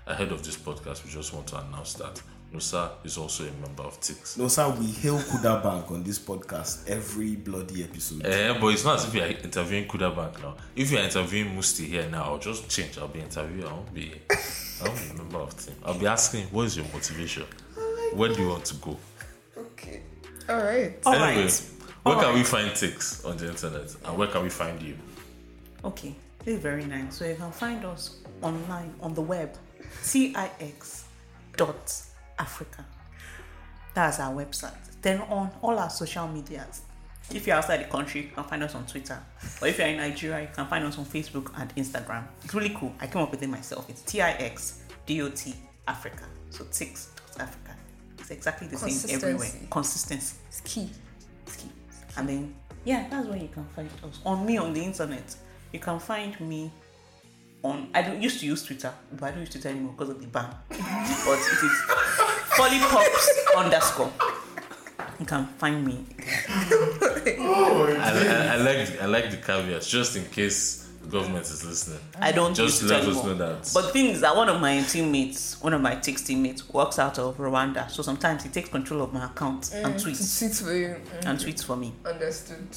Ahead 0.08 0.32
of 0.32 0.44
this 0.44 0.58
podcast, 0.58 1.06
we 1.06 1.12
just 1.12 1.34
want 1.34 1.48
to 1.48 1.58
announce 1.60 1.94
that 1.96 2.22
Nosa 2.54 2.92
is 3.06 3.18
also 3.18 3.46
a 3.46 3.52
member 3.66 3.84
of 3.84 4.00
TIX. 4.02 4.38
Nosa, 4.38 4.78
we 4.78 4.88
hail 4.88 5.18
Kuda 5.20 5.64
Bank 5.64 5.90
on 5.90 6.04
this 6.04 6.20
podcast 6.20 6.90
every 6.90 7.36
bloody 7.38 7.84
episode. 7.84 8.26
Eh, 8.26 8.58
but 8.60 8.68
it's 8.68 8.84
not 8.84 8.96
as 9.00 9.06
if 9.06 9.16
you're 9.16 9.26
interviewing 9.26 9.88
Kuda 9.88 10.14
Bank 10.14 10.42
now. 10.42 10.56
If 10.76 10.92
you're 10.92 11.02
interviewing 11.02 11.56
Musti 11.56 11.86
here 11.86 12.10
now, 12.10 12.24
I'll 12.24 12.40
just 12.40 12.70
change. 12.70 12.98
I'll 12.98 13.08
be 13.08 13.22
interviewing. 13.22 13.68
I 13.68 13.72
won't 13.74 13.94
be. 13.94 14.14
I 14.30 14.88
won't 14.88 15.00
be 15.00 15.10
a 15.12 15.14
member 15.14 15.38
of 15.38 15.66
team. 15.66 15.76
I'll 15.86 15.98
be 15.98 16.08
asking, 16.08 16.48
what 16.48 16.64
is 16.64 16.76
your 16.76 16.86
motivation? 16.94 17.46
Where 18.14 18.34
do 18.34 18.42
you 18.42 18.50
want 18.50 18.66
to 18.66 18.76
go? 18.76 18.98
Okay. 19.58 20.02
All 20.50 20.58
right. 20.58 20.98
All 21.06 21.14
anyway, 21.14 21.44
right. 21.44 21.70
where 22.04 22.16
All 22.16 22.22
can 22.22 22.34
we 22.34 22.44
find 22.44 22.76
TIX 22.76 23.24
on 23.24 23.38
the 23.38 23.50
internet, 23.50 23.96
and 24.04 24.18
where 24.18 24.28
can 24.28 24.44
we 24.44 24.50
find 24.50 24.82
you? 24.82 24.98
Okay, 25.86 26.14
this 26.44 26.56
is 26.56 26.62
very 26.62 26.84
nice. 26.84 27.16
So 27.16 27.26
you 27.26 27.36
can 27.36 27.52
find 27.52 27.86
us 27.86 28.18
online 28.42 28.94
on 29.02 29.14
the 29.14 29.22
web, 29.22 29.56
tix 30.04 31.04
dot 31.56 32.11
Africa. 32.42 32.86
That's 33.94 34.20
our 34.20 34.34
website. 34.34 34.76
Then 35.02 35.22
on 35.22 35.52
all 35.62 35.78
our 35.78 35.90
social 35.90 36.28
medias. 36.28 36.82
If 37.34 37.48
you're 37.48 37.56
outside 37.56 37.82
the 37.82 37.90
country, 37.90 38.22
you 38.22 38.30
can 38.30 38.44
find 38.44 38.64
us 38.64 38.76
on 38.76 38.86
Twitter. 38.86 39.22
Or 39.62 39.68
if 39.68 39.78
you're 39.78 39.88
in 39.88 39.98
Nigeria, 39.98 40.42
you 40.42 40.50
can 40.54 40.66
find 40.68 40.84
us 40.84 40.98
on 40.98 41.06
Facebook 41.06 41.52
and 41.60 41.74
Instagram. 41.76 42.26
It's 42.44 42.54
really 42.54 42.76
cool. 42.78 42.94
I 43.00 43.08
came 43.08 43.22
up 43.22 43.32
with 43.32 43.42
it 43.42 43.50
myself. 43.50 43.90
It's 43.90 44.02
T-I-X 44.02 44.82
D-O-T 45.06 45.56
Africa. 45.88 46.26
So 46.50 46.64
tix 46.66 47.08
dot 47.28 47.48
Africa. 47.48 47.76
It's 48.18 48.32
exactly 48.32 48.68
the 48.68 48.78
same 48.78 49.16
everywhere. 49.16 49.50
Consistency. 49.70 50.36
It's 50.48 50.62
key. 50.62 50.90
is 51.48 51.56
key. 51.56 51.70
And 52.18 52.28
then, 52.28 52.56
yeah, 52.86 53.08
that's 53.10 53.28
where 53.28 53.38
you 53.38 53.48
can 53.48 53.66
find 53.76 53.90
us. 54.04 54.20
On 54.26 54.46
me 54.46 54.58
on 54.58 54.74
the 54.74 54.84
internet, 54.84 55.36
you 55.72 55.80
can 55.80 56.00
find 56.00 56.40
me 56.42 56.72
on. 57.64 57.90
I 57.94 58.02
don't 58.02 58.22
used 58.22 58.40
to 58.42 58.46
use 58.46 58.64
Twitter, 58.64 58.94
but 59.14 59.24
I 59.24 59.32
don't 59.32 59.42
use 59.42 59.50
Twitter 59.50 59.70
anymore 59.70 59.94
because 59.94 60.10
of 60.10 60.22
the 60.22 60.28
ban. 60.28 60.54
but 60.70 60.80
it 60.80 61.64
is 61.64 62.21
polypops 62.56 63.30
underscore. 63.58 64.12
You 65.20 65.26
can 65.26 65.46
find 65.58 65.86
me. 65.86 66.06
I, 66.20 67.98
I, 68.00 68.54
I 68.54 68.58
like 68.58 69.02
I 69.02 69.06
like 69.06 69.32
the 69.32 69.38
caveats, 69.38 69.88
just 69.88 70.16
in 70.16 70.26
case 70.26 70.88
the 71.02 71.08
government 71.10 71.44
is 71.46 71.64
listening. 71.66 72.00
I 72.20 72.32
don't 72.32 72.54
Just 72.56 72.82
use 72.82 72.92
Twitter 72.92 73.06
let 73.08 73.16
us 73.18 73.24
anymore. 73.24 73.48
know 73.48 73.54
that. 73.56 73.72
But 73.74 73.82
the 73.84 73.90
thing 73.90 74.06
is 74.08 74.22
that 74.22 74.36
one 74.36 74.50
of 74.50 74.60
my 74.62 74.82
teammates, 74.84 75.62
one 75.62 75.74
of 75.74 75.82
my 75.82 75.96
Tix 75.96 76.26
teammates, 76.26 76.68
works 76.70 77.00
out 77.00 77.20
of 77.20 77.38
Rwanda. 77.38 77.90
So 77.90 78.02
sometimes 78.04 78.44
he 78.44 78.50
takes 78.50 78.70
control 78.70 79.02
of 79.02 79.14
my 79.14 79.26
account 79.26 79.72
and 79.74 79.98
To 80.00 80.08
tweets 80.10 80.64
for 80.64 80.74
you. 80.74 80.88
Mm, 81.22 81.26
and 81.26 81.40
tweets 81.40 81.64
for 81.64 81.76
me. 81.76 81.94
Understood. 82.06 82.68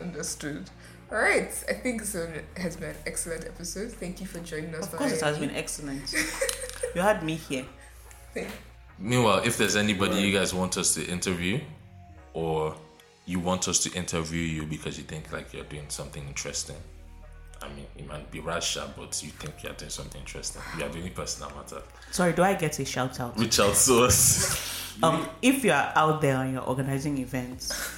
Understood. 0.00 0.70
All 1.12 1.18
right. 1.18 1.52
I 1.68 1.72
think 1.74 2.00
this 2.00 2.14
one 2.14 2.40
has 2.56 2.76
been 2.76 2.90
an 2.90 2.96
excellent 3.06 3.44
episode. 3.46 3.92
Thank 3.92 4.20
you 4.20 4.26
for 4.26 4.38
joining 4.40 4.74
us. 4.74 4.92
Of 4.92 4.98
course, 4.98 5.12
it 5.12 5.20
has 5.20 5.38
been 5.38 5.50
excellent. 5.50 6.12
you 6.94 7.00
had 7.00 7.22
me 7.22 7.34
here. 7.36 7.66
Meanwhile, 8.98 9.42
if 9.44 9.58
there's 9.58 9.76
anybody 9.76 10.16
you 10.16 10.36
guys 10.36 10.54
want 10.54 10.76
us 10.76 10.94
to 10.94 11.04
interview, 11.06 11.60
or 12.32 12.74
you 13.26 13.40
want 13.40 13.68
us 13.68 13.78
to 13.80 13.92
interview 13.92 14.42
you 14.42 14.64
because 14.64 14.98
you 14.98 15.04
think 15.04 15.32
like 15.32 15.52
you're 15.52 15.64
doing 15.64 15.86
something 15.88 16.26
interesting, 16.26 16.76
I 17.62 17.68
mean, 17.68 17.86
it 17.96 18.06
might 18.06 18.30
be 18.30 18.40
Rasha, 18.40 18.90
but 18.96 19.22
you 19.22 19.30
think 19.30 19.62
you're 19.62 19.72
doing 19.72 19.90
something 19.90 20.20
interesting. 20.20 20.62
You 20.78 20.84
are 20.84 20.88
the 20.88 20.98
only 20.98 21.10
person 21.10 21.46
that 21.46 21.56
matters. 21.56 21.82
Sorry, 22.10 22.32
do 22.32 22.42
I 22.42 22.54
get 22.54 22.78
a 22.78 22.84
shout 22.84 23.18
out? 23.20 23.38
Reach 23.38 23.58
out 23.60 23.74
to 23.74 24.04
us. 24.04 24.70
Um, 25.02 25.28
if 25.42 25.64
you 25.64 25.72
are 25.72 25.92
out 25.96 26.20
there 26.20 26.36
and 26.36 26.52
you're 26.52 26.62
organizing 26.62 27.18
events 27.18 27.90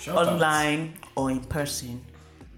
Shout 0.00 0.16
out. 0.16 0.28
online 0.34 0.94
or 1.16 1.32
in 1.32 1.40
person, 1.40 2.00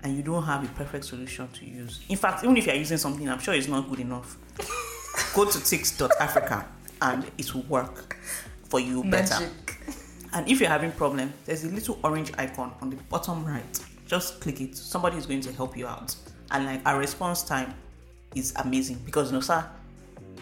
and 0.02 0.14
you 0.14 0.22
don't 0.22 0.42
have 0.42 0.62
a 0.62 0.68
perfect 0.74 1.06
solution 1.06 1.48
to 1.48 1.64
use, 1.64 2.00
in 2.10 2.18
fact, 2.18 2.44
even 2.44 2.58
if 2.58 2.66
you're 2.66 2.74
using 2.74 2.98
something, 2.98 3.26
I'm 3.26 3.38
sure 3.38 3.54
it's 3.54 3.68
not 3.68 3.88
good 3.88 4.00
enough. 4.00 4.36
Go 5.34 5.46
to 5.46 5.56
tix.africa 5.56 6.66
and 7.02 7.30
it 7.38 7.54
will 7.54 7.62
work 7.62 8.16
for 8.68 8.80
you 8.80 9.04
better. 9.04 9.40
Magic. 9.40 9.76
And 10.32 10.48
if 10.48 10.60
you're 10.60 10.68
having 10.68 10.92
problem, 10.92 11.32
there's 11.44 11.64
a 11.64 11.68
little 11.68 11.98
orange 12.04 12.32
icon 12.36 12.72
on 12.80 12.90
the 12.90 12.96
bottom 13.08 13.44
right. 13.44 13.80
Just 14.06 14.40
click 14.40 14.60
it. 14.60 14.76
Somebody 14.76 15.16
is 15.16 15.26
going 15.26 15.40
to 15.42 15.52
help 15.52 15.76
you 15.76 15.86
out. 15.86 16.14
And 16.50 16.66
like 16.66 16.80
our 16.86 16.98
response 16.98 17.42
time 17.42 17.74
is 18.34 18.52
amazing 18.56 19.00
because 19.04 19.32
you 19.32 19.38
Nosa, 19.38 19.66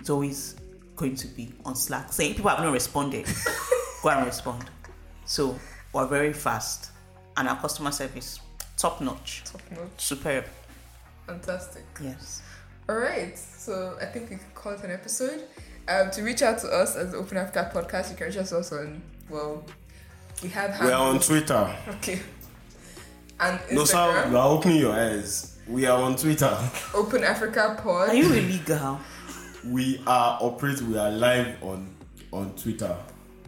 it's 0.01 0.11
always 0.11 0.57
going 0.97 1.15
to 1.17 1.27
be 1.29 1.53
on 1.65 1.75
Slack. 1.77 2.13
Saying 2.13 2.35
people 2.35 2.51
have 2.51 2.61
not 2.61 2.73
responded, 2.73 3.27
go 4.03 4.09
and 4.11 4.27
respond. 4.27 4.65
So 5.25 5.59
we're 5.93 6.07
very 6.07 6.33
fast, 6.33 6.91
and 7.37 7.49
our 7.49 7.57
customer 7.57 7.91
service 7.91 8.41
top 8.77 9.01
notch, 9.01 9.43
Top 9.45 9.63
notch. 9.71 9.89
superb. 9.97 10.45
Fantastic. 11.27 11.85
Yes. 12.03 12.43
All 12.89 12.97
right, 12.97 13.39
so 13.39 13.97
I 14.01 14.05
think 14.07 14.29
we 14.29 14.37
can 14.37 14.45
call 14.55 14.73
it 14.73 14.83
an 14.85 14.91
episode. 14.91 15.45
Um, 15.87 16.11
to 16.13 16.23
reach 16.23 16.43
out 16.43 16.59
to 16.61 16.69
us 16.69 16.97
as 16.97 17.13
the 17.13 17.19
Open 17.19 17.37
Africa 17.37 17.71
podcast, 17.75 18.11
you 18.11 18.17
can 18.17 18.29
reach 18.29 18.37
us 18.37 18.73
on 18.73 19.03
well, 19.29 19.65
we 20.43 20.49
have 20.51 20.81
We 20.81 20.91
are 20.91 21.09
on. 21.09 21.21
Twitter. 21.21 21.77
okay, 21.89 22.21
and 23.41 23.59
Nosa, 23.71 24.31
you 24.31 24.37
are 24.37 24.49
opening 24.49 24.79
your 24.79 24.93
eyes. 24.93 25.59
We 25.67 25.87
are 25.87 26.01
on 26.03 26.17
Twitter. 26.17 26.57
Open 26.95 27.25
Africa 27.25 27.79
Pod. 27.83 28.11
Are 28.11 28.15
you 28.15 28.33
illegal? 28.33 29.01
We 29.67 30.01
are 30.07 30.39
operate. 30.41 30.81
We 30.83 30.99
are 30.99 31.11
live 31.11 31.63
on 31.63 31.95
on 32.33 32.55
Twitter. 32.57 32.95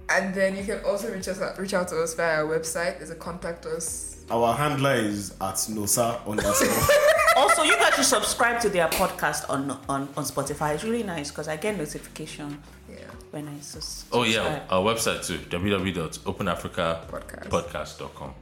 And 0.09 0.35
then 0.35 0.57
you 0.57 0.65
can 0.65 0.85
also 0.85 1.13
reach 1.13 1.29
us 1.29 1.41
reach 1.59 1.75
out 1.75 1.89
to 1.89 2.03
us 2.03 2.15
via 2.15 2.43
our 2.43 2.59
website. 2.59 2.99
There's 2.99 3.11
a 3.11 3.17
contact 3.17 3.67
us. 3.67 4.25
Our 4.31 4.55
handler 4.55 4.95
is 4.95 5.33
at 5.41 5.57
nosa 5.71 6.27
underscore. 6.27 6.97
also, 7.37 7.63
you 7.63 7.77
guys 7.77 7.95
should 7.95 8.05
subscribe 8.05 8.61
to 8.63 8.69
their 8.69 8.89
podcast 8.89 9.49
on 9.51 9.71
on, 9.89 10.09
on 10.17 10.25
Spotify. 10.25 10.75
It's 10.75 10.85
really 10.85 11.03
nice 11.03 11.31
because 11.31 11.49
I 11.49 11.57
get 11.57 11.77
notification 11.77 12.63
Yeah, 12.89 12.97
when 13.31 13.49
I 13.49 13.59
sus- 13.61 14.05
Oh 14.13 14.23
yeah, 14.25 14.63
our 14.71 14.83
website 14.83 15.27
too, 15.27 15.39
www.openafricapodcast.com. 15.39 17.51
podcast. 17.51 18.33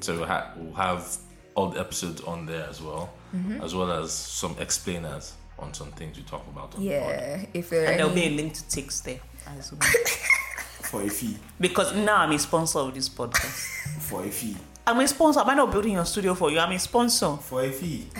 So 0.00 0.16
we'll, 0.16 0.26
ha- 0.26 0.52
we'll 0.56 0.74
have 0.74 1.16
all 1.54 1.68
the 1.70 1.80
episodes 1.80 2.20
on 2.22 2.46
there 2.46 2.66
as 2.68 2.82
well, 2.82 3.10
mm-hmm. 3.34 3.60
as 3.62 3.74
well 3.74 3.90
as 3.92 4.12
some 4.12 4.56
explainers 4.58 5.34
on 5.58 5.72
some 5.72 5.90
things 5.92 6.16
we 6.16 6.22
talk 6.24 6.46
about 6.48 6.74
on 6.74 6.80
the. 6.82 6.86
Yeah, 6.90 7.46
if 7.54 7.70
there 7.70 7.84
are 7.84 7.86
And 7.90 8.00
there'll 8.00 8.12
be 8.14 8.24
a 8.26 8.30
link 8.30 8.54
to 8.54 8.62
Tix 8.64 9.02
there 9.02 9.20
as 9.46 9.72
well. 9.72 9.80
for 10.82 11.02
a 11.02 11.08
fee. 11.08 11.38
because 11.58 11.94
now 11.94 12.16
I'm 12.18 12.32
a 12.32 12.38
sponsor 12.38 12.80
of 12.80 12.94
this 12.94 13.08
podcast. 13.08 14.00
For 14.00 14.24
a 14.24 14.30
fee. 14.30 14.56
I'm 14.86 15.00
a 15.00 15.08
sponsor. 15.08 15.40
I'm 15.40 15.56
not 15.56 15.70
building 15.72 15.92
your 15.94 16.04
studio 16.04 16.34
for 16.34 16.50
you. 16.50 16.58
I'm 16.58 16.72
a 16.72 16.78
sponsor. 16.78 17.36
For 17.36 17.62
a 17.64 17.70
fee. 17.70 18.08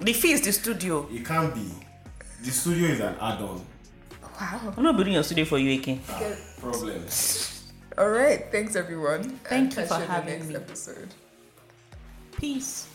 The 0.00 0.12
fee 0.12 0.30
is 0.32 0.42
the 0.42 0.52
studio. 0.52 1.08
It 1.10 1.24
can't 1.26 1.52
be. 1.52 1.68
The 2.44 2.50
studio 2.52 2.88
is 2.90 3.00
an 3.00 3.16
add-on. 3.20 3.66
wow. 4.40 4.72
I'm 4.76 4.82
not 4.84 4.94
building 4.94 5.14
your 5.14 5.24
studio 5.24 5.44
for 5.44 5.58
you 5.58 5.72
again. 5.80 6.00
Ah, 6.08 6.22
problem. 6.60 7.02
All 7.98 8.08
right, 8.08 8.46
thanks 8.52 8.76
everyone. 8.76 9.24
Thank 9.42 9.76
and 9.76 9.76
you 9.76 9.86
for 9.86 9.98
the 9.98 10.06
having 10.06 10.38
next 10.38 10.46
me. 10.46 10.54
episode. 10.54 11.08
Peace. 12.36 12.86